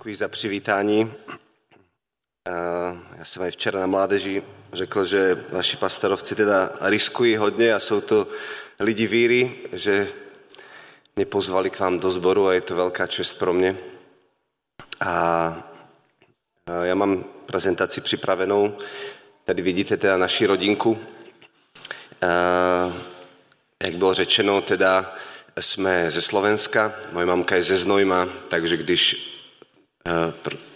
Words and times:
Děkuji 0.00 0.16
za 0.16 0.28
přivítání. 0.28 1.12
Já 3.16 3.24
jsem 3.24 3.42
aj 3.42 3.50
včera 3.50 3.80
na 3.80 3.86
mládeži 3.86 4.42
řekl, 4.72 5.04
že 5.04 5.44
vaši 5.52 5.76
pastorovci 5.76 6.34
teda 6.34 6.72
riskují 6.80 7.36
hodně 7.36 7.74
a 7.74 7.80
jsou 7.80 8.00
to 8.00 8.28
lidi 8.78 9.06
víry, 9.06 9.52
že 9.72 10.08
mě 11.16 11.26
pozvali 11.26 11.70
k 11.70 11.78
vám 11.78 12.00
do 12.00 12.10
sboru 12.10 12.48
a 12.48 12.54
je 12.54 12.60
to 12.60 12.76
velká 12.76 13.06
čest 13.06 13.32
pro 13.32 13.52
mě. 13.52 13.76
A 15.00 15.68
já 16.82 16.94
mám 16.94 17.24
prezentaci 17.46 18.00
připravenou. 18.00 18.78
Tady 19.44 19.62
vidíte 19.62 19.96
teda 19.96 20.16
naši 20.16 20.46
rodinku. 20.46 20.98
Jak 23.82 23.94
bylo 23.96 24.14
řečeno, 24.14 24.62
teda 24.62 25.16
jsme 25.60 26.10
ze 26.10 26.22
Slovenska, 26.22 26.94
moje 27.12 27.26
mamka 27.26 27.56
je 27.56 27.62
ze 27.62 27.76
Znojma, 27.76 28.28
takže 28.48 28.76
když 28.76 29.29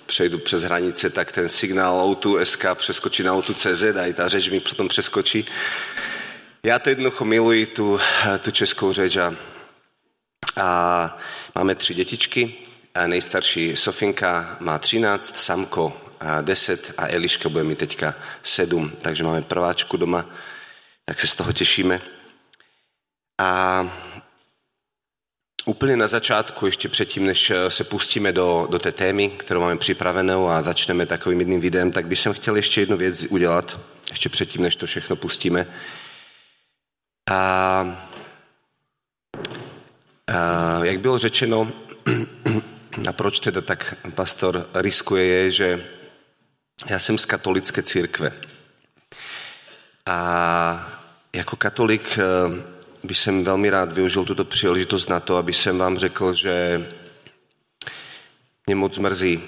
přejdu 0.06 0.38
přes 0.38 0.62
hranice, 0.62 1.10
tak 1.10 1.32
ten 1.32 1.48
signál 1.48 2.00
Outu 2.00 2.44
SK 2.44 2.64
přeskočí 2.74 3.22
na 3.22 3.34
Outu 3.34 3.54
CZ 3.54 3.82
a 3.82 4.06
i 4.06 4.12
ta 4.12 4.28
řeč 4.28 4.48
mi 4.48 4.60
potom 4.60 4.88
přeskočí. 4.88 5.44
Já 6.66 6.78
to 6.78 6.88
jednoducho 6.88 7.24
miluji, 7.24 7.66
tu, 7.66 7.98
tu 8.42 8.50
českou 8.50 8.92
řeč 8.92 9.16
a, 9.16 9.34
a 10.56 11.18
máme 11.54 11.74
tři 11.74 11.94
dětičky. 11.94 12.54
A 12.94 13.06
nejstarší 13.06 13.76
Sofinka 13.76 14.56
má 14.60 14.78
13, 14.78 15.38
Samko 15.38 16.00
10 16.40 16.94
a 16.96 17.08
Eliška 17.08 17.48
bude 17.48 17.64
mít 17.64 17.78
teďka 17.78 18.14
7, 18.42 18.92
takže 19.02 19.24
máme 19.24 19.42
prváčku 19.42 19.96
doma, 19.96 20.26
tak 21.04 21.20
se 21.20 21.26
z 21.26 21.34
toho 21.34 21.52
těšíme. 21.52 22.00
A 23.40 23.90
Úplně 25.66 25.96
na 25.96 26.06
začátku, 26.06 26.66
ještě 26.66 26.88
předtím, 26.88 27.26
než 27.26 27.52
se 27.68 27.84
pustíme 27.84 28.32
do, 28.32 28.66
do 28.70 28.78
té 28.78 28.92
témy, 28.92 29.28
kterou 29.28 29.60
máme 29.60 29.76
připravenou 29.76 30.48
a 30.48 30.62
začneme 30.62 31.06
takovým 31.06 31.38
jedným 31.38 31.60
videem, 31.60 31.92
tak 31.92 32.06
bych 32.06 32.26
chtěl 32.32 32.56
ještě 32.56 32.80
jednu 32.80 32.96
věc 32.96 33.24
udělat, 33.28 33.80
ještě 34.10 34.28
předtím, 34.28 34.62
než 34.62 34.76
to 34.76 34.86
všechno 34.86 35.16
pustíme. 35.16 35.66
A, 37.30 37.38
a 40.26 40.84
jak 40.84 41.00
bylo 41.00 41.18
řečeno, 41.18 41.72
a 43.08 43.12
proč 43.12 43.40
teda 43.40 43.60
tak 43.60 43.94
pastor 44.14 44.68
riskuje, 44.74 45.24
je, 45.24 45.50
že 45.50 45.86
já 46.86 46.98
jsem 46.98 47.18
z 47.18 47.24
katolické 47.24 47.82
církve. 47.82 48.32
A 50.06 51.00
jako 51.34 51.56
katolik 51.56 52.18
bych 53.04 53.18
jsem 53.18 53.44
velmi 53.44 53.70
rád 53.70 53.92
využil 53.92 54.24
tuto 54.24 54.44
příležitost 54.44 55.08
na 55.08 55.20
to, 55.20 55.36
aby 55.36 55.52
jsem 55.52 55.78
vám 55.78 55.98
řekl, 55.98 56.34
že 56.34 56.86
mě 58.66 58.76
moc 58.76 58.98
mrzí, 58.98 59.42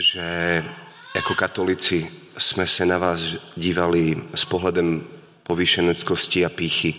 že 0.00 0.64
jako 1.14 1.34
katolici 1.34 2.10
jsme 2.38 2.66
se 2.66 2.86
na 2.86 2.98
vás 2.98 3.20
dívali 3.56 4.22
s 4.34 4.44
pohledem 4.44 5.06
povýšeneckosti 5.42 6.44
a 6.44 6.48
píchy. 6.48 6.94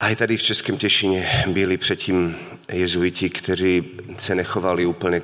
A 0.00 0.08
i 0.08 0.16
tady 0.16 0.36
v 0.36 0.42
Českém 0.42 0.76
Těšině 0.78 1.44
byli 1.46 1.76
předtím 1.76 2.36
jezuiti, 2.72 3.30
kteří 3.30 3.90
se 4.18 4.34
nechovali 4.34 4.86
úplně 4.86 5.22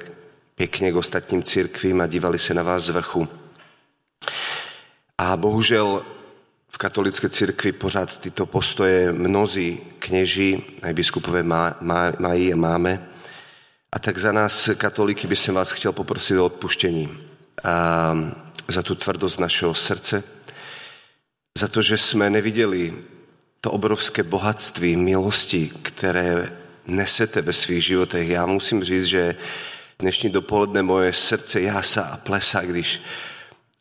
pěkně 0.55 0.93
k 0.93 0.97
ostatním 0.97 1.43
církvím 1.43 2.01
a 2.01 2.07
dívali 2.07 2.39
se 2.39 2.55
na 2.55 2.63
vás 2.63 2.83
z 2.83 2.91
vrchu. 2.91 3.29
A 5.19 5.37
bohužel 5.37 6.16
v 6.77 6.79
katolické 6.79 7.29
církvi 7.29 7.73
pořád 7.73 8.21
tyto 8.21 8.47
postoje 8.47 9.13
mnozí 9.13 9.81
kněží 9.99 10.65
a 10.83 10.93
biskupové 10.93 11.43
má, 11.43 11.77
mají 12.19 12.53
a 12.53 12.57
máme. 12.57 13.09
A 13.93 13.99
tak 13.99 14.19
za 14.19 14.33
nás, 14.33 14.69
katolíky, 14.77 15.27
bych 15.27 15.49
vás 15.49 15.71
chtěl 15.71 15.93
poprosit 15.93 16.39
o 16.39 16.45
odpuštění. 16.45 17.19
A 17.65 18.17
za 18.69 18.83
tu 18.83 18.95
tvrdost 18.95 19.41
našeho 19.41 19.75
srdce, 19.75 20.23
za 21.59 21.69
to, 21.69 21.83
že 21.83 21.99
jsme 21.99 22.31
neviděli 22.31 22.95
to 23.61 23.71
obrovské 23.71 24.23
bohatství 24.23 24.97
milosti, 24.97 25.73
které 25.83 26.53
nesete 26.87 27.43
ve 27.43 27.53
svých 27.53 27.85
životech. 27.85 28.29
Já 28.29 28.47
musím 28.47 28.85
říct, 28.85 29.05
že 29.05 29.35
dnešní 29.99 30.31
dopoledne 30.31 30.83
moje 30.83 31.13
srdce 31.13 31.61
jása 31.61 32.03
a 32.03 32.17
plesá, 32.17 32.61
když 32.61 33.01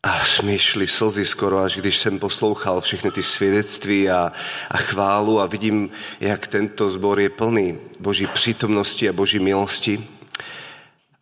Až 0.06 0.40
mi 0.40 0.58
šly 0.58 0.86
slzy 0.86 1.26
skoro, 1.26 1.58
až 1.58 1.76
když 1.76 1.98
jsem 1.98 2.18
poslouchal 2.18 2.80
všechny 2.80 3.10
ty 3.10 3.22
svědectví 3.22 4.10
a, 4.10 4.32
a 4.70 4.76
chválu 4.76 5.40
a 5.40 5.46
vidím, 5.46 5.90
jak 6.20 6.46
tento 6.46 6.90
zbor 6.90 7.20
je 7.20 7.30
plný 7.30 7.78
Boží 8.00 8.26
přítomnosti 8.26 9.08
a 9.08 9.12
Boží 9.12 9.38
milosti. 9.38 10.08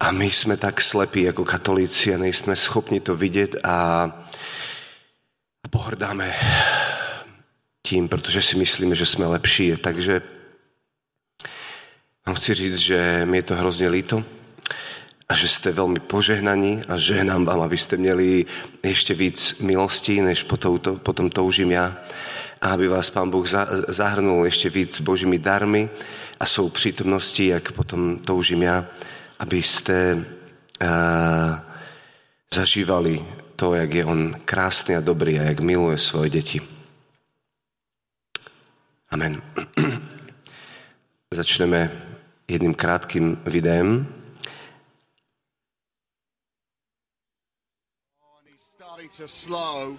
A 0.00 0.12
my 0.12 0.31
jsme 0.31 0.56
tak 0.56 0.81
slepí 0.81 1.23
jako 1.23 1.44
katolíci 1.44 2.15
a 2.15 2.19
nejsme 2.19 2.56
schopni 2.56 3.00
to 3.00 3.17
vidět 3.17 3.56
a 3.65 4.06
pohrdáme 5.71 6.34
tím, 7.83 8.09
protože 8.09 8.43
si 8.43 8.56
myslíme, 8.56 8.97
že 8.97 9.06
jsme 9.06 9.27
lepší. 9.27 9.77
Takže 9.77 10.23
vám 12.27 12.37
chci 12.37 12.55
říct, 12.55 12.77
že 12.77 13.23
mi 13.25 13.37
je 13.37 13.43
to 13.43 13.55
hrozně 13.55 13.89
líto 13.89 14.25
a 15.29 15.35
že 15.35 15.49
jste 15.49 15.73
velmi 15.73 16.01
požehnaní 16.01 16.83
a 16.89 16.97
žehnám 16.97 17.45
vám, 17.45 17.61
abyste 17.61 17.97
měli 17.97 18.47
ještě 18.83 19.15
víc 19.15 19.59
milostí, 19.61 20.23
než 20.23 20.43
potom, 20.43 20.79
to, 20.79 20.97
potom 20.97 21.31
toužím 21.31 21.71
já. 21.71 21.97
A 22.61 22.69
aby 22.69 22.89
vás 22.89 23.11
Pán 23.11 23.31
Bůh 23.31 23.49
zahrnul 23.89 24.45
ještě 24.45 24.71
víc 24.71 25.01
božími 25.01 25.39
darmy 25.39 25.89
a 26.41 26.47
svou 26.47 26.69
přítomností, 26.69 27.47
jak 27.47 27.73
potom 27.73 28.19
toužím 28.19 28.62
já, 28.62 28.87
abyste 29.39 30.15
uh, 30.15 31.59
zažívali 32.55 33.25
to, 33.56 33.75
jak 33.75 33.95
je 33.95 34.05
On 34.05 34.33
krásný 34.45 34.97
a 34.97 35.01
dobrý 35.01 35.41
a 35.41 35.43
jak 35.43 35.61
miluje 35.61 35.99
svoje 35.99 36.31
děti. 36.31 36.61
Amen. 39.11 39.43
Začneme 41.35 42.03
jedným 42.49 42.75
krátkým 42.75 43.39
videem. 43.47 44.06
To 49.16 49.28
slow. 49.28 49.97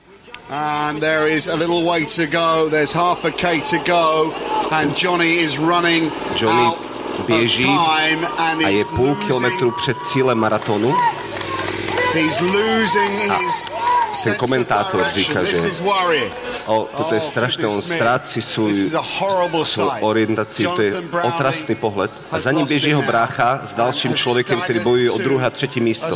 And 0.50 1.02
there 1.02 1.26
is 1.26 1.48
a 1.48 1.56
little 1.56 1.86
way 1.86 2.04
to 2.04 2.28
go. 2.28 2.68
There's 2.68 2.92
half 2.92 3.24
a 3.24 3.32
k 3.32 3.62
to 3.62 3.78
go. 3.86 4.34
And 4.74 4.94
Johnny 4.94 5.38
is 5.38 5.58
running 5.58 6.12
Johnny 6.36 6.76
běží 7.28 7.70
a 8.38 8.70
je 8.70 8.86
půl 8.86 9.16
kilometru 9.16 9.72
před 9.72 9.98
cílem 10.12 10.38
maratonu. 10.38 10.96
He's 12.14 12.42
losing 12.42 13.20
his 13.20 13.68
ten 14.24 14.36
komentátor 14.36 15.06
říká, 15.14 15.44
že 15.44 15.62
o, 16.66 16.90
toto 16.98 17.16
je 17.16 17.22
oh, 17.22 17.30
strašné, 17.30 17.68
on 17.68 17.82
ztrácí 17.82 18.42
svůj, 18.42 18.92
svou 19.64 19.92
orientaci, 20.00 20.64
to 20.76 20.82
je 20.82 20.94
otrasný 21.24 21.76
pohled. 21.76 22.12
A 22.32 22.40
za 22.40 22.52
ním 22.52 22.68
běží 22.68 22.90
jeho 22.90 23.02
brácha 23.02 23.60
s 23.64 23.74
dalším 23.74 24.16
člověkem, 24.16 24.62
který 24.62 24.80
bojuje 24.80 25.12
o 25.12 25.18
druhé 25.18 25.48
a 25.48 25.50
třetí 25.50 25.82
místo. 25.82 26.06
A 26.06 26.14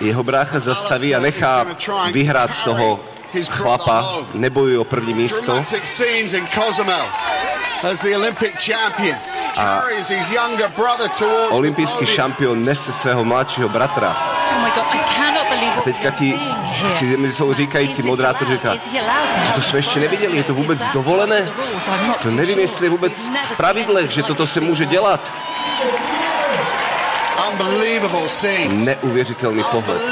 jeho 0.00 0.22
brácha 0.22 0.60
zastaví 0.60 1.14
a 1.14 1.20
nechá 1.20 1.66
vyhrát 2.12 2.50
toho 2.64 3.00
chlapa, 3.48 4.18
nebojuje 4.34 4.78
o 4.78 4.84
první 4.84 5.14
místo 5.14 5.64
a 9.56 9.82
olympijský 11.50 12.06
šampion 12.06 12.64
nese 12.64 12.92
svého 12.92 13.24
mladšího 13.24 13.68
bratra. 13.68 14.16
Oh 14.56 15.78
a 15.78 15.80
teďka 15.80 16.10
ti 16.10 16.38
si 16.90 17.16
myslou, 17.16 17.54
říkají 17.54 17.88
ty 17.88 18.02
moderátoři, 18.02 18.52
říká, 18.52 18.72
to 19.54 19.62
jsme 19.62 19.78
ještě 19.78 20.00
neviděli, 20.00 20.36
je 20.36 20.44
to 20.44 20.54
vůbec 20.54 20.78
dovolené? 20.92 21.48
To 22.22 22.30
nevím, 22.30 22.58
jestli 22.58 22.86
je 22.86 22.90
vůbec 22.90 23.12
v 23.52 23.56
pravidlech, 23.56 24.10
že 24.10 24.22
toto 24.22 24.46
se 24.46 24.60
může 24.60 24.86
dělat. 24.86 25.20
Neuvěřitelný 28.68 29.64
pohled. 29.70 30.02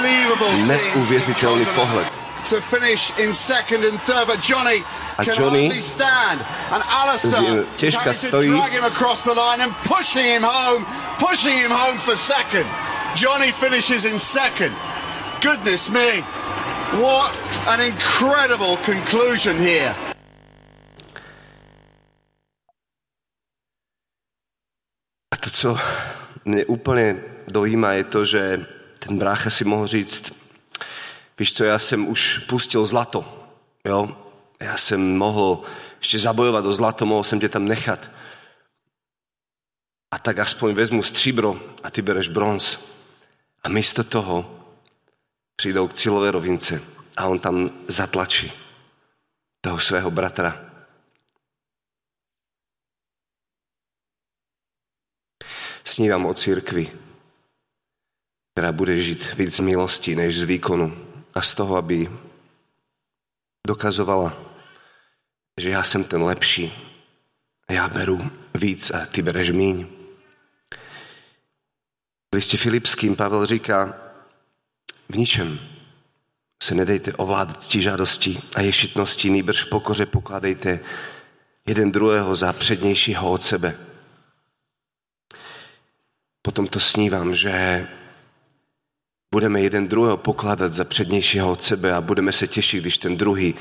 Neuvěřitelný 0.67 1.67
pohled 1.67 2.24
to 2.44 2.61
finish 2.61 3.17
in 3.19 3.35
second 3.35 3.85
and 3.85 4.00
third, 4.00 4.26
but 4.26 4.41
Johnny 4.41 4.82
a 5.19 5.25
can 5.25 5.35
Johnny 5.35 5.69
hardly 5.69 5.82
stand. 5.82 6.41
And 6.73 6.82
Alistair 6.87 7.64
is 7.79 7.94
having 7.94 8.14
to 8.14 8.43
drag 8.43 8.73
him 8.73 8.85
across 8.85 9.23
the 9.23 9.35
line 9.35 9.61
and 9.61 9.73
pushing 9.85 10.25
him 10.25 10.43
home, 10.43 10.85
pushing 11.19 11.56
him 11.56 11.70
home 11.70 11.99
for 11.99 12.17
second. 12.17 12.67
Johnny 13.14 13.52
finishes 13.52 14.05
in 14.05 14.19
second. 14.19 14.75
Goodness 15.41 15.91
me, 15.91 16.20
what 17.00 17.32
an 17.69 17.81
incredible 17.81 18.76
conclusion 18.85 19.56
here. 19.58 19.94
A 25.31 25.37
to, 25.37 25.50
co 25.50 25.79
mě 26.44 26.64
úplně 26.64 27.17
dojímá, 27.49 27.93
je 27.93 28.05
to, 28.05 28.26
že 28.26 28.67
ten 28.99 29.19
brácha 29.19 29.50
si 29.50 29.64
mohl 29.64 29.87
říct, 29.87 30.32
Víš 31.38 31.52
co, 31.52 31.64
já 31.64 31.78
jsem 31.78 32.08
už 32.08 32.38
pustil 32.38 32.86
zlato, 32.86 33.48
jo? 33.84 34.16
Já 34.60 34.76
jsem 34.76 35.19
mohl 35.19 35.62
ještě 35.98 36.19
zabojovat 36.19 36.66
o 36.66 36.72
zlato, 36.72 37.06
mohl 37.06 37.25
jsem 37.25 37.40
tě 37.40 37.48
tam 37.48 37.64
nechat. 37.64 38.10
a 40.10 40.19
tak 40.19 40.38
aspoň 40.38 40.75
vezmu 40.75 41.02
stříbro 41.02 41.60
a 41.82 41.90
ty 41.90 42.02
bereš 42.02 42.28
bronz. 42.28 42.78
A 43.62 43.69
místo 43.69 44.04
toho 44.04 44.66
přijdou 45.56 45.88
k 45.88 45.94
cílové 45.94 46.31
rovince 46.31 46.82
a 47.16 47.26
on 47.26 47.38
tam 47.38 47.70
zatlačí 47.88 48.52
toho 49.60 49.81
svého 49.81 50.10
bratra. 50.10 50.70
Snívám 55.84 56.26
o 56.26 56.34
církvi, 56.34 56.98
která 58.54 58.72
bude 58.72 59.02
žít 59.02 59.34
víc 59.34 59.56
z 59.56 59.60
milosti 59.60 60.16
než 60.16 60.40
z 60.40 60.42
výkonu 60.42 61.13
a 61.34 61.42
z 61.42 61.54
toho, 61.54 61.76
aby 61.76 62.10
dokazovala, 63.66 64.36
že 65.60 65.70
já 65.70 65.82
jsem 65.82 66.04
ten 66.04 66.22
lepší, 66.22 66.72
já 67.70 67.88
beru 67.88 68.31
víc 68.54 68.90
a 68.90 69.06
ty 69.06 69.22
bereš 69.22 69.50
míň. 69.50 69.86
V 72.32 72.34
listě 72.34 72.56
Filipským 72.56 73.16
Pavel 73.16 73.46
říká, 73.46 73.94
v 75.08 75.16
ničem 75.16 75.60
se 76.62 76.75
nedejte 76.75 77.12
ovládat 77.12 77.62
žádostí 77.62 78.40
a 78.54 78.60
ješitností, 78.60 79.31
nýbrž 79.31 79.64
v 79.64 79.69
pokoře 79.69 80.06
pokladejte 80.06 80.81
jeden 81.66 81.92
druhého 81.92 82.36
za 82.36 82.52
přednějšího 82.52 83.31
od 83.31 83.44
sebe. 83.44 83.78
Potom 86.42 86.69
to 86.69 86.81
snívám, 86.81 87.34
že 87.34 87.86
budeme 89.34 89.60
jeden 89.60 89.88
druhého 89.88 90.16
pokládat 90.16 90.72
za 90.72 90.84
přednějšího 90.84 91.52
od 91.52 91.62
sebe 91.62 91.94
a 91.94 92.00
budeme 92.00 92.32
se 92.32 92.46
těšit, 92.46 92.81
když 92.81 92.98
ten 92.98 93.16
druhý 93.16 93.54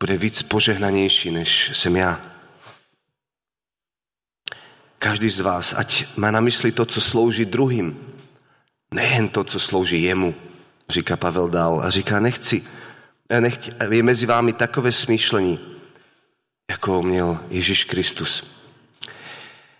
bude 0.00 0.18
víc 0.18 0.42
požehnanější, 0.42 1.30
než 1.30 1.70
jsem 1.74 1.96
já. 1.96 2.20
Každý 4.98 5.30
z 5.30 5.40
vás, 5.40 5.74
ať 5.78 6.06
má 6.16 6.30
na 6.30 6.40
mysli 6.40 6.72
to, 6.72 6.84
co 6.86 7.00
slouží 7.00 7.44
druhým, 7.44 7.94
nejen 8.94 9.28
to, 9.28 9.44
co 9.44 9.60
slouží 9.60 10.02
jemu, 10.02 10.34
říká 10.90 11.16
Pavel 11.16 11.48
dál. 11.48 11.80
A 11.84 11.90
říká, 11.90 12.20
nechci, 12.20 12.66
nechci 13.40 13.70
je 13.90 14.02
mezi 14.02 14.26
vámi 14.26 14.52
takové 14.52 14.92
smýšlení, 14.92 15.58
jako 16.70 17.02
měl 17.02 17.38
Ježíš 17.50 17.84
Kristus. 17.84 18.42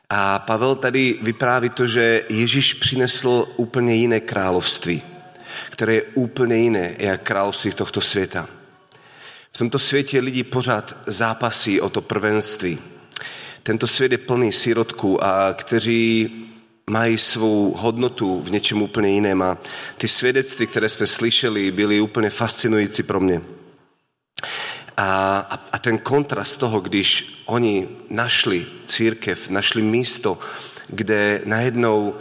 A 0.08 0.38
Pavel 0.38 0.76
tady 0.76 1.18
vypráví 1.22 1.70
to, 1.70 1.86
že 1.86 2.24
Ježíš 2.28 2.74
přinesl 2.74 3.44
úplně 3.56 3.94
jiné 3.94 4.20
království, 4.20 5.15
které 5.70 5.94
je 5.94 6.02
úplně 6.14 6.56
jiné, 6.56 6.94
jak 6.98 7.22
království 7.22 7.72
tohto 7.72 8.00
světa. 8.00 8.48
V 9.52 9.58
tomto 9.58 9.78
světě 9.78 10.20
lidi 10.20 10.44
pořád 10.44 10.96
zápasí 11.06 11.80
o 11.80 11.90
to 11.90 12.00
prvenství. 12.00 12.78
Tento 13.62 13.86
svět 13.86 14.12
je 14.12 14.18
plný 14.18 14.52
sírotků, 14.52 15.24
a 15.24 15.54
kteří 15.54 16.30
mají 16.90 17.18
svou 17.18 17.74
hodnotu 17.78 18.42
v 18.42 18.50
něčem 18.50 18.82
úplně 18.82 19.08
jiném. 19.08 19.42
A 19.42 19.58
ty 19.98 20.08
svědectví, 20.08 20.66
které 20.66 20.88
jsme 20.88 21.06
slyšeli, 21.06 21.70
byly 21.70 22.00
úplně 22.00 22.30
fascinující 22.30 23.02
pro 23.02 23.20
mě. 23.20 23.42
A, 24.96 25.38
a, 25.50 25.60
a 25.72 25.78
ten 25.78 25.98
kontrast 25.98 26.58
toho, 26.58 26.80
když 26.80 27.42
oni 27.46 27.88
našli 28.10 28.66
církev, 28.86 29.48
našli 29.48 29.82
místo, 29.82 30.38
kde 30.88 31.42
najednou 31.44 32.14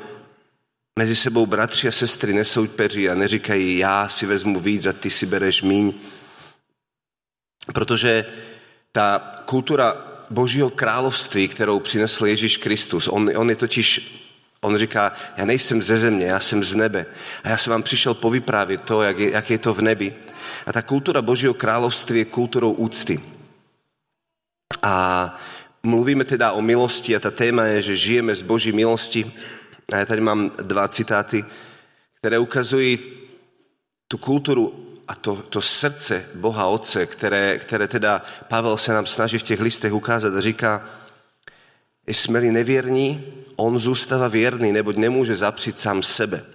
mezi 1.00 1.16
sebou 1.16 1.46
bratři 1.46 1.88
a 1.88 1.92
sestry 1.92 2.34
nesoupeří 2.34 3.10
a 3.10 3.16
neříkají, 3.16 3.78
já 3.78 4.10
si 4.10 4.26
vezmu 4.26 4.60
víc 4.60 4.86
a 4.86 4.94
ty 4.94 5.10
si 5.10 5.26
bereš 5.26 5.62
míň. 5.62 5.94
Protože 7.74 8.26
ta 8.92 9.20
kultura 9.46 9.96
Božího 10.30 10.70
království, 10.70 11.48
kterou 11.48 11.80
přinesl 11.80 12.26
Ježíš 12.26 12.58
Kristus, 12.58 13.08
on, 13.08 13.32
on 13.36 13.50
je 13.50 13.56
totiž 13.56 14.16
On 14.66 14.78
říká, 14.78 15.14
já 15.38 15.46
nejsem 15.46 15.82
ze 15.82 15.98
země, 15.98 16.26
já 16.26 16.40
jsem 16.40 16.64
z 16.64 16.76
nebe. 16.76 17.06
A 17.44 17.50
já 17.50 17.58
jsem 17.58 17.72
vám 17.72 17.84
přišel 17.84 18.14
povyprávět 18.14 18.82
to, 18.82 19.04
jak 19.04 19.20
je, 19.20 19.32
jak 19.32 19.50
je 19.50 19.58
to 19.58 19.74
v 19.74 19.82
nebi. 19.82 20.16
A 20.66 20.74
ta 20.74 20.82
kultura 20.82 21.22
Božího 21.22 21.54
království 21.54 22.20
je 22.20 22.26
kulturou 22.26 22.72
úcty. 22.72 23.22
A 24.82 25.38
mluvíme 25.84 26.24
teda 26.24 26.52
o 26.52 26.62
milosti 26.62 27.16
a 27.16 27.20
ta 27.20 27.32
téma 27.32 27.66
je, 27.66 27.82
že 27.82 27.96
žijeme 27.96 28.36
z 28.36 28.42
Boží 28.42 28.72
milosti. 28.72 29.32
A 29.92 29.98
já 29.98 30.06
tady 30.06 30.22
mám 30.22 30.52
dva 30.62 30.88
citáty, 30.88 31.46
které 32.14 32.40
ukazují 32.40 33.00
tu 34.08 34.18
kulturu 34.18 34.86
a 35.08 35.16
to, 35.16 35.36
to 35.36 35.62
srdce 35.62 36.30
Boha 36.36 36.68
Otce, 36.68 37.06
které, 37.06 37.60
které 37.60 37.88
teda 37.88 38.26
Pavel 38.48 38.78
se 38.78 38.94
nám 38.94 39.06
snaží 39.06 39.38
v 39.38 39.44
těch 39.44 39.60
listech 39.60 39.94
ukázat 39.94 40.34
a 40.36 40.42
říká, 40.42 40.90
jsme-li 42.08 42.52
nevěrní, 42.52 43.34
on 43.56 43.80
zůstává 43.80 44.28
věrný, 44.28 44.72
neboť 44.72 44.96
nemůže 44.96 45.36
zapřít 45.36 45.80
sám 45.80 46.04
sebe. 46.04 46.46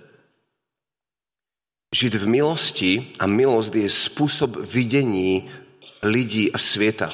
Žít 1.95 2.15
v 2.15 2.27
milosti 2.27 3.13
a 3.19 3.27
milost 3.27 3.75
je 3.75 3.91
způsob 3.91 4.57
vidění 4.57 5.51
lidí 6.03 6.53
a 6.53 6.59
světa. 6.59 7.13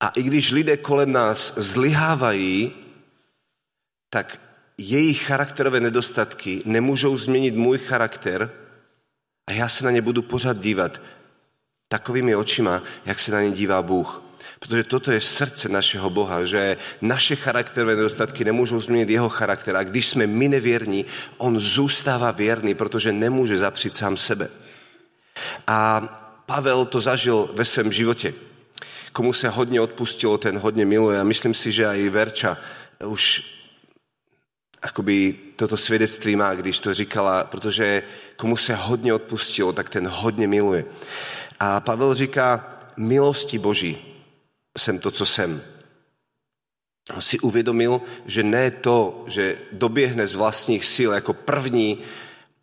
A 0.00 0.08
i 0.08 0.22
když 0.22 0.50
lidé 0.50 0.76
kolem 0.76 1.12
nás 1.12 1.54
zlyhávají, 1.56 2.72
tak 4.10 4.40
jejich 4.78 5.22
charakterové 5.22 5.80
nedostatky 5.80 6.62
nemůžou 6.64 7.16
změnit 7.16 7.54
můj 7.54 7.78
charakter 7.78 8.50
a 9.46 9.52
já 9.52 9.68
se 9.68 9.84
na 9.84 9.90
ně 9.90 10.02
budu 10.02 10.22
pořád 10.22 10.58
dívat 10.58 11.00
takovými 11.88 12.36
očima, 12.36 12.82
jak 13.06 13.20
se 13.20 13.32
na 13.32 13.42
ně 13.42 13.50
dívá 13.50 13.82
Bůh. 13.82 14.22
Protože 14.58 14.84
toto 14.84 15.10
je 15.10 15.20
srdce 15.20 15.68
našeho 15.68 16.10
Boha, 16.10 16.44
že 16.44 16.76
naše 17.00 17.36
charakterové 17.36 17.96
nedostatky 17.96 18.44
nemůžou 18.44 18.80
změnit 18.80 19.10
jeho 19.10 19.28
charakter. 19.28 19.76
A 19.76 19.84
když 19.84 20.08
jsme 20.08 20.26
my 20.26 20.48
nevěrní, 20.48 21.04
on 21.36 21.60
zůstává 21.60 22.30
věrný, 22.30 22.74
protože 22.74 23.12
nemůže 23.12 23.58
zapřít 23.58 23.96
sám 23.96 24.16
sebe. 24.16 24.48
A 25.66 26.00
Pavel 26.46 26.84
to 26.84 27.00
zažil 27.00 27.50
ve 27.52 27.64
svém 27.64 27.92
životě. 27.92 28.34
Komu 29.12 29.32
se 29.32 29.48
hodně 29.48 29.80
odpustilo, 29.80 30.38
ten 30.38 30.58
hodně 30.58 30.86
miluje. 30.86 31.20
A 31.20 31.24
myslím 31.24 31.54
si, 31.54 31.72
že 31.72 31.86
i 31.86 32.08
Verča 32.08 32.58
už 33.04 33.55
akoby 34.86 35.34
toto 35.56 35.76
svědectví 35.76 36.36
má, 36.36 36.54
když 36.54 36.78
to 36.78 36.94
říkala, 36.94 37.44
protože 37.44 38.02
komu 38.36 38.56
se 38.56 38.74
hodně 38.74 39.14
odpustilo, 39.14 39.72
tak 39.72 39.90
ten 39.90 40.06
hodně 40.06 40.46
miluje. 40.46 40.84
A 41.60 41.80
Pavel 41.80 42.14
říká, 42.14 42.78
milosti 42.96 43.58
Boží 43.58 43.98
jsem 44.78 44.98
to, 44.98 45.10
co 45.10 45.26
jsem. 45.26 45.62
Si 47.18 47.38
uvědomil, 47.38 48.00
že 48.26 48.42
ne 48.42 48.70
to, 48.70 49.24
že 49.26 49.58
doběhne 49.72 50.26
z 50.26 50.34
vlastních 50.34 50.84
sil 50.94 51.10
jako 51.14 51.32
první, 51.32 51.98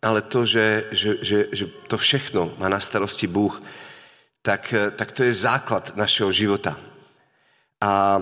ale 0.02 0.22
to, 0.22 0.46
že, 0.46 0.88
že, 0.90 1.16
že, 1.22 1.46
že 1.52 1.66
to 1.66 1.96
všechno 1.96 2.54
má 2.58 2.68
na 2.68 2.80
starosti 2.80 3.26
Bůh, 3.26 3.62
tak, 4.42 4.74
tak 4.96 5.12
to 5.12 5.22
je 5.22 5.32
základ 5.32 5.96
našeho 5.96 6.32
života. 6.32 6.76
A 7.80 8.20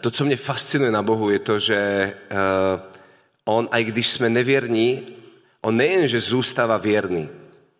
to, 0.00 0.10
co 0.10 0.24
mě 0.24 0.36
fascinuje 0.36 0.90
na 0.90 1.02
Bohu, 1.02 1.30
je 1.30 1.38
to, 1.38 1.58
že 1.58 1.76
eh, 1.76 2.80
on, 3.44 3.68
i 3.72 3.84
když 3.84 4.08
jsme 4.08 4.28
nevěrní, 4.30 5.02
on 5.60 5.76
nejen, 5.76 6.08
že 6.08 6.20
zůstává 6.20 6.76
věrný, 6.76 7.28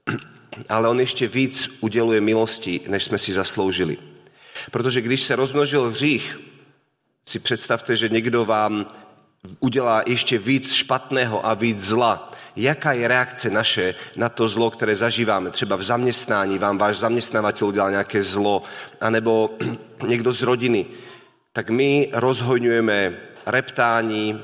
ale 0.69 0.89
on 0.89 1.01
ještě 1.01 1.29
víc 1.29 1.79
uděluje 1.81 2.21
milosti, 2.21 2.81
než 2.89 3.05
jsme 3.05 3.19
si 3.19 3.33
zasloužili. 3.33 3.97
Protože 4.71 5.01
když 5.01 5.23
se 5.23 5.37
rozmnožil 5.37 5.91
hřích, 5.91 6.41
si 7.29 7.39
představte, 7.39 7.97
že 7.97 8.09
někdo 8.09 8.45
vám 8.45 8.87
udělá 9.61 10.03
ještě 10.07 10.39
víc 10.39 10.73
špatného 10.73 11.47
a 11.47 11.55
víc 11.55 11.81
zla. 11.81 12.33
Jaká 12.57 12.93
je 12.93 13.09
reakce 13.09 13.51
naše 13.51 13.95
na 14.17 14.29
to 14.29 14.49
zlo, 14.49 14.71
které 14.71 14.97
zažíváme? 14.97 15.51
Třeba 15.51 15.77
v 15.77 15.83
zaměstnání 15.83 16.59
vám 16.59 16.79
váš 16.79 16.99
zaměstnavatel 16.99 17.69
udělal 17.69 17.91
nějaké 17.91 18.23
zlo, 18.23 18.63
anebo 19.01 19.51
někdo 20.07 20.33
z 20.33 20.43
rodiny. 20.43 20.87
Tak 21.59 21.71
my 21.71 22.09
rozhojňujeme 22.13 23.19
reptání 23.47 24.41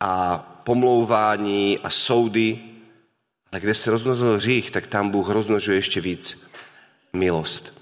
a 0.00 0.38
pomlouvání 0.64 1.78
a 1.78 1.90
soudy, 1.90 2.58
ale 3.52 3.60
kde 3.60 3.74
se 3.74 3.90
rozmnožil 3.90 4.36
hřích, 4.36 4.70
tak 4.70 4.86
tam 4.86 5.10
Bůh 5.10 5.28
rozmnožuje 5.28 5.78
ještě 5.78 6.00
víc 6.00 6.48
milost. 7.12 7.80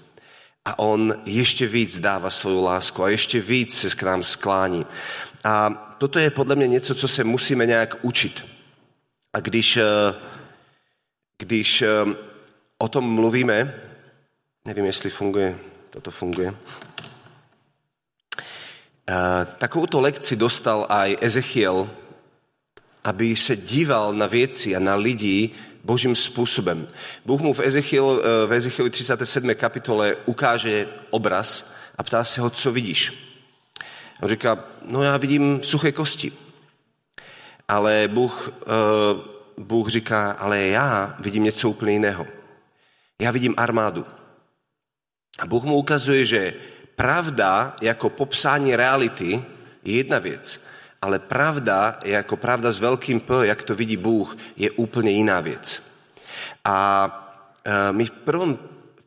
A 0.65 0.79
on 0.79 1.21
ještě 1.25 1.67
víc 1.67 1.99
dává 1.99 2.29
svou 2.29 2.63
lásku 2.63 3.03
a 3.03 3.09
ještě 3.09 3.41
víc 3.41 3.79
se 3.79 3.95
k 3.95 4.03
nám 4.03 4.23
sklání. 4.23 4.85
A 5.43 5.69
toto 5.97 6.19
je 6.19 6.29
podle 6.29 6.55
mě 6.55 6.67
něco, 6.67 6.95
co 6.95 7.07
se 7.07 7.23
musíme 7.23 7.65
nějak 7.65 7.97
učit. 8.01 8.45
A 9.33 9.39
když, 9.39 9.77
eh, 9.77 9.83
když 11.37 11.81
eh, 11.81 11.87
o 12.77 12.87
tom 12.87 13.13
mluvíme, 13.13 13.81
nevím, 14.65 14.85
jestli 14.85 15.09
funguje, 15.09 15.59
toto 15.89 16.11
funguje, 16.11 16.55
takovouto 19.57 20.01
lekci 20.01 20.35
dostal 20.35 20.85
aj 20.89 21.17
Ezechiel 21.21 21.89
aby 23.07 23.35
se 23.35 23.55
díval 23.55 24.13
na 24.13 24.27
věci 24.27 24.75
a 24.75 24.79
na 24.79 24.95
lidi 24.95 25.49
božím 25.83 26.15
způsobem. 26.15 26.87
Bůh 27.25 27.41
mu 27.41 27.53
v, 27.53 27.59
Ezechiel, 27.59 28.21
eh, 28.23 28.47
v 28.47 28.53
Ezechielu 28.53 28.89
37. 28.89 29.55
kapitole 29.55 30.15
ukáže 30.25 30.87
obraz 31.09 31.71
a 31.97 32.03
ptá 32.03 32.23
se 32.23 32.41
ho, 32.41 32.49
co 32.49 32.71
vidíš. 32.71 33.13
On 34.21 34.29
říká, 34.29 34.59
no 34.85 35.03
já 35.03 35.17
vidím 35.17 35.63
suché 35.63 35.91
kosti. 35.91 36.31
Ale 37.67 38.07
Bůh, 38.07 38.47
uh, 38.47 39.63
Bůh 39.63 39.89
říká, 39.89 40.31
ale 40.31 40.67
já 40.67 41.17
vidím 41.19 41.43
něco 41.43 41.69
úplně 41.69 41.93
jiného. 41.93 42.27
Já 43.21 43.31
vidím 43.31 43.53
armádu. 43.57 44.05
A 45.39 45.45
Bůh 45.45 45.63
mu 45.63 45.75
ukazuje, 45.75 46.25
že 46.25 46.53
pravda 46.97 47.75
jako 47.81 48.09
popsání 48.09 48.75
reality 48.75 49.43
je 49.83 49.97
jedna 49.97 50.19
věc, 50.19 50.61
ale 51.01 51.19
pravda 51.19 51.99
jako 52.03 52.37
pravda 52.37 52.71
s 52.71 52.79
velkým 52.79 53.19
P, 53.19 53.45
jak 53.45 53.63
to 53.63 53.75
vidí 53.75 53.97
Bůh, 53.97 54.37
je 54.57 54.71
úplně 54.71 55.11
jiná 55.11 55.39
věc. 55.39 55.83
A 56.65 56.77
e, 57.65 57.93
my 57.93 58.05
v, 58.05 58.11
prvom, 58.11 58.59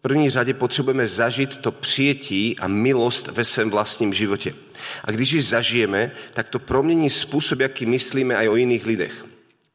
první 0.02 0.30
řadě 0.30 0.54
potřebujeme 0.54 1.06
zažít 1.06 1.58
to 1.58 1.72
přijetí 1.72 2.56
a 2.58 2.68
milost 2.68 3.26
ve 3.26 3.44
svém 3.44 3.70
vlastním 3.70 4.14
životě. 4.14 4.54
A 5.04 5.10
když 5.10 5.32
ji 5.32 5.42
zažijeme, 5.42 6.10
tak 6.32 6.48
to 6.48 6.58
promění 6.58 7.10
způsob, 7.10 7.60
jaký 7.60 7.86
myslíme 7.86 8.36
aj 8.36 8.48
o 8.48 8.56
jiných 8.56 8.86
lidech. 8.86 9.26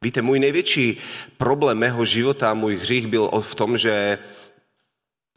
Víte, 0.02 0.22
můj 0.22 0.40
největší 0.40 1.00
problém 1.38 1.78
mého 1.78 2.04
života, 2.04 2.54
můj 2.54 2.76
hřích 2.76 3.06
byl 3.06 3.30
v 3.40 3.54
tom, 3.54 3.78
že 3.78 4.18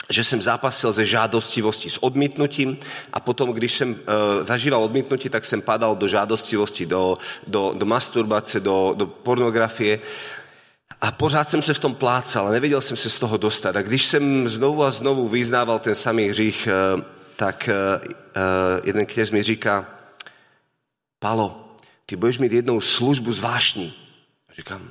že 0.10 0.24
jsem 0.24 0.42
zápasil 0.42 0.94
ze 0.94 1.06
žádostivostí, 1.06 1.90
s 1.90 2.04
odmítnutím 2.04 2.78
a 3.14 3.20
potom, 3.20 3.54
když 3.54 3.74
jsem 3.74 3.92
uh, 3.92 3.98
zažíval 4.48 4.84
odmítnutí, 4.84 5.30
tak 5.30 5.46
jsem 5.46 5.62
padal 5.62 5.96
do 5.96 6.08
žádostivosti, 6.08 6.86
do, 6.86 7.18
do, 7.48 7.74
do 7.78 7.86
masturbace, 7.86 8.60
do, 8.60 8.94
do 8.98 9.08
pornografie 9.08 10.00
a 11.02 11.12
pořád 11.12 11.50
jsem 11.50 11.62
se 11.62 11.74
v 11.74 11.80
tom 11.80 11.96
plácal 11.96 12.48
a 12.48 12.52
nevěděl 12.52 12.82
jsem 12.82 12.98
se 12.98 13.10
z 13.10 13.20
toho 13.20 13.38
dostat. 13.38 13.76
A 13.76 13.82
když 13.82 14.06
jsem 14.06 14.48
znovu 14.48 14.84
a 14.84 14.92
znovu 14.92 15.30
vyznával 15.30 15.80
ten 15.80 15.96
samý 15.96 16.30
hřích, 16.30 16.68
uh, 16.96 17.04
tak 17.36 17.70
uh, 17.70 18.08
jeden 18.84 19.06
kněz 19.06 19.32
mi 19.32 19.44
říká, 19.44 19.86
Palo, 21.20 21.76
ty 22.06 22.16
budeš 22.16 22.38
mít 22.38 22.52
jednou 22.52 22.82
službu 22.82 23.32
zvláštní. 23.32 23.94
Říkám, 24.58 24.90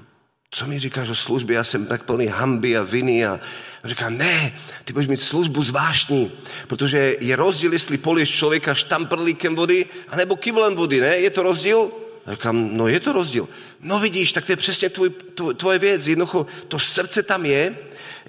co 0.51 0.67
mi 0.67 0.79
říkáš 0.79 1.09
o 1.09 1.15
službě, 1.15 1.57
já 1.57 1.65
jsem 1.65 1.87
tak 1.87 2.03
plný 2.03 2.27
hamby 2.27 2.77
a 2.77 2.83
viny 2.83 3.27
a 3.27 3.41
říká, 3.85 4.11
ne, 4.11 4.53
ty 4.85 4.93
budeš 4.93 5.09
mít 5.09 5.23
službu 5.23 5.63
zvláštní, 5.63 6.33
protože 6.67 7.17
je 7.21 7.37
rozdíl, 7.37 7.73
jestli 7.73 7.99
polieš 7.99 8.31
člověka 8.31 8.75
štamprlíkem 8.75 9.55
vody, 9.55 9.87
anebo 10.09 10.37
kyblem 10.37 10.75
vody, 10.75 11.01
ne? 11.01 11.17
Je 11.17 11.31
to 11.31 11.43
rozdíl? 11.43 11.91
A 12.27 12.31
říkám, 12.31 12.77
no 12.77 12.89
je 12.89 13.01
to 13.01 13.13
rozdíl. 13.13 13.49
No 13.81 13.99
vidíš, 13.99 14.33
tak 14.33 14.45
to 14.45 14.53
je 14.53 14.57
přesně 14.57 14.89
tvoj, 14.89 15.11
tvoj, 15.11 15.55
tvoje 15.55 15.79
věc. 15.79 16.07
Jednoducho, 16.07 16.47
to 16.69 16.79
srdce 16.79 17.23
tam 17.23 17.45
je, 17.45 17.77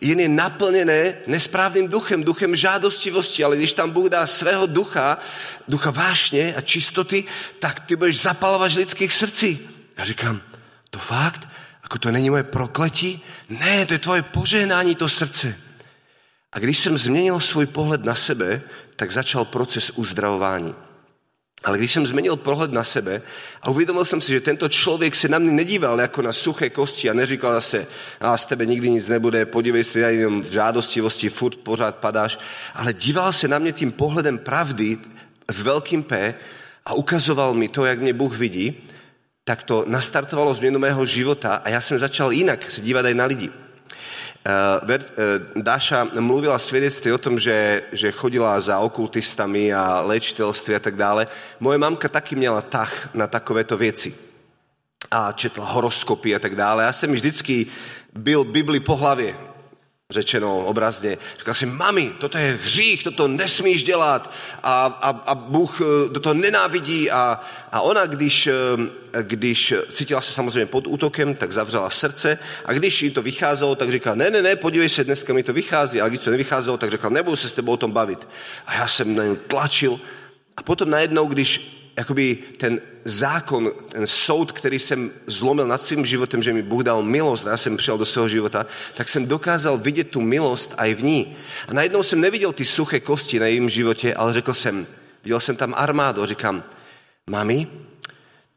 jen 0.01 0.19
je 0.19 0.29
naplněné 0.29 1.15
nesprávným 1.27 1.87
duchem, 1.87 2.23
duchem 2.23 2.55
žádostivosti, 2.55 3.43
ale 3.43 3.57
když 3.57 3.73
tam 3.73 3.91
Bůh 3.91 4.09
dá 4.09 4.27
svého 4.27 4.65
ducha, 4.65 5.17
ducha 5.67 5.91
vášně 5.91 6.55
a 6.55 6.61
čistoty, 6.61 7.23
tak 7.59 7.79
ty 7.79 7.95
budeš 7.95 8.21
zapalovat 8.21 8.73
lidských 8.73 9.13
srdcí. 9.13 9.69
Já 9.97 10.05
říkám, 10.05 10.41
to 10.89 10.99
fakt? 10.99 11.47
Jako 11.89 11.99
to 11.99 12.11
není 12.11 12.29
moje 12.29 12.43
prokletí? 12.43 13.21
Ne, 13.49 13.85
to 13.85 13.93
je 13.93 13.99
tvoje 13.99 14.21
požehnání, 14.21 14.95
to 14.95 15.09
srdce. 15.09 15.55
A 16.51 16.59
když 16.59 16.79
jsem 16.79 16.97
změnil 16.97 17.39
svůj 17.39 17.65
pohled 17.65 18.05
na 18.05 18.15
sebe, 18.15 18.61
tak 18.95 19.11
začal 19.11 19.45
proces 19.45 19.89
uzdravování. 19.89 20.75
Ale 21.63 21.77
když 21.77 21.93
jsem 21.93 22.05
změnil 22.05 22.35
pohled 22.35 22.71
na 22.71 22.83
sebe 22.83 23.21
a 23.61 23.69
uvědomil 23.69 24.05
jsem 24.05 24.21
si, 24.21 24.33
že 24.33 24.39
tento 24.39 24.69
člověk 24.69 25.15
se 25.15 25.27
na 25.27 25.39
mě 25.39 25.51
nedíval 25.51 26.01
jako 26.01 26.21
na 26.21 26.33
suché 26.33 26.69
kosti 26.69 27.09
a 27.09 27.13
neříkal 27.13 27.53
zase, 27.53 27.87
a 28.19 28.37
z 28.37 28.45
tebe 28.45 28.65
nikdy 28.65 28.89
nic 28.89 29.07
nebude, 29.07 29.45
podívej 29.45 29.83
se, 29.83 29.99
jenom 29.99 30.41
v 30.41 30.51
žádostivosti, 30.51 31.29
furt 31.29 31.55
pořád 31.55 31.95
padáš, 31.95 32.39
ale 32.73 32.93
díval 32.93 33.33
se 33.33 33.47
na 33.47 33.59
mě 33.59 33.71
tím 33.71 33.91
pohledem 33.91 34.37
pravdy 34.37 34.97
s 35.51 35.61
velkým 35.61 36.03
P 36.03 36.33
a 36.85 36.93
ukazoval 36.93 37.53
mi 37.53 37.67
to, 37.67 37.85
jak 37.85 37.99
mě 37.99 38.13
Bůh 38.13 38.37
vidí 38.37 38.89
tak 39.49 39.63
to 39.63 39.83
nastartovalo 39.87 40.53
změnu 40.53 40.79
mého 40.79 41.05
života 41.05 41.65
a 41.65 41.69
já 41.69 41.81
jsem 41.81 41.97
začal 41.97 42.31
jinak 42.31 42.71
se 42.71 42.81
dívat 42.81 43.05
aj 43.05 43.13
na 43.17 43.25
lidi. 43.25 43.49
Eh, 43.49 44.93
eh, 44.93 45.01
Dáša 45.57 46.05
mluvila 46.21 46.59
svědectví 46.59 47.11
o 47.11 47.17
tom, 47.17 47.39
že, 47.39 47.81
že 47.91 48.11
chodila 48.13 48.61
za 48.61 48.77
okultistami 48.79 49.73
a 49.73 50.05
léčitelství 50.05 50.75
a 50.75 50.79
tak 50.79 50.95
dále. 50.95 51.27
Moje 51.59 51.77
mamka 51.81 52.05
taky 52.09 52.35
měla 52.37 52.61
tah 52.61 53.09
na 53.13 53.27
takovéto 53.27 53.73
věci. 53.77 54.13
A 55.11 55.31
četla 55.33 55.65
horoskopy 55.65 56.35
a 56.35 56.39
tak 56.39 56.55
dále. 56.55 56.83
Já 56.83 56.93
jsem 56.93 57.09
vždycky 57.11 57.65
byl 58.13 58.43
Bibli 58.43 58.79
po 58.79 58.95
hlavě 58.95 59.33
řečeno 60.13 60.57
obrazně. 60.57 61.17
Říkal 61.37 61.53
jsem, 61.53 61.77
mami, 61.77 62.11
toto 62.19 62.37
je 62.37 62.59
hřích, 62.63 63.03
toto 63.03 63.27
nesmíš 63.27 63.83
dělat 63.83 64.33
a, 64.63 64.85
a, 64.85 65.09
a 65.09 65.35
Bůh 65.35 65.81
eh, 66.15 66.19
to 66.19 66.33
nenávidí 66.33 67.11
a, 67.11 67.41
a 67.71 67.81
ona, 67.81 68.05
když, 68.05 68.47
eh, 68.47 68.53
když 69.21 69.73
cítila 69.91 70.21
se 70.21 70.33
samozřejmě 70.33 70.65
pod 70.65 70.87
útokem, 70.87 71.35
tak 71.35 71.51
zavřela 71.51 71.89
srdce 71.89 72.39
a 72.65 72.73
když 72.73 73.01
jí 73.01 73.11
to 73.11 73.21
vycházelo, 73.21 73.75
tak 73.75 73.91
říkala, 73.91 74.15
ne, 74.15 74.31
ne, 74.31 74.41
ne, 74.41 74.55
podívej 74.55 74.89
se, 74.89 75.03
dneska 75.03 75.33
mi 75.33 75.43
to 75.43 75.53
vychází 75.53 76.01
a 76.01 76.09
když 76.09 76.21
to 76.21 76.31
nevycházelo, 76.31 76.77
tak 76.77 76.91
říkala, 76.91 77.13
nebudu 77.13 77.37
se 77.37 77.49
s 77.49 77.51
tebou 77.51 77.71
o 77.71 77.77
tom 77.77 77.91
bavit. 77.91 78.27
A 78.65 78.73
já 78.73 78.87
jsem 78.87 79.15
na 79.15 79.23
něj 79.23 79.35
tlačil 79.47 79.99
a 80.57 80.63
potom 80.63 80.89
najednou, 80.89 81.25
když 81.25 81.78
jakoby 81.99 82.37
ten 82.57 82.81
zákon, 83.05 83.71
ten 83.91 84.07
soud, 84.07 84.51
který 84.51 84.79
jsem 84.79 85.11
zlomil 85.27 85.67
nad 85.67 85.83
svým 85.83 86.05
životem, 86.05 86.43
že 86.43 86.53
mi 86.53 86.61
Bůh 86.61 86.83
dal 86.83 87.03
milost 87.03 87.47
a 87.47 87.49
já 87.49 87.57
jsem 87.57 87.77
přijal 87.77 87.97
do 87.97 88.05
svého 88.05 88.29
života, 88.29 88.65
tak 88.95 89.09
jsem 89.09 89.27
dokázal 89.27 89.77
vidět 89.77 90.09
tu 90.09 90.21
milost 90.21 90.73
i 90.77 90.95
v 90.95 91.03
ní. 91.03 91.35
A 91.67 91.73
najednou 91.73 92.03
jsem 92.03 92.21
neviděl 92.21 92.53
ty 92.53 92.65
suché 92.65 92.99
kosti 92.99 93.39
na 93.39 93.45
jejím 93.45 93.69
životě, 93.69 94.13
ale 94.13 94.33
řekl 94.33 94.53
jsem, 94.53 94.87
viděl 95.23 95.39
jsem 95.39 95.55
tam 95.55 95.73
armádu 95.77 96.23
a 96.23 96.25
říkám, 96.25 96.63
mami, 97.27 97.67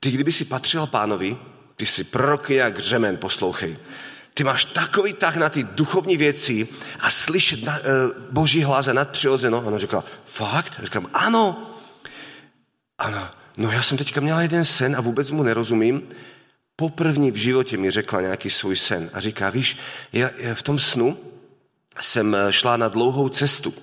ty 0.00 0.10
kdyby 0.10 0.32
si 0.32 0.44
patřil 0.44 0.86
pánovi, 0.86 1.36
ty 1.76 1.86
jsi 1.86 2.04
prorok 2.04 2.50
jak 2.50 2.78
řemen, 2.78 3.16
poslouchej. 3.16 3.76
Ty 4.34 4.44
máš 4.44 4.64
takový 4.64 5.12
tah 5.12 5.36
na 5.36 5.48
ty 5.48 5.64
duchovní 5.64 6.16
věci 6.16 6.68
a 7.00 7.10
slyšet 7.10 7.62
na, 7.64 7.78
uh, 7.78 7.84
boží 8.30 8.62
hlas 8.62 8.88
a 8.88 8.92
nadpřirozeno. 8.92 9.58
A 9.58 9.60
ona 9.60 9.78
říkala, 9.78 10.04
fakt? 10.24 10.72
A 10.78 10.84
říkám, 10.84 11.06
ano. 11.12 11.71
Ano, 13.02 13.30
no 13.56 13.70
já 13.70 13.82
jsem 13.82 13.98
teďka 13.98 14.20
měla 14.20 14.42
jeden 14.42 14.64
sen 14.64 14.96
a 14.96 15.00
vůbec 15.00 15.30
mu 15.30 15.42
nerozumím. 15.42 16.08
Poprvní 16.76 17.30
v 17.30 17.36
životě 17.36 17.76
mi 17.76 17.90
řekla 17.90 18.20
nějaký 18.20 18.50
svůj 18.50 18.76
sen 18.76 19.10
a 19.12 19.20
říká, 19.20 19.50
víš, 19.50 19.76
já, 20.12 20.30
já 20.36 20.54
v 20.54 20.62
tom 20.62 20.78
snu 20.78 21.18
jsem 22.00 22.34
eh, 22.34 22.52
šla 22.52 22.76
na 22.76 22.88
dlouhou 22.88 23.28
cestu 23.28 23.74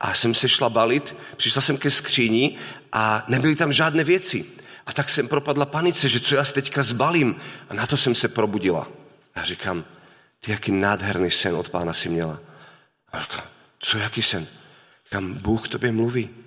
a 0.00 0.14
jsem 0.14 0.34
se 0.34 0.48
šla 0.48 0.68
balit, 0.68 1.16
přišla 1.36 1.62
jsem 1.62 1.76
ke 1.76 1.90
skříni 1.90 2.56
a 2.92 3.24
nebyly 3.28 3.56
tam 3.56 3.72
žádné 3.72 4.04
věci. 4.04 4.44
A 4.86 4.92
tak 4.92 5.10
jsem 5.10 5.28
propadla 5.28 5.66
panice, 5.66 6.08
že 6.08 6.20
co 6.20 6.34
já 6.34 6.44
se 6.44 6.52
teďka 6.52 6.82
zbalím. 6.82 7.36
A 7.68 7.74
na 7.74 7.86
to 7.86 7.96
jsem 7.96 8.14
se 8.14 8.28
probudila. 8.28 8.88
A 9.34 9.44
říkám, 9.44 9.84
ty 10.40 10.50
jaký 10.50 10.72
nádherný 10.72 11.30
sen 11.30 11.54
od 11.56 11.68
pána 11.68 11.92
si 11.92 12.08
měla. 12.08 12.40
A 13.12 13.20
říkám, 13.20 13.44
co 13.78 13.98
jaký 13.98 14.22
sen? 14.22 14.46
Říkám, 15.04 15.34
Bůh 15.34 15.68
tobě 15.68 15.92
mluví. 15.92 16.43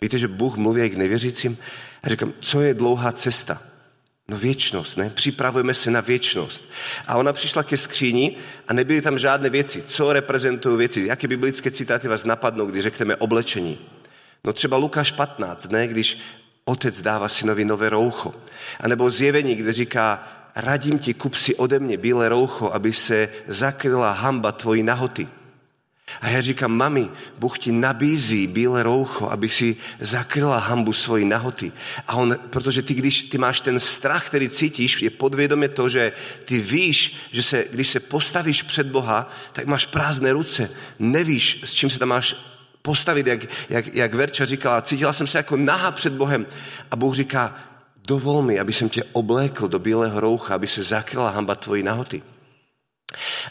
Víte, 0.00 0.18
že 0.18 0.28
Bůh 0.28 0.56
mluví 0.56 0.90
k 0.90 0.96
nevěřícím? 0.96 1.58
A 2.02 2.08
říkám, 2.08 2.32
co 2.40 2.60
je 2.60 2.74
dlouhá 2.74 3.12
cesta? 3.12 3.62
No 4.28 4.38
věčnost, 4.38 4.96
ne? 4.96 5.10
Připravujeme 5.10 5.74
se 5.74 5.90
na 5.90 6.00
věčnost. 6.00 6.64
A 7.06 7.16
ona 7.16 7.32
přišla 7.32 7.62
ke 7.62 7.76
skříni 7.76 8.36
a 8.68 8.72
nebyly 8.72 9.02
tam 9.02 9.18
žádné 9.18 9.50
věci. 9.50 9.84
Co 9.86 10.12
reprezentují 10.12 10.78
věci? 10.78 11.06
Jaké 11.06 11.28
biblické 11.28 11.70
citáty 11.70 12.08
vás 12.08 12.24
napadnou, 12.24 12.66
když 12.66 12.82
řekneme 12.82 13.16
oblečení? 13.16 13.78
No 14.44 14.52
třeba 14.52 14.76
Lukáš 14.76 15.12
15, 15.12 15.70
ne? 15.70 15.88
Když 15.88 16.18
otec 16.64 17.02
dává 17.02 17.28
synovi 17.28 17.64
nové 17.64 17.88
roucho. 17.88 18.34
A 18.80 18.88
nebo 18.88 19.10
zjevení, 19.10 19.54
kde 19.54 19.72
říká, 19.72 20.28
radím 20.56 20.98
ti, 20.98 21.14
kup 21.14 21.34
si 21.34 21.54
ode 21.54 21.78
mě 21.78 21.96
bílé 21.96 22.28
roucho, 22.28 22.70
aby 22.70 22.92
se 22.92 23.28
zakryla 23.46 24.12
hamba 24.12 24.52
tvojí 24.52 24.82
nahoty. 24.82 25.28
A 26.20 26.28
já 26.28 26.40
říkám, 26.40 26.72
mami, 26.72 27.08
Bůh 27.38 27.58
ti 27.58 27.72
nabízí 27.72 28.46
bílé 28.46 28.82
roucho, 28.82 29.28
aby 29.28 29.48
si 29.48 29.76
zakryla 30.00 30.58
hambu 30.58 30.92
svojí 30.92 31.24
nahoty. 31.24 31.72
A 32.08 32.14
on, 32.14 32.36
protože 32.50 32.82
ty, 32.82 32.94
když 32.94 33.22
ty 33.22 33.38
máš 33.38 33.60
ten 33.60 33.80
strach, 33.80 34.26
který 34.26 34.48
cítíš, 34.48 35.02
je 35.02 35.10
podvědomě 35.10 35.68
to, 35.68 35.88
že 35.88 36.12
ty 36.44 36.60
víš, 36.60 37.16
že 37.32 37.42
se, 37.42 37.64
když 37.70 37.88
se 37.88 38.00
postavíš 38.00 38.62
před 38.62 38.86
Boha, 38.86 39.32
tak 39.52 39.66
máš 39.66 39.86
prázdné 39.86 40.32
ruce. 40.32 40.70
Nevíš, 40.98 41.60
s 41.64 41.72
čím 41.72 41.90
se 41.90 41.98
tam 41.98 42.08
máš 42.08 42.36
postavit, 42.82 43.26
jak, 43.26 43.40
jak, 43.70 43.94
jak 43.94 44.14
Verča 44.14 44.44
říkala, 44.44 44.82
cítila 44.82 45.12
jsem 45.12 45.26
se 45.26 45.38
jako 45.38 45.56
naha 45.56 45.90
před 45.90 46.12
Bohem. 46.12 46.46
A 46.90 46.96
Bůh 46.96 47.14
říká, 47.14 47.56
dovol 48.06 48.42
mi, 48.42 48.58
aby 48.58 48.72
jsem 48.72 48.88
tě 48.88 49.02
oblékl 49.12 49.68
do 49.68 49.78
bílého 49.78 50.20
roucha, 50.20 50.54
aby 50.54 50.66
se 50.66 50.82
zakryla 50.82 51.30
hamba 51.30 51.54
tvojí 51.54 51.82
nahoty. 51.82 52.22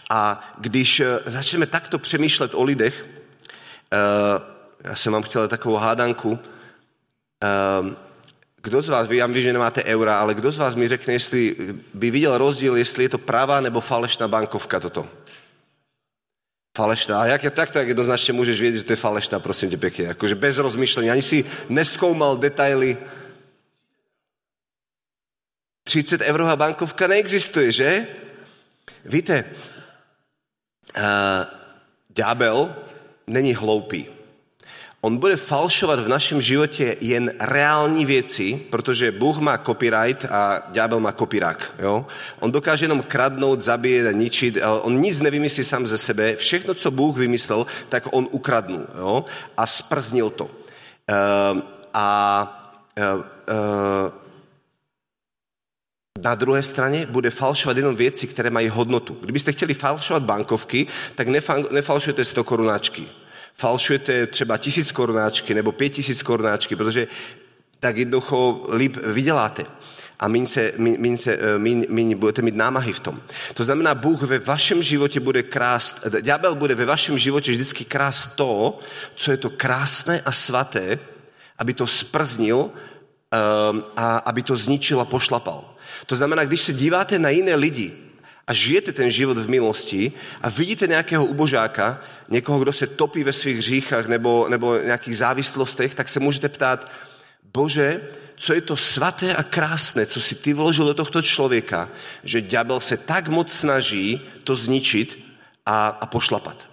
A 0.10 0.50
když 0.58 1.00
eh, 1.00 1.20
začneme 1.26 1.66
takto 1.66 2.00
přemýšlet 2.00 2.54
o 2.54 2.64
lidech, 2.64 3.06
eh, 3.94 3.98
já 4.84 4.96
jsem 4.96 5.14
vám 5.14 5.24
chtěl 5.24 5.48
takovou 5.48 5.76
hádanku, 5.76 6.40
eh, 7.44 7.96
kdo 8.62 8.82
z 8.82 8.90
vás, 8.90 9.08
vy 9.08 9.18
já 9.18 9.28
vím, 9.28 9.42
že 9.42 9.54
nemáte 9.54 9.84
eura, 9.84 10.20
ale 10.20 10.34
kdo 10.34 10.52
z 10.52 10.58
vás 10.58 10.76
mi 10.76 10.88
řekne, 10.88 11.14
jestli 11.14 11.56
by 11.94 12.12
viděl 12.12 12.38
rozdíl, 12.38 12.78
jestli 12.78 13.04
je 13.04 13.10
to 13.10 13.18
pravá 13.18 13.62
nebo 13.62 13.82
falešná 13.82 14.28
bankovka 14.28 14.80
toto? 14.80 15.08
Falešná. 16.78 17.22
A 17.22 17.26
jak 17.26 17.44
je 17.44 17.52
tak, 17.52 17.72
tak 17.72 17.88
jednoznačně 17.88 18.34
můžeš 18.34 18.62
vědět, 18.62 18.78
že 18.78 18.84
to 18.84 18.92
je 18.92 18.98
falešná, 18.98 19.40
prosím 19.40 19.70
tě 19.70 19.78
pěkně. 19.78 20.06
Jakože 20.06 20.36
bez 20.36 20.58
rozmýšlení. 20.58 21.10
Ani 21.12 21.22
si 21.22 21.46
neskoumal 21.70 22.38
detaily. 22.38 22.98
30 25.84 26.22
eurová 26.22 26.56
bankovka 26.56 27.08
neexistuje, 27.08 27.72
že? 27.72 28.08
Víte, 29.06 29.44
uh, 30.98 31.04
ďábel 32.10 32.76
není 33.28 33.54
hloupý. 33.54 34.16
On 35.06 35.18
bude 35.18 35.38
falšovat 35.38 36.00
v 36.00 36.08
našem 36.08 36.42
životě 36.42 36.98
jen 37.02 37.34
reální 37.40 38.06
věci, 38.06 38.62
protože 38.70 39.12
Bůh 39.12 39.38
má 39.38 39.58
copyright 39.58 40.26
a 40.26 40.64
ďábel 40.72 41.00
má. 41.00 41.14
Jo? 41.80 42.06
On 42.40 42.52
dokáže 42.52 42.86
jenom 42.86 43.04
kradnout, 43.04 43.62
zabíjet 43.62 44.16
ničit. 44.16 44.58
On 44.82 45.02
nic 45.02 45.22
nevymyslí 45.22 45.64
sám 45.64 45.88
ze 45.88 45.98
sebe. 45.98 46.36
Všechno, 46.36 46.74
co 46.74 46.92
Bůh 46.92 47.18
vymyslel, 47.18 47.66
tak 47.90 48.08
on 48.12 48.28
ukradnul 48.32 48.86
jo? 48.98 49.26
a 49.58 49.68
sprznil 49.68 50.30
to. 50.30 50.46
Uh, 50.46 51.62
a 51.94 52.10
uh, 52.98 53.22
uh, 53.22 54.25
na 56.24 56.36
druhé 56.36 56.64
straně 56.64 57.06
bude 57.06 57.30
falšovat 57.30 57.78
jenom 57.78 57.96
věci, 57.96 58.28
které 58.28 58.50
mají 58.50 58.70
hodnotu. 58.70 59.18
Kdybyste 59.22 59.52
chtěli 59.52 59.74
falšovat 59.74 60.24
bankovky, 60.24 60.88
tak 61.16 61.28
nefalšujete 61.72 62.26
100 62.26 62.44
korunáčky 62.44 63.08
falšujete 63.56 64.28
třeba 64.28 64.58
tisíc 64.58 64.92
korunáčky 64.92 65.54
nebo 65.54 65.72
pět 65.72 65.90
tisíc 65.90 66.24
korunáčky, 66.24 66.76
protože 66.76 67.08
tak 67.80 67.98
jednoducho 67.98 68.68
líp 68.76 68.98
vyděláte 69.04 69.66
a 70.20 70.28
se, 70.46 70.72
eh, 70.72 71.58
míň, 71.58 71.86
míň 71.90 72.18
budete 72.18 72.42
mít 72.42 72.56
námahy 72.56 72.94
v 72.94 73.00
tom. 73.00 73.22
To 73.54 73.64
znamená, 73.64 73.96
Bůh 73.96 74.22
ve 74.22 74.40
vašem 74.40 74.84
životě 74.84 75.20
bude 75.20 75.44
krást, 75.44 76.08
ďábel 76.22 76.56
bude 76.56 76.76
ve 76.76 76.86
vašem 76.86 77.18
životě 77.18 77.52
vždycky 77.52 77.86
krást 77.86 78.36
to, 78.36 78.80
co 79.16 79.32
je 79.32 79.38
to 79.38 79.50
krásné 79.50 80.22
a 80.22 80.32
svaté, 80.32 81.00
aby 81.58 81.74
to 81.74 81.88
sprznil 81.88 82.58
um, 82.58 82.72
a 83.96 84.18
aby 84.18 84.44
to 84.44 84.58
zničil 84.58 85.02
a 85.02 85.06
pošlapal. 85.06 85.75
To 86.06 86.16
znamená, 86.16 86.46
když 86.46 86.62
se 86.62 86.74
díváte 86.74 87.20
na 87.20 87.30
jiné 87.30 87.56
lidi, 87.56 88.06
a 88.48 88.54
žijete 88.54 88.92
ten 88.92 89.12
život 89.12 89.38
v 89.38 89.50
milosti 89.50 90.12
a 90.42 90.50
vidíte 90.50 90.88
nějakého 90.88 91.26
ubožáka, 91.26 92.02
někoho, 92.30 92.60
kdo 92.60 92.74
se 92.74 92.88
topí 92.88 93.24
ve 93.24 93.34
svých 93.34 93.58
hříchách 93.58 94.08
nebo, 94.08 94.50
nebo 94.50 94.78
nějakých 94.78 95.18
závislostech, 95.18 95.96
tak 95.96 96.10
se 96.10 96.20
můžete 96.20 96.50
ptát, 96.50 96.92
Bože, 97.54 98.02
co 98.36 98.54
je 98.54 98.62
to 98.62 98.78
svaté 98.78 99.34
a 99.34 99.44
krásné, 99.44 100.06
co 100.06 100.22
si 100.22 100.36
ty 100.36 100.54
vložil 100.54 100.86
do 100.86 100.94
tohto 100.94 101.22
člověka, 101.22 101.90
že 102.24 102.42
ďábel 102.42 102.80
se 102.80 102.98
tak 102.98 103.28
moc 103.28 103.52
snaží 103.52 104.22
to 104.44 104.56
zničit 104.56 105.26
a, 105.66 105.88
a 105.88 106.06
pošlapat. 106.06 106.68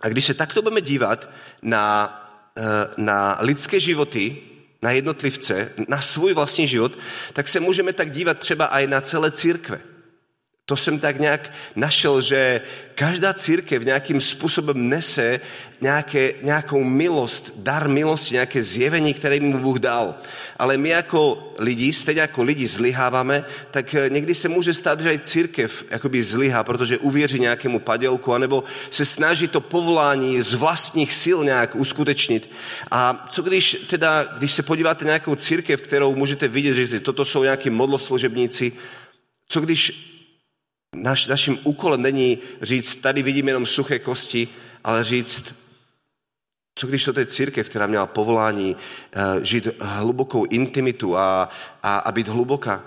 A 0.00 0.08
když 0.08 0.24
se 0.24 0.34
takto 0.34 0.62
budeme 0.62 0.80
dívat 0.80 1.28
na, 1.62 2.12
eh, 2.56 2.62
na 2.96 3.38
lidské 3.40 3.80
životy, 3.80 4.36
na 4.84 4.90
jednotlivce, 4.90 5.70
na 5.88 6.00
svůj 6.00 6.34
vlastní 6.34 6.68
život, 6.68 6.98
tak 7.32 7.48
se 7.48 7.60
můžeme 7.60 7.92
tak 7.92 8.10
dívat 8.10 8.38
třeba 8.38 8.66
i 8.66 8.86
na 8.86 9.00
celé 9.00 9.30
církve. 9.30 9.80
To 10.66 10.76
jsem 10.76 10.98
tak 10.98 11.20
nějak 11.20 11.52
našel, 11.76 12.22
že 12.22 12.60
každá 12.94 13.34
církev 13.34 13.84
nějakým 13.84 14.20
způsobem 14.20 14.88
nese 14.88 15.40
nějaké, 15.80 16.32
nějakou 16.42 16.84
milost, 16.84 17.52
dar 17.56 17.88
milosti, 17.88 18.34
nějaké 18.34 18.62
zjevení, 18.62 19.14
které 19.14 19.40
mu 19.40 19.58
Bůh 19.58 19.78
dal. 19.78 20.14
Ale 20.56 20.76
my 20.76 20.88
jako 20.88 21.52
lidi, 21.58 21.92
stejně 21.92 22.20
jako 22.20 22.42
lidi 22.42 22.66
zlyháváme, 22.66 23.44
tak 23.70 23.94
někdy 24.08 24.34
se 24.34 24.48
může 24.48 24.74
stát, 24.74 25.00
že 25.00 25.14
i 25.14 25.18
církev 25.18 25.84
jakoby 25.90 26.22
zlyhá, 26.22 26.64
protože 26.64 26.98
uvěří 26.98 27.40
nějakému 27.40 27.78
padělku, 27.78 28.32
anebo 28.34 28.64
se 28.90 29.04
snaží 29.04 29.48
to 29.48 29.60
povolání 29.60 30.42
z 30.42 30.54
vlastních 30.54 31.12
sil 31.22 31.38
nějak 31.44 31.76
uskutečnit. 31.76 32.50
A 32.90 33.28
co 33.32 33.42
když 33.42 33.86
teda, 33.90 34.24
když 34.38 34.52
se 34.52 34.62
podíváte 34.62 35.04
na 35.04 35.08
nějakou 35.08 35.34
církev, 35.34 35.80
kterou 35.80 36.16
můžete 36.16 36.48
vidět, 36.48 36.74
že 36.74 37.00
toto 37.00 37.24
jsou 37.24 37.42
nějaký 37.42 37.70
modloslužebníci, 37.70 38.72
co 39.48 39.60
když 39.60 40.13
Naš, 40.94 41.26
naším 41.26 41.58
úkolem 41.64 42.02
není 42.02 42.38
říct, 42.62 42.94
tady 42.94 43.22
vidím 43.22 43.48
jenom 43.48 43.66
suché 43.66 43.98
kosti, 43.98 44.48
ale 44.84 45.04
říct, 45.04 45.44
co 46.74 46.86
když 46.86 47.04
to 47.04 47.20
je 47.20 47.26
církev, 47.26 47.68
která 47.68 47.86
měla 47.86 48.06
povolání 48.06 48.76
uh, 48.76 49.42
žít 49.42 49.68
hlubokou 49.80 50.44
intimitu 50.44 51.16
a, 51.16 51.50
a, 51.82 51.96
a 51.96 52.12
být 52.12 52.28
hluboká? 52.28 52.84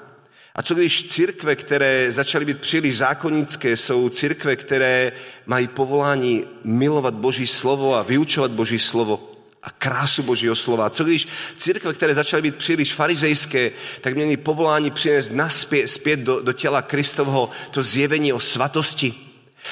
A 0.56 0.62
co 0.62 0.76
když 0.76 1.10
církve, 1.10 1.56
které 1.56 2.12
začaly 2.12 2.46
být 2.46 2.62
příliš 2.62 2.98
zákonické, 2.98 3.78
jsou 3.78 4.10
církve, 4.10 4.56
které 4.56 5.12
mají 5.46 5.68
povolání 5.68 6.46
milovat 6.64 7.14
Boží 7.14 7.48
slovo 7.48 7.96
a 7.96 8.02
vyučovat 8.02 8.52
Boží 8.52 8.80
slovo? 8.80 9.37
A 9.64 9.72
krásu 9.72 10.24
Božího 10.24 10.56
slova. 10.56 10.90
Co 10.90 11.04
když 11.04 11.28
církve, 11.58 11.94
které 11.94 12.14
začaly 12.14 12.42
být 12.42 12.56
příliš 12.56 12.94
farizejské, 12.94 13.72
tak 14.02 14.16
měly 14.16 14.38
povolání 14.38 14.92
přinést 14.92 15.32
naspět, 15.32 15.88
zpět 15.88 16.20
do, 16.20 16.42
do 16.42 16.54
těla 16.54 16.82
Kristovho 16.82 17.50
to 17.72 17.84
zjevení 17.84 18.34
o 18.34 18.40
svatosti. 18.40 19.14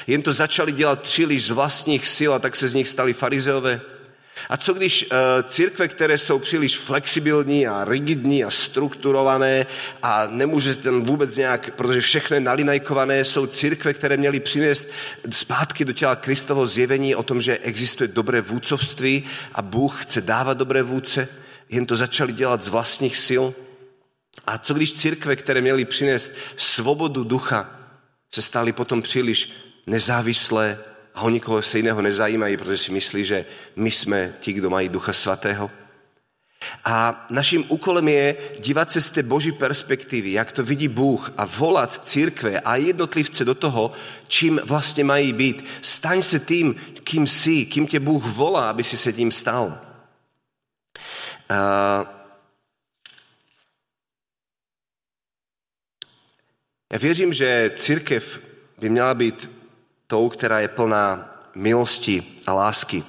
Jen 0.07 0.21
to 0.21 0.33
začali 0.33 0.71
dělat 0.71 1.01
příliš 1.01 1.45
z 1.45 1.49
vlastních 1.49 2.07
sil 2.15 2.31
a 2.33 2.39
tak 2.39 2.55
se 2.55 2.67
z 2.67 2.73
nich 2.73 2.87
stali 2.87 3.13
farizeové. 3.13 3.81
A 4.49 4.57
co 4.57 4.73
když 4.73 5.05
uh, 5.11 5.17
církve, 5.49 5.87
které 5.87 6.17
jsou 6.17 6.39
příliš 6.39 6.77
flexibilní 6.77 7.67
a 7.67 7.85
rigidní 7.85 8.43
a 8.43 8.51
strukturované 8.51 9.65
a 10.03 10.27
nemůže 10.27 10.75
ten 10.75 11.05
vůbec 11.05 11.35
nějak, 11.35 11.71
protože 11.75 12.01
všechno 12.01 12.35
je 12.35 12.41
nalinajkované, 12.41 13.25
jsou 13.25 13.45
církve, 13.45 13.93
které 13.93 14.17
měly 14.17 14.39
přinést 14.39 14.85
zpátky 15.31 15.85
do 15.85 15.93
těla 15.93 16.15
Kristovo 16.15 16.67
zjevení 16.67 17.15
o 17.15 17.23
tom, 17.23 17.41
že 17.41 17.57
existuje 17.57 18.07
dobré 18.07 18.41
vůdcovství 18.41 19.23
a 19.53 19.61
Bůh 19.61 20.03
chce 20.03 20.21
dávat 20.21 20.57
dobré 20.57 20.83
vůdce, 20.83 21.27
jen 21.69 21.85
to 21.85 21.95
začali 21.95 22.33
dělat 22.33 22.63
z 22.63 22.67
vlastních 22.67 23.17
sil. 23.27 23.45
A 24.47 24.57
co 24.57 24.73
když 24.73 24.93
církve, 24.93 25.35
které 25.35 25.61
měly 25.61 25.85
přinést 25.85 26.31
svobodu 26.57 27.23
ducha, 27.23 27.79
se 28.31 28.41
staly 28.41 28.73
potom 28.73 29.01
příliš 29.01 29.51
nezávislé, 29.87 30.79
a 31.15 31.21
o 31.21 31.29
nikoho 31.29 31.61
se 31.61 31.77
jiného 31.77 32.01
nezajímají, 32.01 32.57
protože 32.57 32.77
si 32.77 32.91
myslí, 32.91 33.25
že 33.25 33.45
my 33.75 33.91
jsme 33.91 34.33
ti, 34.39 34.53
kdo 34.53 34.69
mají 34.69 34.89
Ducha 34.89 35.13
Svatého. 35.13 35.71
A 36.85 37.25
naším 37.29 37.65
úkolem 37.67 38.07
je 38.07 38.35
dívat 38.59 38.91
se 38.91 39.01
z 39.01 39.09
té 39.09 39.23
boží 39.23 39.51
perspektivy, 39.51 40.31
jak 40.31 40.51
to 40.51 40.63
vidí 40.63 40.87
Bůh 40.87 41.31
a 41.37 41.45
volat 41.45 42.07
církve 42.07 42.59
a 42.59 42.75
jednotlivce 42.75 43.45
do 43.45 43.55
toho, 43.55 43.91
čím 44.27 44.61
vlastně 44.63 45.03
mají 45.03 45.33
být. 45.33 45.65
Staň 45.81 46.21
se 46.21 46.39
tím, 46.39 46.75
kým 47.03 47.27
jsi, 47.27 47.65
kým 47.65 47.87
tě 47.87 47.99
Bůh 47.99 48.25
volá, 48.25 48.69
aby 48.69 48.83
si 48.83 48.97
se 48.97 49.13
tím 49.13 49.31
stal. 49.31 49.81
Uh, 51.51 52.07
já 56.93 56.99
věřím, 56.99 57.33
že 57.33 57.71
církev 57.75 58.39
by 58.77 58.89
měla 58.89 59.13
být 59.13 59.54
tou, 60.07 60.29
která 60.29 60.59
je 60.59 60.67
plná 60.67 61.35
milosti 61.55 62.23
a 62.47 62.53
lásky. 62.53 63.03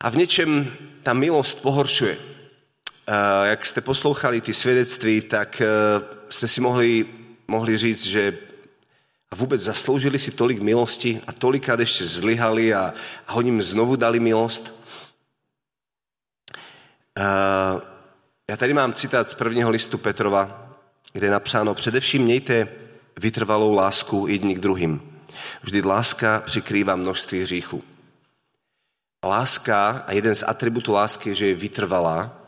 A 0.00 0.10
v 0.10 0.16
něčem 0.16 0.72
ta 1.02 1.12
milost 1.12 1.62
pohoršuje. 1.62 2.16
Eh, 3.06 3.48
jak 3.48 3.66
jste 3.66 3.80
poslouchali 3.80 4.40
ty 4.40 4.54
svědectví, 4.54 5.20
tak 5.20 5.60
eh, 5.60 5.66
jste 6.30 6.48
si 6.48 6.60
mohli, 6.60 7.06
mohli 7.48 7.76
říct, 7.76 8.06
že 8.06 8.38
vůbec 9.34 9.62
zasloužili 9.62 10.18
si 10.18 10.30
tolik 10.30 10.60
milosti 10.60 11.20
a 11.26 11.32
tolikrát 11.32 11.80
ještě 11.80 12.04
zlyhali 12.04 12.74
a, 12.74 12.94
a 13.26 13.34
oni 13.34 13.62
znovu 13.62 13.96
dali 13.96 14.20
milost. 14.20 14.74
Eh, 17.18 17.80
já 18.50 18.56
tady 18.56 18.74
mám 18.74 18.92
citát 18.92 19.30
z 19.30 19.34
prvního 19.34 19.70
listu 19.70 19.98
Petrova, 19.98 20.68
kde 21.12 21.26
je 21.26 21.30
napsáno, 21.30 21.74
především 21.74 22.22
mějte 22.22 22.68
vytrvalou 23.20 23.74
lásku 23.74 24.26
jedni 24.26 24.54
k 24.54 24.60
druhým. 24.60 25.11
Vždy 25.62 25.82
láska 25.82 26.42
přikrývá 26.46 26.96
množství 26.96 27.42
hříchů. 27.42 27.84
Láska 29.24 30.04
a 30.06 30.12
jeden 30.12 30.34
z 30.34 30.44
atributů 30.46 30.92
lásky 30.92 31.28
je, 31.28 31.34
že 31.34 31.46
je 31.46 31.54
vytrvalá. 31.54 32.38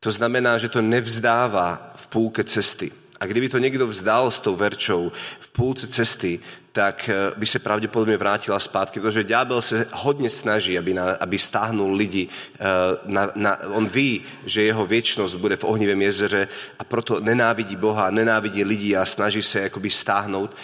To 0.00 0.10
znamená, 0.10 0.58
že 0.58 0.68
to 0.68 0.82
nevzdává 0.82 1.92
v 1.96 2.06
půlce 2.06 2.44
cesty. 2.44 2.92
A 3.20 3.26
kdyby 3.26 3.48
to 3.48 3.58
někdo 3.58 3.86
vzdal 3.86 4.30
s 4.30 4.38
tou 4.38 4.56
verčou 4.56 5.12
v 5.40 5.48
půlce 5.48 5.86
cesty, 5.86 6.40
tak 6.72 7.08
eh, 7.08 7.32
by 7.36 7.46
se 7.46 7.58
pravděpodobně 7.58 8.16
vrátila 8.16 8.58
zpátky, 8.58 9.00
protože 9.00 9.24
ďábel 9.24 9.62
se 9.62 9.86
hodně 9.92 10.30
snaží, 10.30 10.78
aby, 10.78 10.94
na, 10.94 11.16
aby 11.20 11.38
stáhnul 11.38 11.94
lidi. 11.94 12.28
Eh, 12.54 12.64
na, 13.04 13.30
na, 13.34 13.58
on 13.66 13.86
ví, 13.86 14.22
že 14.46 14.62
jeho 14.62 14.86
věčnost 14.86 15.34
bude 15.34 15.56
v 15.56 15.64
ohnivém 15.64 16.02
jezeře 16.02 16.48
a 16.78 16.84
proto 16.84 17.20
nenávidí 17.20 17.76
Boha, 17.76 18.10
nenávidí 18.10 18.64
lidi 18.64 18.96
a 18.96 19.06
snaží 19.06 19.42
se 19.42 19.60
jakoby 19.60 19.90
stáhnout. 19.90 20.56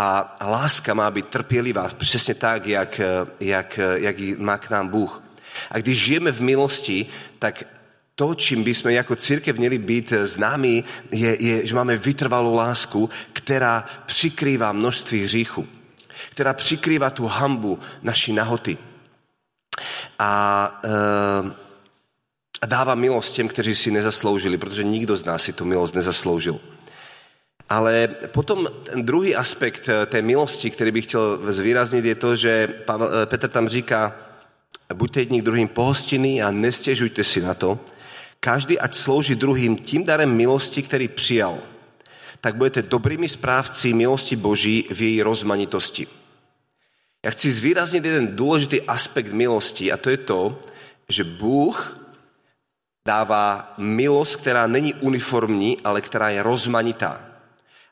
A, 0.00 0.36
láska 0.40 0.94
má 0.94 1.10
být 1.10 1.28
trpělivá, 1.28 1.90
přesně 1.98 2.34
tak, 2.34 2.66
jak, 2.66 3.00
jak, 3.40 3.80
jak 3.94 4.18
ji 4.18 4.36
má 4.36 4.58
k 4.58 4.70
nám 4.70 4.88
Bůh. 4.88 5.22
A 5.70 5.78
když 5.78 6.04
žijeme 6.04 6.32
v 6.32 6.40
milosti, 6.40 7.06
tak 7.38 7.64
to, 8.14 8.34
čím 8.34 8.64
bychom 8.64 8.90
jako 8.90 9.16
církev 9.16 9.56
měli 9.56 9.78
být 9.78 10.12
známí, 10.22 10.84
je, 11.10 11.42
je, 11.44 11.66
že 11.66 11.74
máme 11.74 11.96
vytrvalou 11.96 12.54
lásku, 12.54 13.10
která 13.32 13.86
přikrývá 14.06 14.72
množství 14.72 15.24
hříchu. 15.24 15.66
Která 16.30 16.54
přikrývá 16.54 17.10
tu 17.10 17.26
hambu 17.26 17.78
naší 18.02 18.32
nahoty. 18.32 18.78
A, 20.18 20.80
e, 20.84 21.54
a 22.60 22.66
dává 22.66 22.94
milost 22.94 23.34
těm, 23.34 23.48
kteří 23.48 23.74
si 23.74 23.90
nezasloužili, 23.90 24.58
protože 24.58 24.84
nikdo 24.84 25.16
z 25.16 25.24
nás 25.24 25.42
si 25.42 25.52
tu 25.52 25.64
milost 25.64 25.94
nezasloužil. 25.94 26.60
Ale 27.68 28.08
potom 28.32 28.68
ten 28.84 29.04
druhý 29.04 29.36
aspekt 29.36 29.88
eh, 29.88 30.06
té 30.06 30.22
milosti, 30.22 30.70
který 30.70 30.90
bych 30.90 31.04
chtěl 31.04 31.52
zvýraznit, 31.52 32.04
je 32.04 32.14
to, 32.14 32.36
že 32.36 32.68
Pavel, 32.84 33.10
eh, 33.22 33.26
Petr 33.26 33.48
tam 33.48 33.68
říká, 33.68 34.16
buďte 34.94 35.20
jedním 35.20 35.44
druhým 35.44 35.68
pohostinný 35.68 36.42
a 36.42 36.50
nestěžujte 36.50 37.24
si 37.24 37.40
na 37.40 37.54
to. 37.54 37.78
Každý 38.40 38.78
ať 38.78 38.94
slouží 38.94 39.34
druhým 39.34 39.76
tím 39.76 40.04
darem 40.04 40.30
milosti, 40.36 40.82
který 40.82 41.08
přijal. 41.08 41.58
Tak 42.40 42.56
budete 42.56 42.82
dobrými 42.82 43.28
správci 43.28 43.92
milosti 43.92 44.36
Boží 44.36 44.88
v 44.90 45.02
její 45.02 45.22
rozmanitosti. 45.22 46.06
Já 47.24 47.30
chci 47.30 47.52
zvýraznit 47.52 48.04
jeden 48.04 48.36
důležitý 48.36 48.82
aspekt 48.82 49.32
milosti 49.32 49.92
a 49.92 49.96
to 49.96 50.10
je 50.10 50.16
to, 50.16 50.60
že 51.08 51.24
Bůh 51.24 51.98
dává 53.06 53.74
milost, 53.78 54.36
která 54.36 54.66
není 54.66 54.94
uniformní, 54.94 55.78
ale 55.84 56.00
která 56.00 56.30
je 56.30 56.42
rozmanitá. 56.42 57.27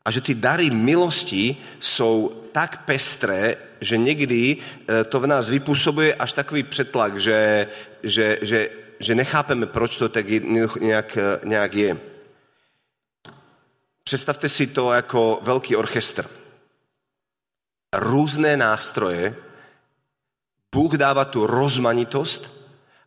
A 0.06 0.10
že 0.10 0.20
ty 0.20 0.34
dary 0.34 0.70
milosti 0.70 1.56
jsou 1.80 2.42
tak 2.52 2.84
pestré, 2.84 3.56
že 3.80 3.96
někdy 3.96 4.56
eh, 4.56 5.04
to 5.04 5.20
v 5.20 5.26
nás 5.26 5.48
vypůsobuje 5.48 6.14
až 6.14 6.32
takový 6.32 6.62
přetlak, 6.62 7.20
že, 7.20 7.66
že, 8.02 8.38
že, 8.42 8.70
že 9.00 9.14
nechápeme, 9.14 9.66
proč 9.66 9.96
to 9.96 10.08
tak 10.08 10.26
nějak, 10.80 11.16
eh, 11.16 11.40
nějak 11.44 11.74
je. 11.74 11.98
Představte 14.04 14.48
si 14.48 14.66
to 14.66 14.92
jako 14.92 15.40
velký 15.42 15.76
orchestr. 15.76 16.30
Různé 17.94 18.56
nástroje, 18.56 19.34
Bůh 20.74 20.94
dává 20.94 21.24
tu 21.24 21.46
rozmanitost 21.46 22.50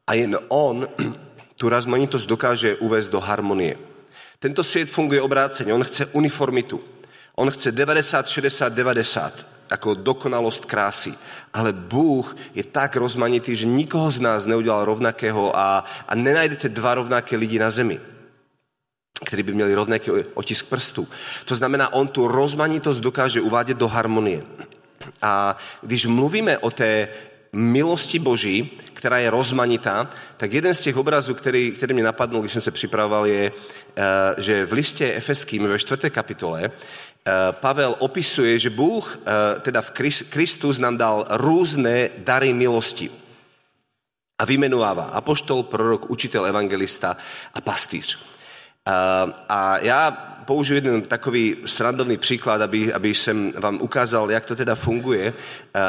a 0.08 0.14
jen 0.14 0.38
On 0.48 0.88
tu 1.56 1.70
rozmanitost 1.70 2.28
dokáže 2.28 2.76
uvést 2.76 3.08
do 3.08 3.20
harmonie. 3.20 3.89
Tento 4.40 4.64
svět 4.64 4.90
funguje 4.90 5.22
obráceně, 5.22 5.74
on 5.74 5.84
chce 5.84 6.06
uniformitu. 6.06 6.84
On 7.36 7.52
chce 7.52 7.72
90, 7.72 8.28
60, 8.28 8.74
90, 8.74 9.46
jako 9.72 9.94
dokonalost 9.94 10.66
krásy. 10.66 11.14
Ale 11.54 11.74
Bůh 11.74 12.36
je 12.56 12.64
tak 12.64 12.96
rozmanitý, 12.96 13.56
že 13.56 13.66
nikoho 13.66 14.12
z 14.12 14.20
nás 14.20 14.46
neudělal 14.46 14.86
rovnakého 14.86 15.58
a, 15.58 15.86
a 16.08 16.16
nenajdete 16.16 16.70
dva 16.70 16.94
rovnaké 16.94 17.36
lidi 17.36 17.60
na 17.60 17.72
zemi 17.72 18.00
který 19.26 19.44
by 19.44 19.54
měli 19.54 19.74
rovnaký 19.74 20.12
otisk 20.34 20.66
prstů. 20.66 21.08
To 21.46 21.56
znamená, 21.56 21.94
on 21.94 22.08
tu 22.08 22.28
rozmanitost 22.28 23.02
dokáže 23.02 23.42
uvádět 23.42 23.78
do 23.78 23.88
harmonie. 23.88 24.44
A 25.22 25.58
když 25.82 26.06
mluvíme 26.06 26.58
o 26.58 26.72
té 26.72 27.08
milosti 27.54 28.20
Boží, 28.20 28.80
která 28.94 29.18
je 29.20 29.30
rozmanitá, 29.30 30.10
tak 30.38 30.54
jeden 30.54 30.74
z 30.74 30.82
těch 30.82 30.98
obrazů, 30.98 31.34
který, 31.34 31.72
který 31.72 31.94
mě 31.94 32.04
napadnul, 32.04 32.42
když 32.42 32.54
jsem 32.54 32.62
se 32.62 32.72
připravoval, 32.72 33.26
je, 33.26 33.52
eh, 33.96 34.04
že 34.38 34.66
v 34.66 34.74
listě 34.74 35.14
Efeským 35.14 35.68
ve 35.68 35.80
čtvrté 35.80 36.10
kapitole 36.10 36.72
eh, 36.72 37.32
Pavel 37.52 37.96
opisuje, 38.00 38.60
že 38.60 38.70
Bůh, 38.70 39.20
eh, 39.22 39.60
teda 39.60 39.82
v 39.82 39.92
Kristus 40.30 40.78
nám 40.78 40.98
dal 40.98 41.28
různé 41.30 42.10
dary 42.18 42.54
milosti. 42.54 43.12
A 44.40 44.46
vymenovává 44.46 45.04
apoštol, 45.04 45.64
prorok, 45.64 46.10
učitel, 46.10 46.46
evangelista 46.46 47.18
a 47.54 47.62
pastýř. 47.62 48.20
A 49.50 49.78
já 49.82 50.12
použiju 50.46 50.76
jeden 50.76 51.02
takový 51.02 51.56
srandovný 51.66 52.18
příklad, 52.18 52.62
aby, 52.62 52.94
aby 52.94 53.16
jsem 53.16 53.54
vám 53.58 53.82
ukázal, 53.82 54.32
jak 54.32 54.46
to 54.46 54.56
teda 54.56 54.76
funguje 54.76 55.34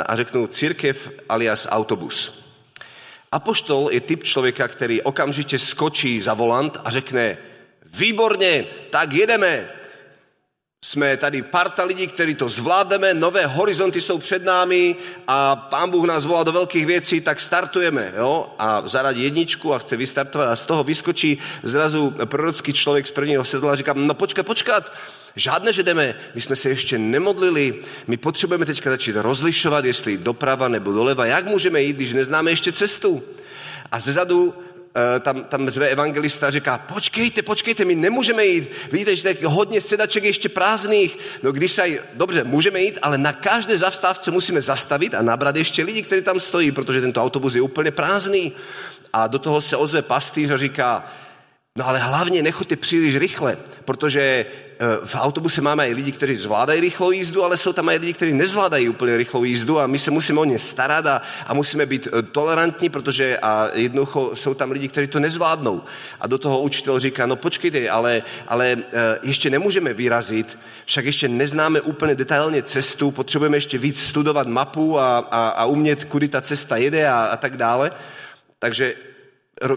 a 0.07 0.17
řeknu 0.17 0.47
církev 0.47 1.11
alias 1.29 1.67
autobus. 1.71 2.45
Apoštol 3.33 3.89
je 3.93 4.01
typ 4.01 4.25
člověka, 4.25 4.69
který 4.69 5.03
okamžitě 5.03 5.59
skočí 5.59 6.23
za 6.23 6.35
volant 6.35 6.77
a 6.85 6.91
řekne, 6.91 7.39
výborně, 7.95 8.65
tak 8.91 9.13
jedeme. 9.13 9.80
Jsme 10.85 11.17
tady 11.17 11.43
parta 11.43 11.85
lidí, 11.85 12.07
kteří 12.07 12.35
to 12.35 12.49
zvládneme, 12.49 13.15
nové 13.15 13.47
horizonty 13.47 14.01
jsou 14.01 14.19
před 14.19 14.45
námi 14.45 14.97
a 15.27 15.57
pán 15.57 15.91
Bůh 15.91 16.07
nás 16.07 16.25
volá 16.25 16.43
do 16.43 16.53
velkých 16.53 16.87
věcí, 16.87 17.21
tak 17.21 17.41
startujeme. 17.41 18.13
Jo? 18.17 18.55
A 18.59 18.89
zaradí 18.89 19.23
jedničku 19.25 19.75
a 19.75 19.79
chce 19.79 19.97
vystartovat 19.97 20.49
a 20.49 20.57
z 20.57 20.65
toho 20.65 20.85
vyskočí 20.85 21.39
zrazu 21.63 22.15
prorocký 22.25 22.73
člověk 22.73 23.07
z 23.07 23.13
prvního 23.13 23.45
sedla 23.45 23.73
a 23.73 23.77
říká, 23.77 23.93
no 23.97 24.15
počkat, 24.15 24.47
počkat, 24.47 24.93
Žádné, 25.37 25.73
že 25.73 25.83
jdeme, 25.83 26.15
my 26.35 26.41
jsme 26.41 26.57
se 26.57 26.69
ještě 26.69 26.99
nemodlili, 26.99 27.75
my 28.07 28.17
potřebujeme 28.17 28.67
teďka 28.67 28.91
začít 28.91 29.17
rozlišovat, 29.17 29.85
jestli 29.85 30.19
doprava 30.19 30.69
nebo 30.69 30.93
doleva, 30.93 31.27
jak 31.27 31.47
můžeme 31.47 31.83
jít, 31.83 31.97
když 31.97 32.13
neznáme 32.13 32.51
ještě 32.51 32.73
cestu. 32.73 33.23
A 33.93 34.01
zezadu 34.01 34.55
tam, 35.21 35.45
tam 35.45 35.71
zve 35.71 35.89
evangelista 35.89 36.47
a 36.47 36.51
říká, 36.51 36.79
počkejte, 36.79 37.43
počkejte, 37.43 37.85
my 37.85 37.95
nemůžeme 37.95 38.47
jít. 38.47 38.71
Vidíte, 38.93 39.17
že 39.17 39.23
tak 39.23 39.43
hodně 39.43 39.81
sedaček 39.81 40.25
ještě 40.25 40.49
prázdných. 40.49 41.19
No 41.43 41.53
když 41.53 41.73
se, 41.73 41.99
dobře, 42.15 42.45
můžeme 42.45 42.81
jít, 42.81 42.99
ale 43.03 43.19
na 43.19 43.33
každé 43.33 43.77
zastávce 43.77 44.31
musíme 44.31 44.63
zastavit 44.63 45.15
a 45.15 45.23
nabrat 45.23 45.57
ještě 45.57 45.85
lidi, 45.85 46.03
kteří 46.03 46.23
tam 46.23 46.41
stojí, 46.41 46.73
protože 46.73 47.01
tento 47.01 47.23
autobus 47.23 47.55
je 47.55 47.61
úplně 47.61 47.91
prázdný. 47.91 48.53
A 49.13 49.27
do 49.27 49.39
toho 49.39 49.61
se 49.61 49.77
ozve 49.77 50.03
pastýř 50.03 50.51
a 50.51 50.57
říká, 50.57 51.13
No 51.79 51.89
ale 51.89 51.99
hlavně 51.99 52.43
nechoďte 52.43 52.77
příliš 52.77 53.17
rychle, 53.17 53.57
protože 53.85 54.21
eh, 54.21 54.47
v 55.05 55.15
autobuse 55.15 55.61
máme 55.61 55.89
i 55.89 55.95
lidi, 55.95 56.13
kteří 56.13 56.37
zvládají 56.37 56.81
rychlou 56.81 57.11
jízdu, 57.11 57.45
ale 57.45 57.57
jsou 57.57 57.73
tam 57.73 57.89
i 57.89 57.97
lidi, 57.97 58.13
kteří 58.13 58.33
nezvládají 58.33 58.89
úplně 58.89 59.17
rychlou 59.17 59.45
jízdu 59.45 59.81
a 59.81 59.87
my 59.87 59.99
se 59.99 60.11
musíme 60.11 60.41
o 60.41 60.45
ně 60.45 60.59
starat 60.59 61.07
a, 61.07 61.23
a 61.47 61.55
musíme 61.55 61.87
být 61.87 62.09
eh, 62.13 62.23
tolerantní, 62.23 62.89
protože 62.89 63.39
a 63.39 63.69
jednoducho 63.75 64.31
jsou 64.35 64.55
tam 64.55 64.71
lidi, 64.71 64.89
kteří 64.89 65.07
to 65.07 65.21
nezvládnou. 65.21 65.83
A 66.21 66.27
do 66.27 66.39
toho 66.39 66.61
učitel 66.61 66.99
říká, 66.99 67.27
no 67.27 67.37
počkejte, 67.37 67.91
ale, 67.91 68.23
ale 68.49 68.77
eh, 68.93 69.19
ještě 69.23 69.51
nemůžeme 69.51 69.95
vyrazit, 69.95 70.59
však 70.85 71.05
ještě 71.05 71.29
neznáme 71.29 71.81
úplně 71.81 72.15
detailně 72.15 72.63
cestu, 72.63 73.11
potřebujeme 73.11 73.57
ještě 73.57 73.79
víc 73.79 74.03
studovat 74.03 74.47
mapu 74.47 74.99
a, 74.99 75.19
a, 75.19 75.49
a 75.49 75.65
umět, 75.65 76.05
kudy 76.05 76.29
ta 76.29 76.41
cesta 76.41 76.77
jede 76.77 77.09
a, 77.09 77.25
a 77.25 77.37
tak 77.37 77.57
dále. 77.57 77.91
Takže 78.59 78.95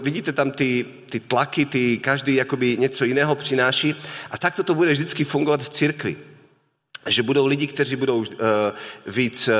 vidíte 0.01 0.31
tam 0.31 0.51
ty, 0.51 0.85
ty 1.09 1.19
tlaky, 1.19 1.65
ty, 1.65 1.97
každý 1.97 2.35
jakoby 2.35 2.77
něco 2.77 3.05
jiného 3.05 3.35
přináší 3.35 3.95
a 4.31 4.37
takto 4.37 4.63
to 4.63 4.75
bude 4.75 4.91
vždycky 4.91 5.23
fungovat 5.23 5.63
v 5.63 5.69
církvi. 5.69 6.15
Že 7.07 7.23
budou 7.23 7.45
lidi, 7.45 7.67
kteří 7.67 7.95
budou 7.95 8.17
uh, 8.17 8.25
víc 9.07 9.47
uh, 9.47 9.53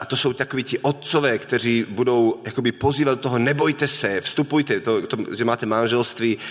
a 0.00 0.06
to 0.06 0.16
jsou 0.16 0.32
takoví 0.32 0.62
ti 0.62 0.78
otcové, 0.78 1.38
kteří 1.38 1.86
budou 1.88 2.42
jakoby 2.46 2.72
pozývat 2.72 3.20
toho, 3.20 3.38
nebojte 3.38 3.88
se, 3.88 4.20
vstupujte, 4.20 4.80
to, 4.80 5.06
to, 5.06 5.16
že 5.36 5.44
máte 5.44 5.66
manželství 5.66 6.36
uh, 6.36 6.42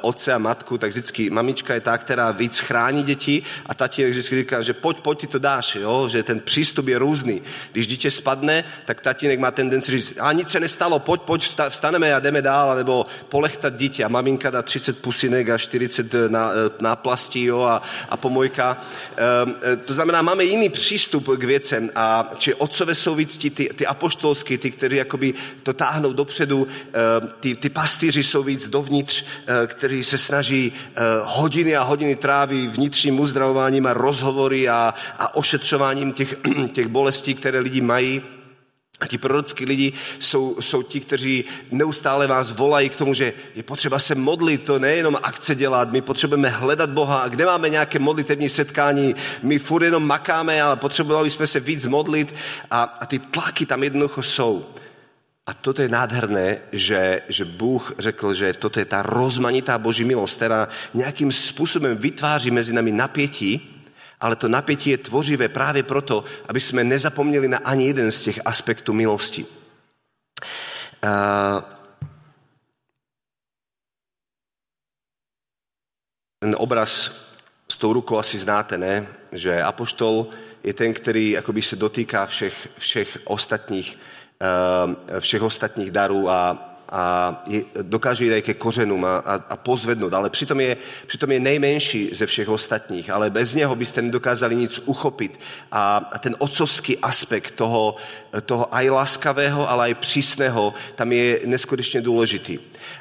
otce 0.00 0.32
a 0.32 0.38
matku, 0.38 0.78
tak 0.78 0.90
vždycky 0.90 1.30
mamička 1.30 1.74
je 1.74 1.80
ta, 1.80 1.98
která 1.98 2.30
víc 2.30 2.58
chrání 2.58 3.02
děti 3.02 3.42
a 3.66 3.74
tatínek 3.74 4.10
vždycky 4.10 4.36
říká, 4.36 4.62
že 4.62 4.72
pojď, 4.72 5.00
pojď, 5.00 5.20
ty 5.20 5.26
to 5.26 5.38
dáš, 5.38 5.74
jo? 5.74 6.08
že 6.08 6.22
ten 6.22 6.40
přístup 6.40 6.88
je 6.88 6.98
různý. 6.98 7.42
Když 7.72 7.86
dítě 7.86 8.10
spadne, 8.10 8.64
tak 8.84 9.00
tatínek 9.00 9.38
má 9.38 9.50
tendenci 9.50 9.90
říct, 9.92 10.12
a 10.20 10.32
nic 10.32 10.50
se 10.50 10.60
nestalo, 10.60 10.98
pojď, 10.98 11.20
pojď, 11.20 11.54
vstaneme 11.68 12.14
a 12.14 12.20
jdeme 12.20 12.42
dál, 12.42 12.76
nebo 12.76 13.06
polechtat 13.28 13.76
dítě 13.76 14.04
a 14.04 14.08
maminka 14.08 14.50
dá 14.50 14.62
30 14.62 14.98
pusinek 14.98 15.48
a 15.48 15.58
40 15.58 16.06
na, 16.28 16.50
náplastí? 16.80 17.50
A, 17.50 17.82
a 18.08 18.16
pomojka. 18.16 18.82
Um, 19.44 19.54
to 19.84 19.94
znamená, 19.94 20.22
máme 20.22 20.44
jiný 20.44 20.68
přístup 20.68 21.28
k 21.36 21.44
věcem 21.44 21.90
a 21.94 22.30
či 22.38 22.54
otcové 22.62 22.94
ti, 23.26 23.50
ty, 23.50 23.68
ty 23.76 23.86
apoštolský, 23.86 24.58
ty, 24.58 24.70
kteří 24.70 24.96
jakoby 24.96 25.34
to 25.62 25.72
táhnou 25.72 26.12
dopředu, 26.12 26.68
eh, 26.68 27.28
ty, 27.40 27.54
ty 27.54 27.68
pastýři 27.70 28.24
jsou 28.24 28.42
víc 28.42 28.68
dovnitř, 28.68 29.24
eh, 29.46 29.66
kteří 29.66 30.04
se 30.04 30.18
snaží 30.18 30.72
eh, 30.72 31.00
hodiny 31.24 31.76
a 31.76 31.82
hodiny 31.82 32.16
tráví 32.16 32.68
vnitřním 32.68 33.20
uzdravováním 33.20 33.86
a 33.86 33.92
rozhovory 33.92 34.68
a, 34.68 34.94
a 35.18 35.34
ošetřováním 35.34 36.12
těch, 36.12 36.36
těch 36.72 36.86
bolestí, 36.86 37.34
které 37.34 37.58
lidi 37.58 37.80
mají. 37.80 38.22
A 39.02 39.06
ti 39.06 39.18
prorockí 39.18 39.64
lidi 39.64 39.92
jsou, 40.18 40.56
jsou 40.60 40.82
ti, 40.82 41.00
kteří 41.00 41.44
neustále 41.70 42.26
vás 42.26 42.52
volají 42.52 42.88
k 42.88 42.96
tomu, 42.96 43.14
že 43.14 43.32
je 43.54 43.62
potřeba 43.62 43.98
se 43.98 44.14
modlit, 44.14 44.64
to 44.64 44.78
nejenom 44.78 45.18
akce 45.22 45.54
dělat, 45.54 45.92
my 45.92 46.00
potřebujeme 46.00 46.48
hledat 46.48 46.90
Boha 46.90 47.18
a 47.18 47.28
kde 47.28 47.46
máme 47.46 47.68
nějaké 47.68 47.98
modlitevní 47.98 48.48
setkání, 48.48 49.14
my 49.42 49.58
furt 49.58 49.82
jenom 49.82 50.06
makáme, 50.06 50.62
ale 50.62 50.76
potřebovali 50.76 51.30
jsme 51.30 51.46
se 51.46 51.60
víc 51.60 51.86
modlit 51.86 52.34
a, 52.70 52.82
a 52.82 53.06
ty 53.06 53.18
tlaky 53.18 53.66
tam 53.66 53.82
jednoducho 53.82 54.22
jsou. 54.22 54.66
A 55.46 55.54
toto 55.54 55.82
je 55.82 55.88
nádherné, 55.88 56.58
že, 56.72 57.22
že 57.28 57.44
Bůh 57.44 57.92
řekl, 57.98 58.34
že 58.34 58.52
toto 58.52 58.78
je 58.78 58.84
ta 58.84 59.02
rozmanitá 59.02 59.78
boží 59.78 60.04
milost, 60.04 60.36
která 60.36 60.68
nějakým 60.94 61.32
způsobem 61.32 61.96
vytváří 61.96 62.50
mezi 62.50 62.72
nami 62.72 62.92
napětí, 62.92 63.71
ale 64.22 64.36
to 64.36 64.48
napětí 64.48 64.90
je 64.90 64.98
tvořivé 64.98 65.48
právě 65.48 65.82
proto, 65.82 66.24
aby 66.48 66.60
jsme 66.60 66.84
nezapomněli 66.84 67.48
na 67.48 67.58
ani 67.58 67.86
jeden 67.86 68.12
z 68.12 68.22
těch 68.22 68.40
aspektů 68.44 68.92
milosti. 68.92 69.46
Ten 76.38 76.56
obraz 76.58 77.10
s 77.68 77.76
tou 77.76 77.92
rukou 77.92 78.18
asi 78.18 78.38
znáte, 78.38 78.78
ne? 78.78 79.06
Že 79.32 79.62
apoštol 79.62 80.26
je 80.62 80.74
ten, 80.74 80.94
který 80.94 81.30
jakoby 81.30 81.62
se 81.62 81.76
dotýká 81.76 82.26
všech, 82.26 82.68
všech, 82.78 83.18
ostatních, 83.24 83.98
všech 85.20 85.42
ostatních 85.42 85.90
darů 85.90 86.30
a, 86.30 86.71
a 86.92 87.42
je, 87.46 87.64
dokáže 87.82 88.24
jít 88.24 88.32
aj 88.32 88.42
ke 88.42 88.54
kořenům 88.54 89.04
a, 89.04 89.16
a, 89.16 89.34
a 89.34 89.56
pozvednout, 89.56 90.12
ale 90.14 90.30
přitom 90.30 90.60
je, 90.60 90.76
přitom 91.06 91.32
je 91.32 91.40
nejmenší 91.40 92.10
ze 92.12 92.26
všech 92.26 92.48
ostatních, 92.48 93.10
ale 93.10 93.30
bez 93.30 93.54
něho 93.54 93.74
byste 93.76 94.02
nedokázali 94.02 94.56
nic 94.56 94.80
uchopit. 94.84 95.40
A, 95.72 95.96
a 96.12 96.18
ten 96.18 96.36
otcovský 96.38 96.98
aspekt 96.98 97.50
toho, 97.56 97.96
toho 98.44 98.74
aj 98.74 98.90
láskavého, 98.90 99.70
ale 99.70 99.84
aj 99.84 99.94
přísného, 99.94 100.74
tam 100.94 101.12
je 101.12 101.40
neskutečně 101.44 102.00
důležitý. 102.00 102.58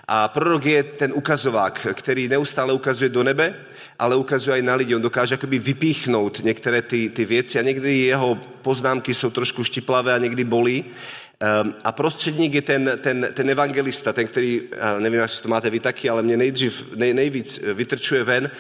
A 0.08 0.28
prorok 0.28 0.66
je 0.66 0.84
ten 0.84 1.12
ukazovák, 1.14 1.88
který 1.94 2.28
neustále 2.28 2.74
ukazuje 2.74 3.10
do 3.10 3.24
nebe, 3.24 3.56
ale 4.00 4.16
ukazuje 4.16 4.54
aj 4.54 4.62
na 4.62 4.76
lidi. 4.76 4.96
On 4.96 5.02
dokáže 5.02 5.36
akoby 5.36 5.60
vypíchnout 5.60 6.40
některé 6.40 6.82
ty, 6.82 7.10
ty 7.10 7.26
věci 7.26 7.60
a 7.60 7.62
někdy 7.62 7.98
jeho 7.98 8.36
poznámky 8.62 9.14
jsou 9.14 9.30
trošku 9.30 9.64
štiplavé 9.64 10.14
a 10.14 10.18
někdy 10.18 10.44
bolí. 10.44 10.86
Um, 11.42 11.76
a 11.84 11.92
prostředník 11.92 12.54
je 12.54 12.62
ten, 12.62 12.92
ten, 13.02 13.30
ten 13.34 13.50
evangelista, 13.50 14.14
ten, 14.14 14.28
který, 14.28 14.62
nevím, 15.00 15.20
jak 15.20 15.32
to 15.42 15.50
máte 15.50 15.70
vy 15.70 15.80
taky, 15.80 16.10
ale 16.10 16.24
mě 16.24 16.38
nejdřív, 16.38 16.96
nej, 16.96 17.14
nejvíc 17.14 17.60
vytrčuje 17.74 18.24
ven, 18.24 18.52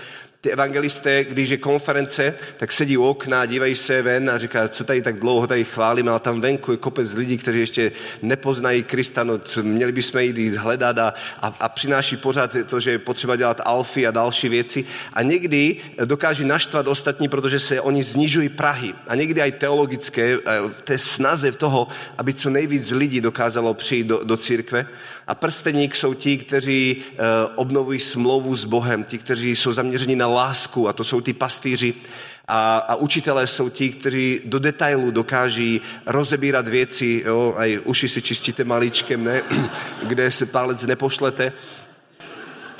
ty 0.41 0.51
evangelisté, 0.51 1.23
když 1.23 1.49
je 1.49 1.57
konference, 1.57 2.33
tak 2.57 2.71
sedí 2.71 2.97
u 2.97 3.03
okna, 3.03 3.45
dívají 3.45 3.75
se 3.75 4.01
ven 4.01 4.29
a 4.29 4.37
říkají, 4.37 4.69
co 4.69 4.83
tady 4.83 5.01
tak 5.01 5.19
dlouho 5.19 5.47
tady 5.47 5.63
chválíme, 5.63 6.11
ale 6.11 6.19
tam 6.19 6.41
venku 6.41 6.71
je 6.71 6.77
kopec 6.77 7.13
lidí, 7.13 7.37
kteří 7.37 7.59
ještě 7.59 7.91
nepoznají 8.21 8.83
Krista, 8.83 9.23
no, 9.23 9.39
měli 9.61 9.91
bychom 9.91 10.21
jít 10.21 10.55
hledat 10.55 10.99
a, 10.99 11.13
a, 11.41 11.47
a 11.59 11.69
přináší 11.69 12.17
pořád 12.17 12.55
to, 12.65 12.79
že 12.79 12.91
je 12.91 12.99
potřeba 12.99 13.35
dělat 13.35 13.61
alfy 13.65 14.07
a 14.07 14.11
další 14.11 14.49
věci. 14.49 14.85
A 15.13 15.21
někdy 15.21 15.77
dokáží 16.05 16.45
naštvat 16.45 16.87
ostatní, 16.87 17.29
protože 17.29 17.59
se 17.59 17.81
oni 17.81 18.03
znižují 18.03 18.49
Prahy. 18.49 18.93
A 19.07 19.15
někdy 19.15 19.41
aj 19.41 19.51
teologické, 19.51 20.37
v 20.77 20.81
té 20.83 20.97
snaze 20.97 21.51
v 21.51 21.55
toho, 21.55 21.87
aby 22.17 22.33
co 22.33 22.49
nejvíc 22.49 22.91
lidí 22.91 23.21
dokázalo 23.21 23.73
přijít 23.73 24.07
do, 24.07 24.21
do 24.23 24.37
církve. 24.37 24.87
A 25.31 25.35
prsteník 25.35 25.95
jsou 25.95 26.13
ti, 26.13 26.37
kteří 26.37 26.97
eh, 26.97 27.15
obnovují 27.55 27.99
smlouvu 27.99 28.55
s 28.55 28.65
Bohem, 28.65 29.03
ti, 29.03 29.17
kteří 29.17 29.55
jsou 29.55 29.71
zaměřeni 29.71 30.15
na 30.15 30.27
lásku, 30.27 30.89
a 30.89 30.93
to 30.93 31.03
jsou 31.03 31.21
ty 31.21 31.33
pastýři. 31.33 31.93
A, 32.47 32.77
a 32.77 32.95
učitelé 32.95 33.47
jsou 33.47 33.69
ti, 33.69 33.89
kteří 33.89 34.41
do 34.45 34.59
detailu 34.59 35.11
dokáží 35.11 35.81
rozebírat 36.05 36.67
věci, 36.67 37.23
jo, 37.25 37.53
aj 37.57 37.79
uši 37.83 38.09
si 38.09 38.21
čistíte 38.21 38.63
maličkem, 38.63 39.23
ne? 39.23 39.41
kde 40.03 40.31
se 40.31 40.45
palec 40.45 40.83
nepošlete. 40.83 41.53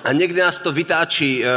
A 0.04 0.12
někdy 0.12 0.42
nás 0.42 0.58
to 0.60 0.72
vytáčí 0.72 1.44
uh, 1.44 1.50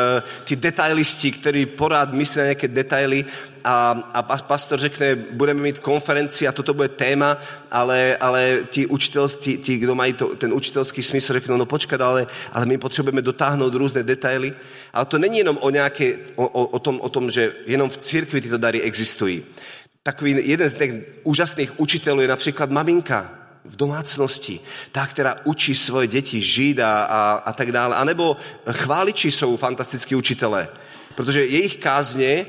ty 0.44 0.56
detailisti, 0.56 1.32
kteří 1.32 1.66
porád 1.66 2.12
myslí 2.12 2.38
na 2.38 2.44
nějaké 2.44 2.68
detaily 2.68 3.24
a, 3.64 3.90
a 4.14 4.22
pastor 4.22 4.78
řekne, 4.78 5.16
budeme 5.16 5.62
mít 5.62 5.78
konferenci 5.78 6.48
a 6.48 6.52
toto 6.52 6.74
bude 6.74 6.88
téma, 6.88 7.38
ale, 7.70 8.16
ale 8.16 8.58
ti, 8.70 8.86
učitel, 8.86 9.28
ti, 9.28 9.76
kdo 9.78 9.94
mají 9.94 10.12
to, 10.12 10.36
ten 10.36 10.52
učitelský 10.52 11.02
smysl, 11.02 11.32
řeknou, 11.32 11.56
no 11.56 11.66
počkat, 11.66 12.00
ale, 12.00 12.26
ale 12.52 12.66
my 12.66 12.78
potřebujeme 12.78 13.22
dotáhnout 13.22 13.74
různé 13.74 14.02
detaily. 14.02 14.52
Ale 14.92 15.04
to 15.04 15.18
není 15.18 15.38
jenom 15.38 15.58
o, 15.60 15.70
nějaké, 15.70 16.16
o, 16.36 16.46
o, 16.46 16.78
tom, 16.78 17.00
o 17.00 17.08
tom, 17.08 17.30
že 17.30 17.52
jenom 17.66 17.90
v 17.90 17.96
církvi 17.96 18.40
tyto 18.40 18.58
dary 18.58 18.80
existují. 18.80 19.42
Takový 20.02 20.36
jeden 20.50 20.68
z 20.68 20.72
těch 20.72 20.92
úžasných 21.22 21.80
učitelů 21.80 22.20
je 22.20 22.28
například 22.28 22.70
maminka, 22.70 23.43
v 23.64 23.76
domácnosti, 23.76 24.60
ta, 24.92 25.06
která 25.06 25.36
učí 25.44 25.74
svoje 25.74 26.06
děti 26.06 26.42
žít 26.42 26.80
a, 26.80 27.04
a, 27.04 27.32
a 27.32 27.52
tak 27.52 27.72
dále. 27.72 27.96
A 27.96 28.04
nebo 28.04 28.36
chváliči 28.70 29.30
jsou 29.30 29.56
fantastickí 29.56 30.14
učitelé, 30.14 30.68
protože 31.14 31.46
jejich 31.46 31.76
kázně 31.76 32.46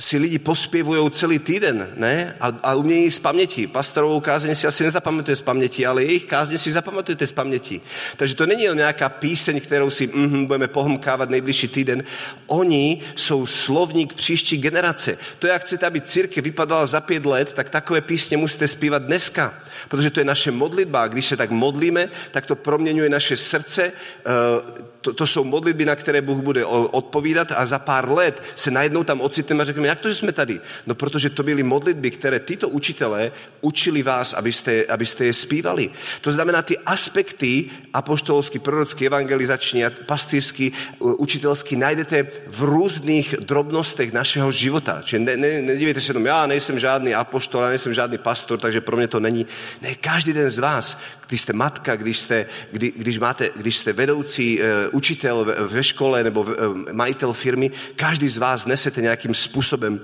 si 0.00 0.18
lidi 0.18 0.38
pospěvují 0.38 1.10
celý 1.10 1.38
týden, 1.38 1.88
ne? 1.96 2.36
A, 2.40 2.52
a 2.62 2.74
umějí 2.74 3.10
z 3.10 3.18
paměti. 3.18 3.66
Pastorovou 3.66 4.20
kázeň 4.20 4.54
si 4.54 4.66
asi 4.66 4.84
nezapamatuje 4.84 5.36
z 5.36 5.42
paměti, 5.42 5.86
ale 5.86 6.04
jejich 6.04 6.24
kázně 6.24 6.58
si 6.58 6.72
zapamatujete 6.72 7.26
z 7.26 7.32
paměti. 7.32 7.80
Takže 8.16 8.34
to 8.34 8.46
není 8.46 8.66
nějaká 8.74 9.08
píseň, 9.08 9.60
kterou 9.60 9.90
si 9.90 10.06
mm, 10.06 10.46
budeme 10.46 10.68
pohomkávat 10.68 11.30
nejbližší 11.30 11.68
týden. 11.68 12.04
Oni 12.46 13.00
jsou 13.16 13.46
slovník 13.46 14.14
příští 14.14 14.58
generace. 14.58 15.18
To, 15.38 15.46
jak 15.46 15.62
chcete, 15.62 15.86
aby 15.86 16.00
církev 16.00 16.44
vypadala 16.44 16.86
za 16.86 17.00
pět 17.00 17.26
let, 17.26 17.52
tak 17.52 17.70
takové 17.70 18.00
písně 18.00 18.36
musíte 18.36 18.68
zpívat 18.68 19.02
dneska. 19.02 19.54
Protože 19.88 20.10
to 20.10 20.20
je 20.20 20.24
naše 20.24 20.50
modlitba. 20.50 21.08
Když 21.08 21.26
se 21.26 21.36
tak 21.36 21.50
modlíme, 21.50 22.08
tak 22.30 22.46
to 22.46 22.56
proměňuje 22.56 23.10
naše 23.10 23.36
srdce. 23.36 23.92
Uh, 24.26 24.90
to, 25.00 25.12
to 25.12 25.26
jsou 25.26 25.44
modlitby, 25.44 25.84
na 25.84 25.96
které 25.96 26.22
Bůh 26.22 26.38
bude 26.38 26.64
odpovídat 26.64 27.52
a 27.56 27.66
za 27.66 27.78
pár 27.78 28.12
let 28.12 28.42
se 28.56 28.70
najednou 28.70 29.04
tam 29.04 29.20
ocitneme 29.20 29.62
a 29.62 29.64
řekneme, 29.64 29.88
jak 29.88 30.00
to, 30.00 30.08
že 30.08 30.14
jsme 30.14 30.32
tady? 30.32 30.60
No 30.86 30.94
protože 30.94 31.30
to 31.30 31.42
byly 31.42 31.62
modlitby, 31.62 32.10
které 32.10 32.40
tyto 32.40 32.68
učitelé 32.68 33.32
učili 33.60 34.02
vás, 34.02 34.34
abyste, 34.34 34.84
abyste 34.86 35.24
je 35.24 35.32
zpívali. 35.32 35.90
To 36.20 36.32
znamená, 36.32 36.62
ty 36.62 36.78
aspekty 36.78 37.70
apoštolský, 37.94 38.58
prorocký, 38.58 39.06
evangelizační 39.06 39.82
pastýřský, 40.06 40.72
učitelský 40.98 41.76
najdete 41.76 42.26
v 42.46 42.62
různých 42.62 43.34
drobnostech 43.40 44.12
našeho 44.12 44.52
života. 44.52 45.00
Čiže 45.04 45.18
ne, 45.18 45.36
ne, 45.36 45.62
nedívejte 45.62 46.00
se 46.00 46.10
jenom, 46.10 46.26
já 46.26 46.46
nejsem 46.46 46.78
žádný 46.78 47.14
apoštol, 47.14 47.62
já 47.62 47.68
nejsem 47.68 47.94
žádný 47.94 48.18
pastor, 48.18 48.58
takže 48.58 48.80
pro 48.80 48.96
mě 48.96 49.08
to 49.08 49.20
není. 49.20 49.46
Ne, 49.82 49.94
každý 49.94 50.32
den 50.32 50.50
z 50.50 50.58
vás, 50.58 50.98
když 51.28 51.40
jste 51.40 51.52
matka, 51.52 51.96
když, 51.96 52.18
jste, 52.18 52.46
kdy, 52.72 52.92
když, 52.96 53.18
máte, 53.18 53.50
když 53.56 53.76
jste 53.76 53.92
vedoucí 53.92 54.62
e, 54.62 54.88
učitel 54.90 55.54
ve 55.68 55.84
škole 55.84 56.24
nebo 56.24 56.46
majitel 56.92 57.32
firmy, 57.32 57.70
každý 57.96 58.28
z 58.28 58.38
vás 58.38 58.66
nesete 58.66 59.00
nějakým 59.00 59.34
způsobem 59.34 60.00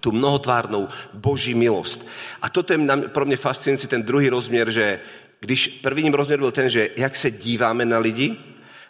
tu 0.00 0.12
mnohotvárnou 0.12 0.88
boží 1.14 1.54
milost. 1.54 2.06
A 2.42 2.48
toto 2.48 2.72
je 2.72 2.78
pro 3.08 3.24
mě 3.24 3.36
fascinující 3.36 3.86
ten 3.86 4.02
druhý 4.02 4.28
rozměr, 4.28 4.70
že 4.70 5.00
když 5.40 5.68
první 5.68 6.10
rozměr 6.10 6.38
byl 6.38 6.50
ten, 6.50 6.70
že 6.70 6.88
jak 6.96 7.16
se 7.16 7.30
díváme 7.30 7.84
na 7.84 7.98
lidi, 7.98 8.36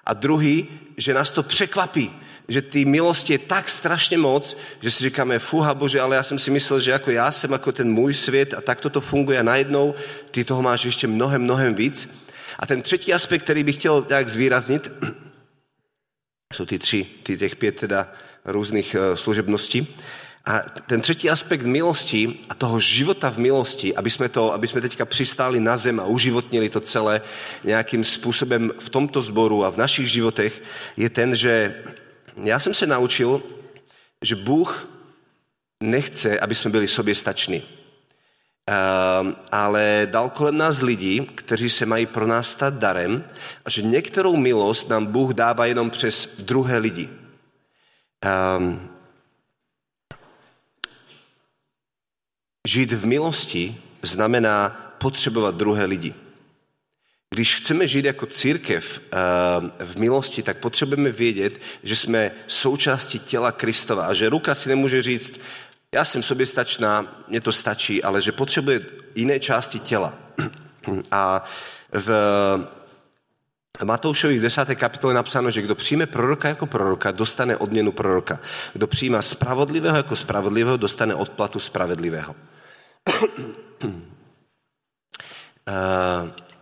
a 0.04 0.14
druhý, 0.14 0.68
že 0.96 1.14
nás 1.14 1.30
to 1.30 1.42
překvapí, 1.42 2.10
že 2.48 2.62
ty 2.62 2.84
milosti 2.84 3.32
je 3.32 3.38
tak 3.38 3.68
strašně 3.68 4.18
moc, 4.18 4.56
že 4.82 4.90
si 4.90 5.04
říkáme, 5.04 5.38
fuha 5.38 5.74
bože, 5.74 6.00
ale 6.00 6.16
já 6.16 6.22
jsem 6.22 6.38
si 6.38 6.50
myslel, 6.50 6.80
že 6.80 6.90
jako 6.90 7.10
já 7.10 7.32
jsem 7.32 7.52
jako 7.52 7.72
ten 7.72 7.92
můj 7.92 8.14
svět 8.14 8.54
a 8.54 8.60
tak 8.60 8.80
to 8.80 9.00
funguje 9.00 9.38
a 9.38 9.42
najednou 9.42 9.94
ty 10.30 10.44
toho 10.44 10.62
máš 10.62 10.84
ještě 10.84 11.06
mnohem, 11.06 11.42
mnohem 11.42 11.74
víc. 11.74 12.08
A 12.58 12.66
ten 12.66 12.82
třetí 12.82 13.14
aspekt, 13.14 13.42
který 13.42 13.64
bych 13.64 13.76
chtěl 13.76 14.06
nějak 14.08 14.28
zvýraznit, 14.28 14.90
jsou 16.54 16.66
ty 16.66 16.78
tři, 16.78 17.06
ty 17.22 17.36
těch 17.36 17.56
pět 17.56 17.76
teda 17.76 18.12
různých 18.44 18.96
uh, 18.98 19.16
služebností. 19.16 19.96
A 20.44 20.58
ten 20.60 21.00
třetí 21.00 21.30
aspekt 21.30 21.62
milosti 21.62 22.40
a 22.48 22.54
toho 22.54 22.80
života 22.80 23.30
v 23.30 23.38
milosti, 23.38 23.96
aby 23.96 24.10
jsme, 24.10 24.28
to, 24.28 24.52
aby 24.52 24.68
jsme 24.68 24.80
teďka 24.80 25.04
přistáli 25.04 25.60
na 25.60 25.76
zem 25.76 26.00
a 26.00 26.04
uživotnili 26.04 26.68
to 26.68 26.80
celé 26.80 27.20
nějakým 27.64 28.04
způsobem 28.04 28.72
v 28.78 28.90
tomto 28.90 29.22
sboru 29.22 29.64
a 29.64 29.70
v 29.70 29.76
našich 29.76 30.10
životech, 30.10 30.62
je 30.96 31.10
ten, 31.10 31.36
že 31.36 31.82
já 32.44 32.58
jsem 32.58 32.74
se 32.74 32.86
naučil, 32.86 33.42
že 34.22 34.36
Bůh 34.36 34.88
nechce, 35.82 36.40
aby 36.40 36.54
jsme 36.54 36.70
byli 36.70 36.88
sobě 36.88 37.14
Uh, 38.70 39.32
ale 39.52 40.06
dal 40.10 40.30
kolem 40.30 40.56
nás 40.56 40.80
lidi, 40.80 41.26
kteří 41.34 41.70
se 41.70 41.86
mají 41.86 42.06
pro 42.06 42.26
nás 42.26 42.50
stát 42.50 42.74
darem 42.74 43.24
a 43.64 43.70
že 43.70 43.82
některou 43.82 44.36
milost 44.36 44.88
nám 44.88 45.06
Bůh 45.06 45.34
dává 45.34 45.66
jenom 45.66 45.90
přes 45.90 46.36
druhé 46.38 46.78
lidi. 46.78 47.08
Um, 48.58 48.88
žít 52.68 52.92
v 52.92 53.06
milosti 53.06 53.76
znamená 54.02 54.68
potřebovat 54.98 55.54
druhé 55.54 55.84
lidi. 55.84 56.14
Když 57.30 57.54
chceme 57.54 57.88
žít 57.88 58.04
jako 58.04 58.26
církev 58.26 59.00
eh, 59.00 59.84
v 59.84 59.96
milosti, 59.96 60.42
tak 60.42 60.58
potřebujeme 60.58 61.12
vědět, 61.12 61.60
že 61.82 61.96
jsme 61.96 62.30
součástí 62.46 63.18
těla 63.18 63.52
Kristova 63.52 64.06
a 64.06 64.14
že 64.14 64.28
ruka 64.28 64.54
si 64.54 64.68
nemůže 64.68 65.02
říct, 65.02 65.32
já 65.94 66.04
jsem 66.04 66.22
soběstačná, 66.22 67.24
mě 67.28 67.40
to 67.40 67.52
stačí, 67.52 68.02
ale 68.02 68.22
že 68.22 68.32
potřebuje 68.32 68.80
jiné 69.14 69.40
části 69.40 69.78
těla. 69.78 70.14
A 71.10 71.44
v 71.92 72.08
Matoušovi 73.84 74.38
v 74.38 74.42
10. 74.42 74.74
kapitole 74.74 75.14
napsáno, 75.14 75.50
že 75.50 75.62
kdo 75.62 75.74
přijme 75.74 76.06
proroka 76.06 76.48
jako 76.48 76.66
proroka, 76.66 77.10
dostane 77.10 77.56
odměnu 77.56 77.92
proroka. 77.92 78.40
Kdo 78.72 78.86
přijíma 78.86 79.22
spravodlivého 79.22 79.96
jako 79.96 80.16
spravodlivého, 80.16 80.76
dostane 80.76 81.14
odplatu 81.14 81.58
spravedlivého. 81.58 82.34
Uh, 83.22 83.28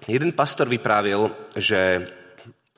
jeden 0.09 0.33
pastor 0.33 0.69
vyprávěl, 0.69 1.31
že 1.57 2.09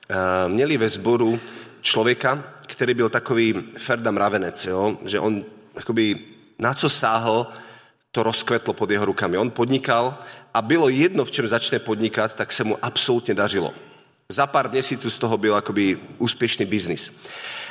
uh, 0.09 0.51
měli 0.51 0.77
ve 0.77 0.89
sboru 0.89 1.39
člověka, 1.81 2.43
který 2.67 2.93
byl 2.93 3.09
takový 3.09 3.53
Ferda 3.77 4.11
mravenec, 4.11 4.65
jo? 4.65 4.97
že 5.05 5.19
on 5.19 5.45
jakoby, 5.75 6.19
na 6.59 6.73
co 6.73 6.89
sáhl, 6.89 7.47
to 8.11 8.23
rozkvetlo 8.23 8.73
pod 8.73 8.91
jeho 8.91 9.05
rukami. 9.05 9.37
On 9.37 9.51
podnikal 9.51 10.17
a 10.53 10.61
bylo 10.61 10.89
jedno, 10.89 11.25
v 11.25 11.31
čem 11.31 11.47
začne 11.47 11.79
podnikat, 11.79 12.35
tak 12.35 12.51
se 12.51 12.63
mu 12.63 12.77
absolutně 12.81 13.33
dařilo. 13.33 13.73
Za 14.29 14.47
pár 14.47 14.71
měsíců 14.71 15.09
z 15.09 15.17
toho 15.17 15.37
byl 15.37 15.55
jakoby 15.55 15.99
úspěšný 16.17 16.65
biznis. 16.65 17.11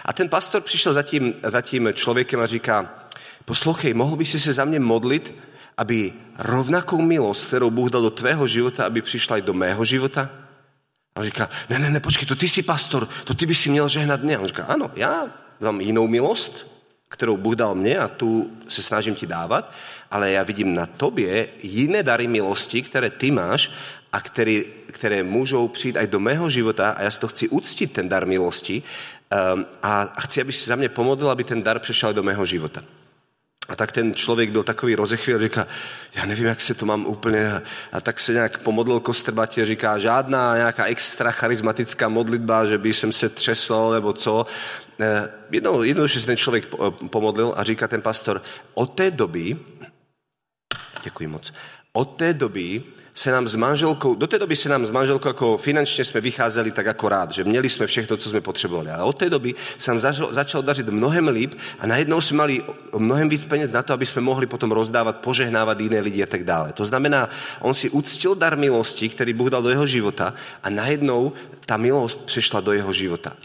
A 0.05 0.12
ten 0.12 0.29
pastor 0.29 0.62
přišel 0.62 0.92
za 0.92 1.03
tím, 1.03 1.35
za 1.42 1.61
tím 1.61 1.88
člověkem 1.92 2.40
a 2.40 2.47
říká, 2.47 2.95
poslouchej, 3.45 3.95
mohl 3.95 4.16
by 4.16 4.27
si 4.27 4.40
se 4.40 4.53
za 4.53 4.64
mě 4.64 4.81
modlit, 4.81 5.35
aby 5.77 6.12
rovnakou 6.38 7.03
milost, 7.03 7.47
kterou 7.47 7.71
Bůh 7.71 7.90
dal 7.90 8.03
do 8.03 8.11
tvého 8.11 8.47
života, 8.47 8.87
aby 8.87 9.03
přišla 9.03 9.38
i 9.38 9.42
do 9.42 9.55
mého 9.55 9.85
života? 9.85 10.31
A 11.14 11.21
on 11.21 11.25
říká, 11.25 11.51
ne, 11.71 11.79
ne, 11.79 11.90
ne, 11.90 12.01
počkej, 12.01 12.29
to 12.29 12.37
ty 12.37 12.49
jsi 12.49 12.62
pastor, 12.62 13.09
to 13.25 13.35
ty 13.35 13.47
by 13.47 13.55
si 13.55 13.71
měl 13.71 13.88
žehnat 13.88 14.23
mě. 14.23 14.37
A 14.37 14.40
on 14.40 14.47
říká, 14.47 14.64
ano, 14.64 14.90
já 14.97 15.27
dám 15.61 15.81
jinou 15.81 16.09
milost, 16.09 16.71
kterou 17.12 17.37
Bůh 17.37 17.55
dal 17.55 17.75
mě 17.75 17.98
a 17.98 18.09
tu 18.09 18.51
se 18.68 18.83
snažím 18.83 19.14
ti 19.14 19.27
dávat, 19.27 19.72
ale 20.11 20.31
já 20.31 20.42
vidím 20.42 20.75
na 20.75 20.87
tobě 20.87 21.48
jiné 21.62 22.03
dary 22.03 22.27
milosti, 22.27 22.83
které 22.83 23.11
ty 23.11 23.31
máš 23.31 23.70
a 24.12 24.20
který, 24.20 24.64
které 24.87 25.22
můžou 25.22 25.68
přijít 25.68 25.96
aj 25.96 26.07
do 26.07 26.20
mého 26.20 26.51
života 26.51 26.90
a 26.90 27.03
já 27.03 27.11
si 27.11 27.20
to 27.20 27.29
chci 27.29 27.48
uctit, 27.48 27.92
ten 27.92 28.09
dar 28.09 28.27
milosti 28.27 28.83
um, 29.55 29.66
a 29.83 30.20
chci, 30.20 30.40
aby 30.40 30.53
si 30.53 30.66
za 30.66 30.77
mě 30.77 30.88
pomodlil, 30.88 31.31
aby 31.31 31.44
ten 31.44 31.62
dar 31.62 31.79
přešel 31.79 32.14
do 32.14 32.22
mého 32.22 32.46
života. 32.46 32.85
A 33.68 33.77
tak 33.77 33.92
ten 33.92 34.14
člověk 34.14 34.51
byl 34.51 34.62
takový 34.62 34.94
rozechvěl, 34.94 35.38
říká, 35.40 35.66
já 36.14 36.25
nevím, 36.25 36.44
jak 36.46 36.61
se 36.61 36.75
to 36.75 36.87
mám 36.87 37.07
úplně, 37.07 37.62
a 37.92 38.01
tak 38.01 38.20
se 38.20 38.33
nějak 38.33 38.59
pomodlil 38.59 39.01
kostrbatě, 39.01 39.66
říká, 39.66 39.98
žádná 39.98 40.57
nějaká 40.57 40.85
extra 40.85 41.31
charismatická 41.31 42.09
modlitba, 42.09 42.66
že 42.66 42.79
by 42.79 42.94
jsem 42.94 43.12
se 43.12 43.29
třesl 43.29 43.90
nebo 43.90 44.12
co. 44.12 44.46
Eh, 45.01 45.29
jednou, 45.51 46.07
že 46.07 46.20
se 46.20 46.27
ten 46.27 46.37
člověk 46.37 46.75
pomodlil 47.11 47.55
a 47.57 47.64
říká 47.64 47.88
ten 47.88 48.03
pastor, 48.03 48.42
od 48.75 48.87
té 48.87 49.11
doby, 49.11 49.57
děkuji 51.05 51.27
moc, 51.27 51.53
od 51.92 52.05
té 52.05 52.35
doby 52.35 52.83
se 53.14 53.31
nám 53.31 53.48
s 53.48 53.55
manželkou, 53.55 54.14
do 54.14 54.27
té 54.27 54.38
doby 54.38 54.57
se 54.57 54.68
nám 54.68 54.87
s 54.87 54.90
manželkou 54.90 55.29
jako 55.29 55.57
finančně 55.57 56.05
jsme 56.05 56.20
vycházeli 56.20 56.70
tak 56.70 56.87
jako 56.87 57.09
rád, 57.09 57.31
že 57.31 57.44
měli 57.44 57.70
jsme 57.70 57.87
všechno, 57.87 58.16
co 58.16 58.31
jsme 58.31 58.40
potřebovali. 58.40 58.90
Ale 58.90 59.05
od 59.05 59.18
té 59.18 59.31
doby 59.31 59.55
se 59.79 59.90
nám 59.90 60.01
začalo, 60.01 60.35
začalo 60.35 60.62
dařit 60.62 60.88
mnohem 60.88 61.29
líp 61.29 61.55
a 61.79 61.87
najednou 61.87 62.20
jsme 62.20 62.37
mali 62.37 62.64
mnohem 62.98 63.29
víc 63.29 63.44
peněz 63.44 63.72
na 63.72 63.83
to, 63.83 63.92
aby 63.92 64.07
jsme 64.07 64.22
mohli 64.22 64.46
potom 64.46 64.72
rozdávat, 64.72 65.16
požehnávat 65.16 65.81
jiné 65.81 66.01
lidi 66.01 66.22
a 66.22 66.27
tak 66.27 66.44
dále. 66.44 66.72
To 66.72 66.85
znamená, 66.85 67.31
on 67.61 67.75
si 67.75 67.90
uctil 67.90 68.35
dar 68.35 68.57
milosti, 68.57 69.09
který 69.09 69.33
Bůh 69.33 69.51
dal 69.51 69.62
do 69.62 69.68
jeho 69.68 69.87
života 69.87 70.35
a 70.62 70.70
najednou 70.70 71.33
ta 71.66 71.77
milost 71.77 72.25
přešla 72.25 72.61
do 72.61 72.72
jeho 72.72 72.92
života. 72.92 73.37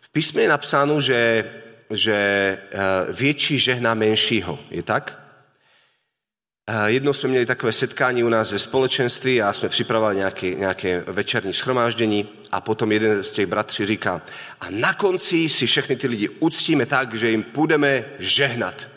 V 0.00 0.08
písmě 0.12 0.42
je 0.42 0.48
napsáno, 0.48 1.00
že, 1.00 1.50
že 1.90 2.14
eh, 2.14 2.78
větší 3.12 3.58
žehná 3.58 3.94
menšího. 3.94 4.58
Je 4.70 4.82
tak? 4.82 5.23
Jednou 6.86 7.12
jsme 7.12 7.28
měli 7.28 7.46
takové 7.46 7.72
setkání 7.72 8.24
u 8.24 8.28
nás 8.28 8.52
ve 8.52 8.58
společenství 8.58 9.42
a 9.42 9.52
jsme 9.52 9.68
připravovali 9.68 10.16
nějaké, 10.16 10.54
nějaké 10.54 11.04
večerní 11.06 11.52
schromáždění 11.52 12.28
a 12.52 12.60
potom 12.60 12.92
jeden 12.92 13.24
z 13.24 13.32
těch 13.32 13.46
bratří 13.46 13.86
říká, 13.86 14.22
a 14.60 14.66
na 14.70 14.94
konci 14.94 15.48
si 15.48 15.66
všechny 15.66 15.96
ty 15.96 16.08
lidi 16.08 16.28
uctíme 16.28 16.86
tak, 16.86 17.14
že 17.14 17.30
jim 17.30 17.42
půjdeme 17.42 18.04
žehnat. 18.18 18.88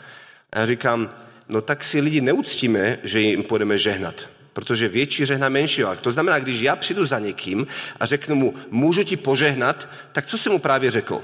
A 0.54 0.60
já 0.60 0.66
říkám, 0.66 1.16
no 1.50 1.62
tak 1.62 1.84
si 1.84 2.02
lidi 2.02 2.22
neuctíme, 2.22 3.00
že 3.04 3.20
jim 3.20 3.44
půjdeme 3.44 3.78
žehnat, 3.78 4.30
protože 4.54 4.88
větší 4.88 5.26
žehná 5.26 5.50
menšího. 5.50 5.96
To 5.96 6.12
znamená, 6.12 6.40
když 6.40 6.62
já 6.62 6.76
přijdu 6.76 7.06
za 7.06 7.20
někým 7.20 7.68
a 8.00 8.06
řeknu 8.06 8.36
mu, 8.36 8.54
můžu 8.70 9.04
ti 9.04 9.18
požehnat, 9.18 9.88
tak 10.12 10.26
co 10.26 10.38
jsem 10.38 10.52
mu 10.52 10.60
právě 10.60 10.92
řekl? 10.92 11.24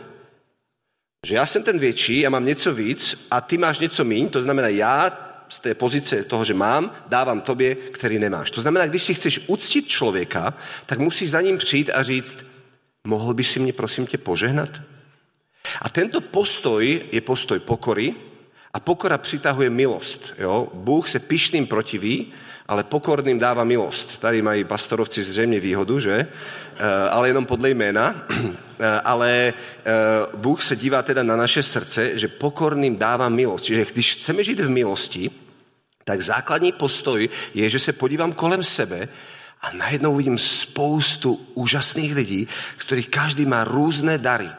Že 1.25 1.35
já 1.35 1.45
jsem 1.45 1.63
ten 1.63 1.79
větší, 1.79 2.19
já 2.19 2.29
mám 2.29 2.45
něco 2.45 2.73
víc 2.73 3.27
a 3.31 3.41
ty 3.41 3.57
máš 3.57 3.79
něco 3.79 4.03
míň, 4.03 4.29
to 4.29 4.41
znamená, 4.41 4.67
já 4.67 5.29
z 5.53 5.59
té 5.59 5.73
pozice 5.73 6.23
toho, 6.23 6.45
že 6.45 6.53
mám, 6.53 6.95
dávám 7.07 7.41
tobě, 7.41 7.75
který 7.75 8.19
nemáš. 8.19 8.51
To 8.51 8.61
znamená, 8.61 8.85
když 8.85 9.03
si 9.03 9.13
chceš 9.13 9.39
uctit 9.47 9.87
člověka, 9.87 10.53
tak 10.85 10.99
musíš 10.99 11.29
za 11.29 11.41
ním 11.41 11.57
přijít 11.57 11.89
a 11.93 12.03
říct, 12.03 12.37
mohl 13.03 13.33
by 13.33 13.43
si 13.43 13.59
mě 13.59 13.73
prosím 13.73 14.07
tě 14.07 14.17
požehnat? 14.17 14.69
A 15.81 15.89
tento 15.89 16.21
postoj 16.21 17.01
je 17.11 17.21
postoj 17.21 17.59
pokory 17.59 18.15
a 18.73 18.79
pokora 18.79 19.17
přitahuje 19.17 19.69
milost. 19.69 20.33
Jo? 20.37 20.67
Bůh 20.73 21.09
se 21.09 21.19
pišným 21.19 21.67
protiví, 21.67 22.33
ale 22.67 22.83
pokorným 22.83 23.39
dává 23.39 23.63
milost. 23.63 24.19
Tady 24.19 24.41
mají 24.41 24.63
pastorovci 24.63 25.23
zřejmě 25.23 25.59
výhodu, 25.59 25.99
že? 25.99 26.27
Eh, 26.77 27.09
ale 27.09 27.27
jenom 27.29 27.45
podle 27.45 27.69
jména. 27.69 28.27
Eh, 28.79 29.01
ale 29.03 29.53
eh, 29.53 29.91
Bůh 30.35 30.63
se 30.63 30.75
dívá 30.75 31.01
teda 31.01 31.23
na 31.23 31.35
naše 31.35 31.63
srdce, 31.63 32.19
že 32.19 32.27
pokorným 32.27 32.97
dává 32.97 33.29
milost. 33.29 33.63
Čiže 33.63 33.85
když 33.93 34.15
chceme 34.15 34.43
žít 34.43 34.59
v 34.59 34.69
milosti, 34.69 35.31
tak 36.03 36.21
základní 36.21 36.71
postoj 36.71 37.29
je, 37.53 37.69
že 37.69 37.79
se 37.79 37.93
podívám 37.93 38.33
kolem 38.33 38.63
sebe 38.63 39.07
a 39.61 39.73
najednou 39.73 40.15
vidím 40.15 40.37
spoustu 40.37 41.47
úžasných 41.53 42.15
lidí, 42.15 42.47
kterých 42.77 43.09
každý 43.09 43.45
má 43.45 43.63
různé 43.63 44.17
dary. 44.17 44.49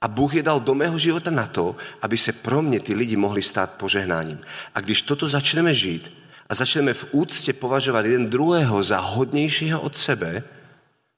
A 0.00 0.08
Bůh 0.08 0.34
je 0.34 0.42
dal 0.42 0.60
do 0.60 0.74
mého 0.74 0.98
života 0.98 1.30
na 1.30 1.46
to, 1.46 1.76
aby 2.02 2.18
se 2.18 2.32
pro 2.32 2.62
mě 2.62 2.80
ty 2.80 2.94
lidi 2.94 3.16
mohli 3.16 3.42
stát 3.42 3.70
požehnáním. 3.70 4.40
A 4.74 4.80
když 4.80 5.02
toto 5.02 5.28
začneme 5.28 5.74
žít 5.74 6.12
a 6.48 6.54
začneme 6.54 6.94
v 6.94 7.06
úctě 7.10 7.52
považovat 7.52 8.04
jeden 8.04 8.30
druhého 8.30 8.82
za 8.82 8.98
hodnějšího 8.98 9.80
od 9.80 9.98
sebe, 9.98 10.42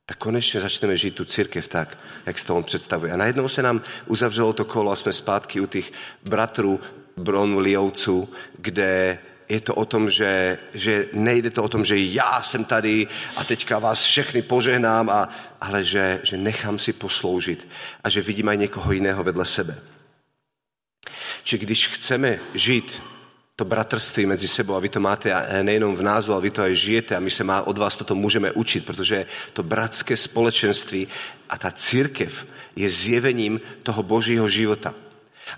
tak 0.07 0.17
konečně 0.19 0.61
začneme 0.61 0.97
žít 0.97 1.15
tu 1.15 1.25
církev 1.25 1.69
tak, 1.69 1.99
jak 2.27 2.39
se 2.39 2.47
to 2.47 2.57
on 2.57 2.65
představuje. 2.65 3.13
A 3.13 3.17
najednou 3.17 3.49
se 3.49 3.63
nám 3.63 3.83
uzavřelo 4.07 4.53
to 4.53 4.65
kolo 4.65 4.93
a 4.93 4.97
jsme 4.97 5.13
zpátky 5.13 5.61
u 5.61 5.67
těch 5.67 5.93
bratrů 6.25 6.81
Bronliovců, 7.17 8.29
kde 8.59 9.19
je 9.49 9.61
to 9.61 9.75
o 9.75 9.85
tom, 9.85 10.11
že, 10.11 10.59
že 10.75 11.09
nejde 11.13 11.51
to 11.51 11.63
o 11.63 11.69
tom, 11.69 11.85
že 11.85 11.97
já 11.99 12.43
jsem 12.43 12.65
tady 12.65 13.07
a 13.37 13.45
teďka 13.45 13.79
vás 13.79 14.05
všechny 14.05 14.43
požehnám, 14.43 15.11
a, 15.11 15.29
ale 15.61 15.85
že, 15.85 16.21
že 16.23 16.37
nechám 16.37 16.79
si 16.79 16.93
posloužit 16.93 17.69
a 18.05 18.11
že 18.11 18.23
vidím 18.23 18.49
aj 18.49 18.57
někoho 18.57 18.93
jiného 18.93 19.25
vedle 19.25 19.47
sebe. 19.47 19.79
Či 21.43 21.59
když 21.59 21.89
chceme 21.89 22.41
žít 22.55 23.03
to 23.57 23.65
bratrství 23.65 24.27
mezi 24.27 24.49
sebou 24.49 24.75
a 24.75 24.81
vy 24.81 24.89
to 24.89 25.01
máte 25.01 25.35
nejenom 25.63 25.97
v 25.97 26.03
názvu, 26.03 26.33
ale 26.33 26.43
vy 26.43 26.51
to 26.51 26.63
aj 26.63 26.75
žijete 26.75 27.17
a 27.17 27.21
my 27.21 27.31
se 27.31 27.45
má, 27.45 27.63
od 27.63 27.79
vás 27.79 27.97
toto 27.97 28.15
můžeme 28.15 28.53
učit, 28.53 28.87
protože 28.87 29.27
to 29.53 29.63
bratské 29.63 30.17
společenství 30.17 31.09
a 31.49 31.59
ta 31.59 31.71
církev 31.71 32.47
je 32.77 32.91
zjevením 32.91 33.61
toho 33.83 34.03
božího 34.03 34.49
života. 34.49 34.95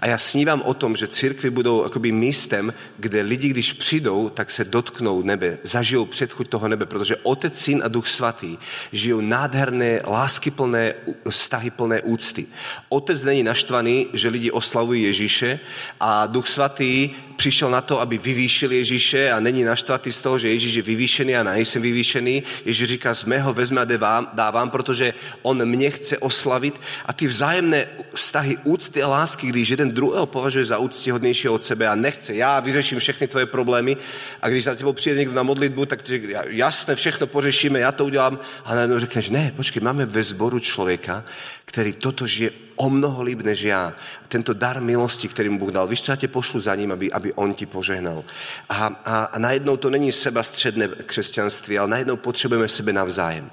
A 0.00 0.06
já 0.06 0.18
snívám 0.18 0.62
o 0.62 0.74
tom, 0.74 0.96
že 0.96 1.08
církvy 1.08 1.50
budou 1.50 1.84
akoby 1.84 2.12
místem, 2.12 2.74
kde 2.98 3.22
lidi, 3.22 3.48
když 3.48 3.72
přijdou, 3.72 4.28
tak 4.28 4.50
se 4.50 4.64
dotknou 4.64 5.22
nebe, 5.22 5.58
zažijou 5.62 6.04
předchuť 6.04 6.48
toho 6.48 6.68
nebe, 6.68 6.86
protože 6.86 7.16
Otec, 7.16 7.58
Syn 7.58 7.82
a 7.84 7.88
Duch 7.88 8.08
Svatý 8.08 8.58
žijou 8.92 9.20
nádherné, 9.20 10.00
láskyplné, 10.06 10.94
vztahy 11.30 11.70
plné 11.70 12.02
úcty. 12.02 12.46
Otec 12.88 13.22
není 13.22 13.42
naštvaný, 13.42 14.06
že 14.12 14.28
lidi 14.28 14.50
oslavují 14.50 15.02
Ježíše 15.02 15.60
a 16.00 16.26
Duch 16.26 16.48
Svatý 16.48 17.10
přišel 17.36 17.70
na 17.70 17.80
to, 17.80 18.00
aby 18.00 18.18
vyvýšil 18.18 18.72
Ježíše 18.72 19.30
a 19.30 19.40
není 19.40 19.64
naštvatý 19.64 20.12
z 20.12 20.20
toho, 20.20 20.38
že 20.38 20.48
Ježíš 20.48 20.74
je 20.74 20.82
vyvýšený 20.82 21.36
a 21.36 21.42
nejsem 21.42 21.82
vyvýšený. 21.82 22.42
Ježíš 22.64 22.88
říká, 22.88 23.14
z 23.14 23.24
mého 23.24 23.54
vezme 23.54 23.80
a 23.80 23.84
dávám, 23.84 24.30
dávám, 24.32 24.70
protože 24.70 25.14
on 25.42 25.66
mě 25.66 25.90
chce 25.90 26.18
oslavit 26.18 26.80
a 27.06 27.12
ty 27.12 27.26
vzájemné 27.26 27.86
vztahy 28.14 28.56
úcty 28.64 29.02
a 29.02 29.08
lásky, 29.08 29.46
když 29.46 29.68
jeden 29.68 29.90
druhého 29.90 30.26
považuje 30.26 30.64
za 30.64 30.78
úctihodnějšího 30.78 31.54
od 31.54 31.64
sebe 31.66 31.88
a 31.88 31.94
nechce, 31.94 32.34
já 32.34 32.60
vyřeším 32.60 32.98
všechny 32.98 33.28
tvoje 33.28 33.46
problémy 33.46 33.96
a 34.42 34.48
když 34.48 34.64
na 34.64 34.74
tebou 34.74 34.92
přijde 34.92 35.18
někdo 35.18 35.34
na 35.34 35.42
modlitbu, 35.42 35.86
tak 35.86 36.00
jasně 36.48 36.94
všechno 36.94 37.26
pořešíme, 37.26 37.78
já 37.78 37.92
to 37.92 38.04
udělám 38.04 38.38
a 38.64 38.74
najednou 38.74 38.98
řekneš, 38.98 39.30
ne, 39.30 39.52
počkej, 39.56 39.82
máme 39.82 40.06
ve 40.06 40.22
sboru 40.22 40.58
člověka, 40.58 41.24
který 41.64 41.92
toto 41.92 42.26
žije 42.26 42.50
o 42.76 42.90
mnoho 42.90 43.22
líp 43.22 43.40
než 43.42 43.62
já. 43.62 43.92
Tento 44.28 44.54
dar 44.54 44.80
milosti, 44.80 45.28
který 45.28 45.48
mu 45.48 45.58
Bůh 45.58 45.70
dal, 45.70 45.86
víš, 45.86 46.08
já 46.08 46.16
tě 46.16 46.28
pošlu 46.28 46.60
za 46.60 46.74
ním, 46.74 46.92
aby, 46.92 47.12
aby 47.12 47.32
on 47.32 47.54
ti 47.54 47.66
požehnal. 47.66 48.24
A, 48.68 48.86
a, 49.04 49.24
a 49.24 49.38
najednou 49.38 49.76
to 49.76 49.90
není 49.90 50.12
seba 50.12 50.42
středné 50.42 50.88
křesťanství, 50.88 51.78
ale 51.78 51.88
najednou 51.88 52.16
potřebujeme 52.16 52.68
sebe 52.68 52.92
navzájem. 52.92 53.50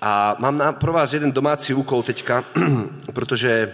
A 0.00 0.36
mám 0.38 0.58
na, 0.58 0.72
pro 0.72 0.92
vás 0.92 1.12
jeden 1.12 1.32
domácí 1.32 1.74
úkol 1.74 2.02
teďka, 2.02 2.44
protože 3.12 3.72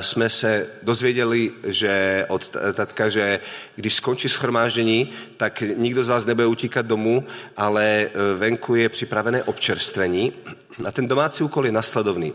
jsme 0.00 0.30
se 0.30 0.66
dozvěděli, 0.82 1.52
že 1.64 2.24
od 2.28 2.56
tatka, 2.72 3.08
že 3.08 3.40
když 3.76 3.94
skončí 3.94 4.28
schromáždění, 4.28 5.10
tak 5.36 5.62
nikdo 5.76 6.04
z 6.04 6.08
vás 6.08 6.24
nebude 6.24 6.46
utíkat 6.46 6.86
domů, 6.86 7.24
ale 7.56 7.84
eh, 7.84 8.34
venku 8.34 8.74
je 8.74 8.88
připravené 8.88 9.42
občerstvení. 9.42 10.32
A 10.86 10.92
ten 10.92 11.08
domácí 11.08 11.44
úkol 11.44 11.66
je 11.66 11.72
nasledovný. 11.72 12.32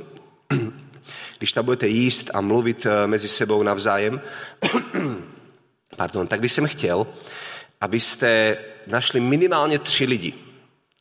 Když 1.38 1.54
tam 1.54 1.66
budete 1.66 1.88
jíst 1.88 2.30
a 2.34 2.42
mluvit 2.42 2.86
eh, 2.86 3.08
mezi 3.08 3.28
sebou 3.28 3.64
navzájem, 3.64 4.22
pardon, 5.98 6.28
tak 6.28 6.40
bych 6.40 6.52
jsem 6.52 6.68
chtěl, 6.68 7.08
abyste 7.82 8.58
našli 8.88 9.20
minimálně 9.20 9.80
tři 9.80 10.06
lidi. 10.06 10.34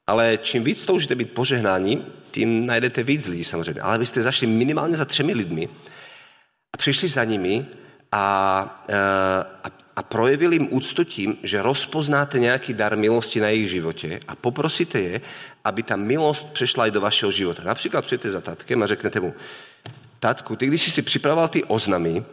Ale 0.06 0.38
čím 0.42 0.64
víc 0.64 0.84
toužíte 0.84 1.14
být 1.14 1.32
požehnání, 1.32 2.06
tím 2.30 2.66
najdete 2.66 3.02
víc 3.02 3.26
lidí 3.26 3.44
samozřejmě. 3.44 3.80
Ale 3.80 3.94
abyste 3.94 4.22
zašli 4.22 4.46
minimálně 4.46 4.96
za 4.96 5.04
třemi 5.04 5.32
lidmi 5.32 5.68
a 6.72 6.76
přišli 6.76 7.08
za 7.08 7.24
nimi 7.24 7.66
a, 8.12 8.84
eh, 8.88 8.96
a, 9.64 9.70
a 9.96 10.02
projevili 10.02 10.56
jim 10.56 10.68
úctu 10.70 11.04
tím, 11.04 11.38
že 11.42 11.62
rozpoznáte 11.62 12.38
nějaký 12.38 12.74
dar 12.74 12.96
milosti 12.96 13.40
na 13.40 13.48
jejich 13.48 13.70
životě 13.70 14.20
a 14.28 14.34
poprosíte 14.34 15.00
je, 15.00 15.20
aby 15.64 15.82
ta 15.82 15.96
milost 15.96 16.52
přešla 16.52 16.86
i 16.86 16.90
do 16.90 17.00
vašeho 17.00 17.32
života. 17.32 17.62
Například 17.64 18.04
přijete 18.04 18.30
za 18.30 18.40
tatkem 18.40 18.82
a 18.82 18.86
řeknete 18.86 19.20
mu, 19.20 19.34
tatku, 20.20 20.56
ty 20.56 20.66
když 20.66 20.82
jsi 20.82 20.90
si 20.90 21.02
připravoval 21.02 21.48
ty 21.48 21.64
oznamy, 21.64 22.24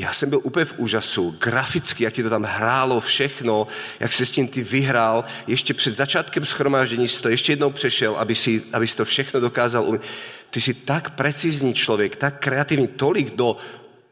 já 0.00 0.12
jsem 0.12 0.30
byl 0.30 0.40
úplně 0.42 0.64
v 0.64 0.74
úžasu, 0.76 1.36
graficky, 1.40 2.04
jak 2.04 2.14
ti 2.14 2.22
to 2.22 2.30
tam 2.30 2.42
hrálo 2.42 3.00
všechno, 3.00 3.66
jak 4.00 4.12
se 4.12 4.26
s 4.26 4.30
tím 4.30 4.48
ty 4.48 4.62
vyhrál. 4.62 5.24
Ještě 5.46 5.74
před 5.74 5.96
začátkem 5.96 6.44
schromáždění 6.44 7.08
si 7.08 7.22
to 7.22 7.28
ještě 7.28 7.52
jednou 7.52 7.70
přešel, 7.70 8.16
aby 8.16 8.34
si, 8.34 8.62
aby 8.72 8.88
si 8.88 8.96
to 8.96 9.04
všechno 9.04 9.40
dokázal 9.40 9.84
umět. 9.84 10.02
Ty 10.50 10.60
jsi 10.60 10.74
tak 10.74 11.10
precizní 11.10 11.74
člověk, 11.74 12.16
tak 12.16 12.38
kreativní, 12.38 12.88
tolik 12.88 13.34
do 13.34 13.56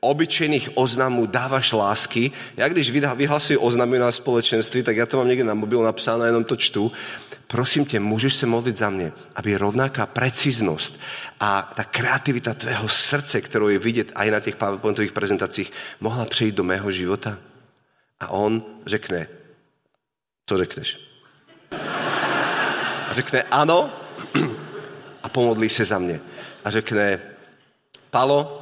obyčejných 0.01 0.71
oznamů 0.75 1.27
dáváš 1.27 1.73
lásky. 1.73 2.31
Já 2.57 2.69
když 2.69 2.91
vyhlasuji 2.91 3.57
oznamy 3.57 3.99
na 3.99 4.13
společenství, 4.13 4.83
tak 4.83 4.97
já 4.97 5.07
to 5.07 5.17
mám 5.17 5.29
někde 5.29 5.45
na 5.45 5.55
mobil 5.55 5.83
napsáno, 5.83 6.25
jenom 6.25 6.45
to 6.45 6.57
čtu 6.57 6.93
prosím 7.49 7.85
tě, 7.85 8.01
můžeš 8.01 8.35
se 8.35 8.47
modlit 8.47 8.77
za 8.77 8.91
mě, 8.91 9.13
aby 9.35 9.57
rovnaká 9.57 10.07
preciznost 10.07 11.01
a 11.41 11.73
ta 11.77 11.85
kreativita 11.85 12.55
tvého 12.55 12.89
srdce, 12.89 13.41
kterou 13.41 13.69
je 13.69 13.79
vidět 13.79 14.13
i 14.15 14.31
na 14.31 14.41
těch 14.41 14.57
PowerPointových 14.57 15.13
prezentacích, 15.13 15.73
mohla 16.01 16.25
přejít 16.25 16.55
do 16.55 16.65
mého 16.65 16.93
života. 16.93 17.39
A 18.21 18.29
on 18.29 18.63
řekne, 18.87 19.29
co 20.47 20.57
řekneš? 20.57 20.99
A 23.09 23.11
řekne 23.13 23.43
ano 23.43 23.93
a 25.23 25.29
pomodlí 25.29 25.69
se 25.69 25.85
za 25.85 25.99
mě. 25.99 26.21
A 26.65 26.71
řekne, 26.71 27.21
Palo, 28.11 28.58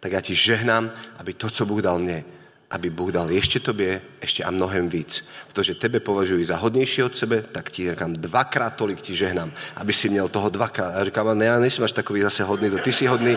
tak 0.00 0.12
já 0.12 0.20
ti 0.20 0.34
žehnám, 0.34 0.90
aby 1.18 1.34
to, 1.34 1.50
co 1.50 1.66
Bůh 1.66 1.82
dal 1.82 1.98
mě, 1.98 2.24
aby 2.70 2.90
Bůh 2.90 3.12
dal 3.12 3.30
ještě 3.30 3.60
tobě, 3.60 4.00
ještě 4.22 4.44
a 4.44 4.50
mnohem 4.50 4.88
víc. 4.88 5.24
Protože 5.48 5.74
tebe 5.74 6.00
považuji 6.00 6.44
za 6.44 6.56
hodnější 6.56 7.02
od 7.02 7.16
sebe, 7.16 7.44
tak 7.52 7.70
ti 7.70 7.90
říkám, 7.90 8.12
dvakrát 8.12 8.70
tolik 8.70 9.00
ti 9.00 9.16
žehnám, 9.16 9.52
aby 9.76 9.92
si 9.92 10.08
měl 10.08 10.28
toho 10.28 10.48
dvakrát. 10.48 10.94
A 10.94 11.04
říkám, 11.04 11.38
ne, 11.38 11.44
já 11.44 11.58
nejsem 11.58 11.84
až 11.84 11.92
takový 11.92 12.22
zase 12.22 12.44
hodný, 12.44 12.70
to 12.70 12.78
ty 12.78 12.92
jsi 12.92 13.06
hodný. 13.06 13.36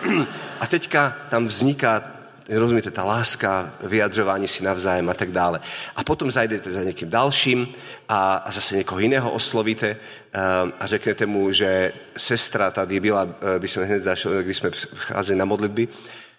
A 0.60 0.66
teďka 0.66 1.16
tam 1.30 1.46
vzniká 1.46 2.19
rozumíte, 2.58 2.90
ta 2.90 3.04
láska, 3.04 3.74
vyjadřování 3.80 4.48
si 4.48 4.64
navzájem 4.64 5.08
a 5.08 5.14
tak 5.14 5.32
dále. 5.32 5.60
A 5.96 6.04
potom 6.04 6.30
zajdete 6.30 6.72
za 6.72 6.82
někým 6.82 7.10
dalším 7.10 7.68
a, 8.08 8.34
a 8.34 8.50
zase 8.50 8.76
někoho 8.76 9.00
jiného 9.00 9.30
oslovíte 9.30 9.96
uh, 9.96 10.70
a 10.80 10.86
řeknete 10.86 11.26
mu, 11.26 11.52
že 11.52 11.92
sestra 12.16 12.70
tady 12.70 13.00
byla, 13.00 13.28
by 13.58 13.68
jsme 13.68 13.84
hned 13.84 14.04
zašli, 14.04 14.44
když 14.44 14.56
jsme 14.56 14.70
vcházeli 14.70 15.38
na 15.38 15.44
modlitby, 15.44 15.88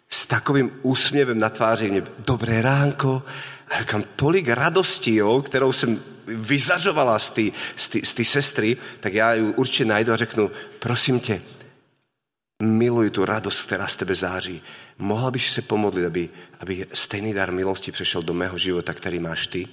s 0.10 0.26
takovým 0.26 0.72
úsměvem 0.82 1.40
na 1.40 1.50
tváři 1.50 1.92
mě, 1.92 2.04
dobré 2.20 2.62
ránko, 2.62 3.24
a 3.70 3.80
říkám, 3.80 4.04
tolik 4.16 4.48
radosti, 4.48 5.16
jo, 5.16 5.42
kterou 5.42 5.72
jsem 5.74 6.04
vyzařovala 6.28 7.20
z 7.20 7.30
té 7.30 7.42
z 7.76 7.90
z 8.04 8.24
sestry, 8.24 8.78
tak 9.00 9.14
já 9.14 9.34
ji 9.34 9.42
určitě 9.42 9.86
najdu 9.86 10.14
a 10.14 10.16
řeknu, 10.16 10.52
prosím 10.80 11.20
tě, 11.20 11.42
miluji 12.62 13.10
tu 13.10 13.26
radost, 13.26 13.62
která 13.62 13.88
z 13.88 13.96
tebe 13.96 14.16
září. 14.16 14.62
Mohla 15.02 15.32
bych 15.32 15.50
se 15.50 15.62
pomodlit, 15.62 16.06
aby, 16.06 16.30
aby 16.60 16.86
stejný 16.94 17.34
dar 17.34 17.52
milosti 17.52 17.92
přešel 17.92 18.22
do 18.22 18.34
mého 18.34 18.58
života, 18.58 18.94
který 18.94 19.20
máš 19.20 19.48
ty? 19.48 19.68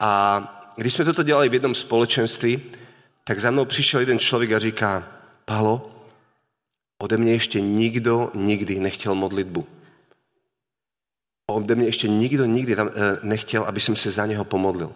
A 0.00 0.72
když 0.76 0.94
jsme 0.94 1.04
toto 1.04 1.22
dělali 1.22 1.48
v 1.48 1.54
jednom 1.54 1.74
společenství, 1.74 2.62
tak 3.24 3.40
za 3.40 3.50
mnou 3.50 3.64
přišel 3.64 4.00
jeden 4.00 4.18
člověk 4.18 4.52
a 4.52 4.58
říká, 4.58 5.08
Palo, 5.44 5.94
Ode 6.98 7.16
mě 7.16 7.32
ještě 7.32 7.60
nikdo 7.60 8.30
nikdy 8.34 8.80
nechtěl 8.80 9.14
modlitbu. 9.14 9.66
Ode 11.46 11.74
mě 11.74 11.86
ještě 11.86 12.08
nikdo 12.08 12.44
nikdy 12.44 12.76
tam, 12.76 12.88
eh, 12.88 13.18
nechtěl, 13.22 13.62
aby 13.62 13.80
jsem 13.80 13.96
se 13.96 14.10
za 14.10 14.26
něho 14.26 14.44
pomodlil. 14.44 14.94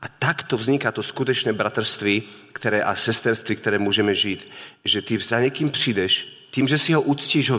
A 0.00 0.08
tak 0.08 0.42
to 0.42 0.56
vzniká 0.56 0.92
to 0.92 1.02
skutečné 1.02 1.52
bratrství 1.52 2.22
které, 2.52 2.82
a 2.82 2.96
sesterství, 2.96 3.56
které 3.56 3.78
můžeme 3.78 4.14
žít. 4.14 4.50
Že 4.84 5.02
ty 5.02 5.18
za 5.18 5.40
někým 5.40 5.70
přijdeš, 5.70 6.39
tím, 6.50 6.68
že 6.68 6.78
si 6.78 6.92
ho 6.92 7.02
uctíš, 7.02 7.50
ho 7.50 7.58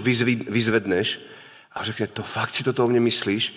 vyzvedneš 0.50 1.20
a 1.72 1.84
řekne, 1.84 2.08
to 2.08 2.24
fakt 2.24 2.56
si 2.56 2.64
toto 2.64 2.86
o 2.86 2.88
mě 2.88 3.00
myslíš? 3.00 3.56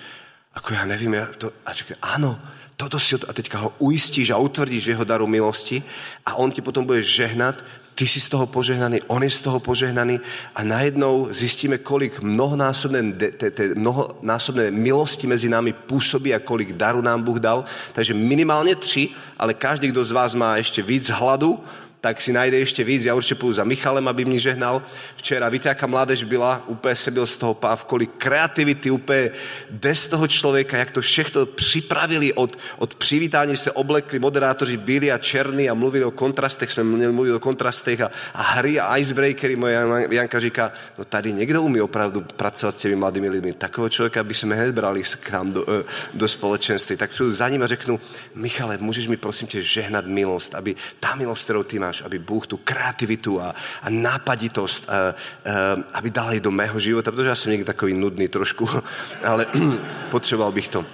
Ako 0.55 0.75
já 0.75 0.85
nevím, 0.85 1.15
já 1.15 1.27
to, 1.39 1.53
a 1.67 1.73
řekne, 1.73 1.97
ano, 2.03 2.41
toto 2.77 3.01
si, 3.01 3.15
a 3.29 3.33
teďka 3.33 3.59
ho 3.59 3.75
ujistíš 3.79 4.31
a 4.31 4.39
utvrdíš 4.39 4.87
v 4.87 4.89
jeho 4.89 5.05
daru 5.05 5.27
milosti 5.27 5.83
a 6.27 6.35
on 6.35 6.51
ti 6.51 6.63
potom 6.63 6.87
bude 6.87 7.03
žehnat 7.03 7.55
ty 7.95 8.09
jsi 8.09 8.21
z 8.21 8.29
toho 8.29 8.47
požehnaný, 8.47 9.03
on 9.07 9.23
je 9.23 9.31
z 9.31 9.41
toho 9.41 9.61
požehnaný 9.61 10.21
a 10.55 10.65
najednou 10.65 11.29
zjistíme, 11.31 11.79
kolik 11.79 12.21
mnohonásobné, 12.21 13.13
te, 13.13 13.51
te, 13.51 13.75
mnohonásobné 13.75 14.71
milosti 14.71 15.27
mezi 15.27 15.49
námi 15.49 15.73
působí 15.73 16.35
a 16.35 16.39
kolik 16.39 16.73
daru 16.73 17.03
nám 17.03 17.23
Bůh 17.23 17.39
dal. 17.39 17.65
Takže 17.93 18.15
minimálně 18.15 18.77
tři, 18.77 19.09
ale 19.39 19.55
každý, 19.55 19.89
kdo 19.89 20.05
z 20.05 20.11
vás 20.11 20.35
má 20.35 20.57
ještě 20.57 20.83
víc 20.83 21.09
hladu, 21.09 21.65
tak 22.05 22.21
si 22.21 22.33
najde 22.33 22.59
ještě 22.59 22.85
víc. 22.85 23.05
Já 23.05 23.15
určitě 23.15 23.35
půjdu 23.35 23.53
za 23.53 23.65
Michalem, 23.65 24.09
aby 24.09 24.25
mě 24.25 24.41
žehnal. 24.41 24.83
Včera, 25.17 25.49
víte, 25.49 25.69
jaká 25.69 25.87
mládež 25.87 26.25
byla? 26.25 26.63
Úplně 26.67 26.97
se 26.97 27.11
byl 27.11 27.27
z 27.27 27.37
toho 27.37 27.55
páv, 27.55 27.85
kolik 27.85 28.11
kreativity, 28.19 28.91
úplně 28.91 29.31
bez 29.71 30.07
toho 30.07 30.29
člověka, 30.29 30.77
jak 30.77 30.91
to 30.91 31.01
všechno 31.01 31.47
připravili 31.47 32.33
od, 32.33 32.59
od 32.79 32.95
přivítání 32.95 33.57
se 33.57 33.73
oblekli, 33.73 34.19
moderátoři 34.19 34.77
byli 34.77 35.13
a 35.13 35.19
černí 35.19 35.71
a 35.71 35.75
mluvili 35.75 36.05
o 36.05 36.11
kontrastech, 36.11 36.73
jsme 36.73 36.85
měli 36.85 37.13
mluvit 37.13 37.33
o 37.33 37.41
kontrastech 37.41 38.01
a, 38.01 38.11
a 38.35 38.43
hry 38.43 38.81
a 38.81 38.99
icebreakery. 38.99 39.57
Moje 39.57 39.81
Janka 40.11 40.41
říká, 40.41 40.73
no 40.99 41.05
tady 41.05 41.33
někdo 41.33 41.63
umí 41.63 41.81
opravdu 41.81 42.21
pracovat 42.21 42.77
s 42.77 42.81
těmi 42.85 42.97
mladými 42.97 43.31
lidmi. 43.31 43.53
Takového 43.53 43.89
člověka 43.89 44.25
by 44.25 44.35
jsme 44.35 44.55
hned 44.55 44.75
brali 44.75 45.03
k 45.21 45.31
nám 45.31 45.53
do, 45.53 45.65
eh, 45.65 45.85
do 46.15 46.29
společenství. 46.29 46.97
Tak 46.97 47.11
přijdu 47.11 47.35
za 47.35 47.49
ním 47.49 47.63
a 47.63 47.67
řeknu, 47.67 48.01
Michale, 48.35 48.79
můžeš 48.81 49.09
mi 49.09 49.17
prosím 49.17 49.49
tě 49.49 49.63
žehnat 49.63 50.07
milost, 50.07 50.55
aby 50.55 50.77
ta 51.01 51.15
milost, 51.15 51.45
kterou 51.45 51.63
ty 51.63 51.79
máš, 51.79 51.94
máš, 51.95 52.07
aby 52.07 52.19
Bůh 52.19 52.47
tu 52.47 52.57
kreativitu 52.57 53.41
a, 53.41 53.55
a 53.83 53.91
nápaditost, 53.91 54.89
a, 54.89 54.93
eh, 54.93 55.15
a, 55.15 55.15
eh, 55.45 55.85
aby 55.93 56.11
dal 56.11 56.41
do 56.41 56.51
mého 56.51 56.81
života, 56.81 57.11
protože 57.11 57.29
já 57.29 57.37
jsem 57.37 57.51
někdy 57.51 57.65
takový 57.65 57.95
nudný 57.95 58.29
trošku, 58.29 58.69
ale 59.25 59.47
potřeboval 60.11 60.53
bych 60.53 60.69
to. 60.69 60.85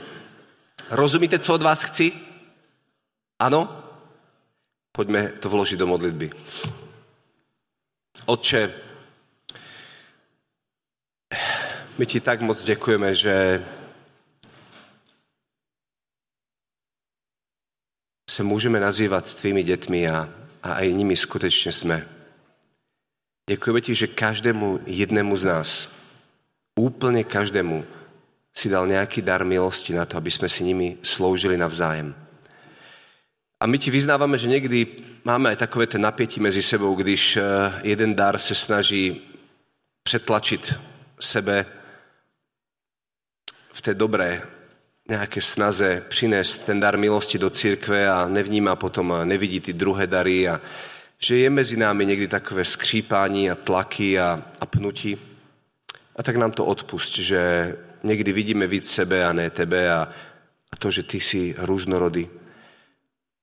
Rozumíte, 0.90 1.38
co 1.38 1.55
od 1.55 1.62
vás 1.62 1.82
chci? 1.82 2.12
Ano? 3.38 3.84
Pojďme 4.92 5.28
to 5.40 5.48
vložit 5.48 5.78
do 5.78 5.86
modlitby. 5.86 6.30
Otče, 8.26 8.74
my 11.98 12.07
ti 12.07 12.20
tak 12.20 12.40
moc 12.40 12.64
děkujeme, 12.64 13.14
že 13.14 13.64
se 18.30 18.42
můžeme 18.42 18.80
nazývat 18.80 19.34
tvými 19.34 19.62
dětmi 19.62 20.09
a 20.09 20.39
a 20.62 20.72
aj 20.72 20.92
nimi 20.92 21.16
skutečně 21.16 21.72
jsme. 21.72 22.06
Děkujeme 23.50 23.80
ti, 23.80 23.94
že 23.94 24.06
každému 24.06 24.80
jednému 24.86 25.36
z 25.36 25.44
nás, 25.44 25.92
úplně 26.78 27.24
každému, 27.24 27.84
si 28.54 28.68
dal 28.68 28.86
nějaký 28.86 29.22
dar 29.22 29.44
milosti 29.44 29.94
na 29.94 30.04
to, 30.04 30.16
aby 30.16 30.30
jsme 30.30 30.48
si 30.48 30.64
nimi 30.64 30.98
sloužili 31.02 31.56
navzájem. 31.56 32.14
A 33.61 33.66
my 33.66 33.78
ti 33.78 33.90
vyznáváme, 33.90 34.38
že 34.38 34.48
někdy 34.48 34.86
máme 35.24 35.50
aj 35.50 35.56
takové 35.56 35.86
ten 35.86 36.00
napětí 36.00 36.40
mezi 36.40 36.62
sebou, 36.62 36.94
když 36.94 37.36
eh, 37.36 37.42
jeden 37.82 38.14
dar 38.14 38.38
se 38.38 38.54
snaží 38.54 39.20
přetlačit 40.02 40.74
sebe 41.20 41.66
v 43.72 43.82
té 43.82 43.94
dobré 43.94 44.42
nějaké 45.11 45.40
snaze 45.40 46.04
přinést 46.08 46.66
ten 46.66 46.80
dar 46.80 46.98
milosti 46.98 47.38
do 47.38 47.50
církve 47.50 48.11
a 48.11 48.28
nevnímá 48.28 48.76
potom 48.76 49.12
a 49.12 49.24
nevidí 49.24 49.61
ty 49.61 49.72
druhé 49.72 50.06
dary 50.06 50.48
a 50.48 50.61
že 51.18 51.38
je 51.38 51.50
mezi 51.50 51.76
námi 51.76 52.06
někdy 52.06 52.28
takové 52.28 52.64
skřípání 52.64 53.50
a 53.50 53.54
tlaky 53.54 54.20
a, 54.20 54.42
a 54.61 54.66
pnutí. 54.66 55.18
A 56.16 56.22
tak 56.22 56.36
nám 56.36 56.52
to 56.52 56.64
odpust, 56.64 57.18
že 57.18 57.76
někdy 58.02 58.32
vidíme 58.32 58.66
víc 58.66 58.90
sebe 58.90 59.26
a 59.26 59.32
ne 59.32 59.50
tebe 59.50 59.92
a, 59.92 60.08
a 60.72 60.76
to, 60.76 60.90
že 60.90 61.02
ty 61.02 61.20
jsi 61.20 61.54
různorodý. 61.58 62.28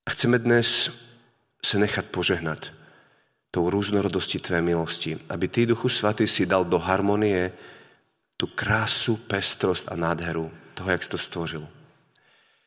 A 0.06 0.10
chceme 0.12 0.40
dnes 0.40 0.92
se 1.66 1.78
nechat 1.78 2.06
požehnat 2.06 2.68
tou 3.52 3.70
různorodostí 3.70 4.40
tvé 4.40 4.62
milosti, 4.62 5.18
aby 5.30 5.48
ty, 5.48 5.66
Duchu 5.66 5.90
Svatý, 5.90 6.28
si 6.28 6.46
dal 6.46 6.66
do 6.66 6.80
harmonie 6.80 7.52
tu 8.38 8.48
krásu, 8.48 9.16
pestrost 9.16 9.92
a 9.92 9.96
nádheru 9.96 10.52
toho, 10.78 10.92
jak 10.92 11.04
jsi 11.04 11.10
to 11.10 11.18
stvořil. 11.18 11.68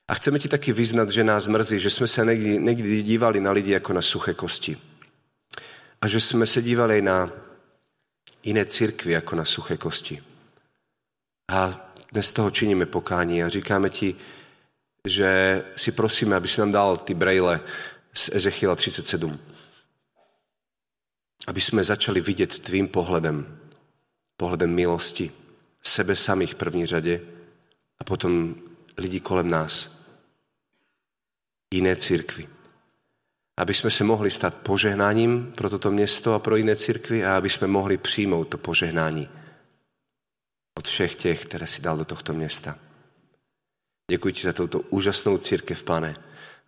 A 0.09 0.15
chceme 0.15 0.39
ti 0.39 0.49
taky 0.49 0.73
vyznat, 0.73 1.11
že 1.11 1.25
nás 1.25 1.47
mrzí, 1.47 1.81
že 1.81 1.91
jsme 1.91 2.07
se 2.07 2.25
někdy, 2.25 2.59
někdy 2.59 3.03
dívali 3.03 3.41
na 3.41 3.51
lidi 3.51 3.71
jako 3.71 3.93
na 3.93 4.03
suché 4.03 4.35
kosti. 4.35 4.79
A 6.01 6.09
že 6.09 6.21
jsme 6.21 6.47
se 6.47 6.63
dívali 6.63 7.03
na 7.03 7.31
jiné 8.43 8.67
církvy 8.67 9.13
jako 9.13 9.37
na 9.37 9.45
suché 9.45 9.77
kosti. 9.77 10.23
A 11.51 11.91
dnes 12.13 12.33
toho 12.33 12.51
činíme 12.51 12.87
pokání 12.87 13.43
a 13.43 13.49
říkáme 13.49 13.91
ti, 13.91 14.17
že 15.07 15.63
si 15.77 15.93
prosíme, 15.93 16.37
aby 16.37 16.49
si 16.49 16.61
nám 16.61 16.73
dal 16.73 16.97
ty 16.97 17.15
brejle 17.15 17.61
z 18.15 18.31
Ezechiela 18.33 18.77
37. 18.77 19.39
Aby 21.47 21.61
jsme 21.61 21.85
začali 21.85 22.21
vidět 22.21 22.59
tvým 22.59 22.89
pohledem, 22.89 23.59
pohledem 24.37 24.75
milosti, 24.75 25.33
sebe 25.83 26.17
samých 26.17 26.55
v 26.55 26.59
první 26.59 26.87
řadě, 26.87 27.21
a 28.01 28.05
potom 28.05 28.55
lidi 28.97 29.21
kolem 29.21 29.51
nás. 29.51 30.01
Jiné 31.75 31.97
církvy. 31.97 32.49
Aby 33.57 33.75
jsme 33.75 33.91
se 33.91 34.05
mohli 34.05 34.31
stát 34.31 34.55
požehnáním 34.55 35.53
pro 35.53 35.71
toto 35.71 35.91
město 35.91 36.35
a 36.35 36.39
pro 36.39 36.57
jiné 36.57 36.77
církvy 36.77 37.25
a 37.25 37.37
aby 37.37 37.51
jsme 37.51 37.67
mohli 37.67 37.99
přijmout 37.99 38.45
to 38.45 38.59
požehnání. 38.59 39.29
od 40.79 40.89
všech 40.89 41.15
těch, 41.15 41.45
které 41.45 41.67
si 41.67 41.83
dal 41.83 41.97
do 41.97 42.05
tohto 42.05 42.33
města. 42.33 42.79
Děkuji 44.11 44.33
ti 44.33 44.43
za 44.43 44.53
touto 44.53 44.81
úžasnou 44.81 45.39
církev, 45.39 45.83
pane, 45.83 46.17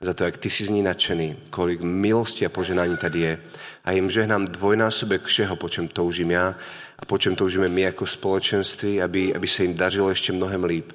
za 0.00 0.14
to, 0.14 0.24
jak 0.24 0.36
ty 0.36 0.50
jsi 0.50 0.64
z 0.64 0.68
ní 0.68 0.82
nadšený, 0.82 1.36
kolik 1.50 1.80
milosti 1.80 2.46
a 2.46 2.48
poženání 2.48 2.96
tady 2.96 3.18
je. 3.20 3.42
A 3.84 3.92
jim 3.92 4.10
žehnám 4.10 4.46
dvojnásobek 4.46 5.24
všeho, 5.24 5.56
po 5.56 5.68
čem 5.68 5.88
toužím 5.88 6.30
já 6.30 6.54
a 6.98 7.04
po 7.04 7.18
čem 7.18 7.36
toužíme 7.36 7.68
my 7.68 7.80
jako 7.80 8.06
společenství, 8.06 9.02
aby, 9.02 9.34
aby 9.34 9.48
se 9.48 9.62
jim 9.62 9.76
dařilo 9.76 10.08
ještě 10.08 10.32
mnohem 10.32 10.64
líp. 10.64 10.92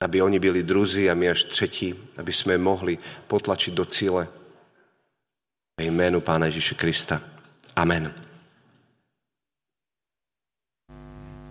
Aby 0.00 0.22
oni 0.22 0.38
byli 0.38 0.62
druzí 0.62 1.10
a 1.10 1.14
my 1.14 1.30
až 1.30 1.44
třetí, 1.44 1.94
aby 2.16 2.32
jsme 2.32 2.52
je 2.52 2.58
mohli 2.58 2.98
potlačit 3.26 3.74
do 3.74 3.84
cíle. 3.84 4.28
Ve 5.80 5.84
jménu 5.84 6.20
Pána 6.20 6.46
Ježíše 6.46 6.74
Krista. 6.74 7.22
Amen. 7.76 8.27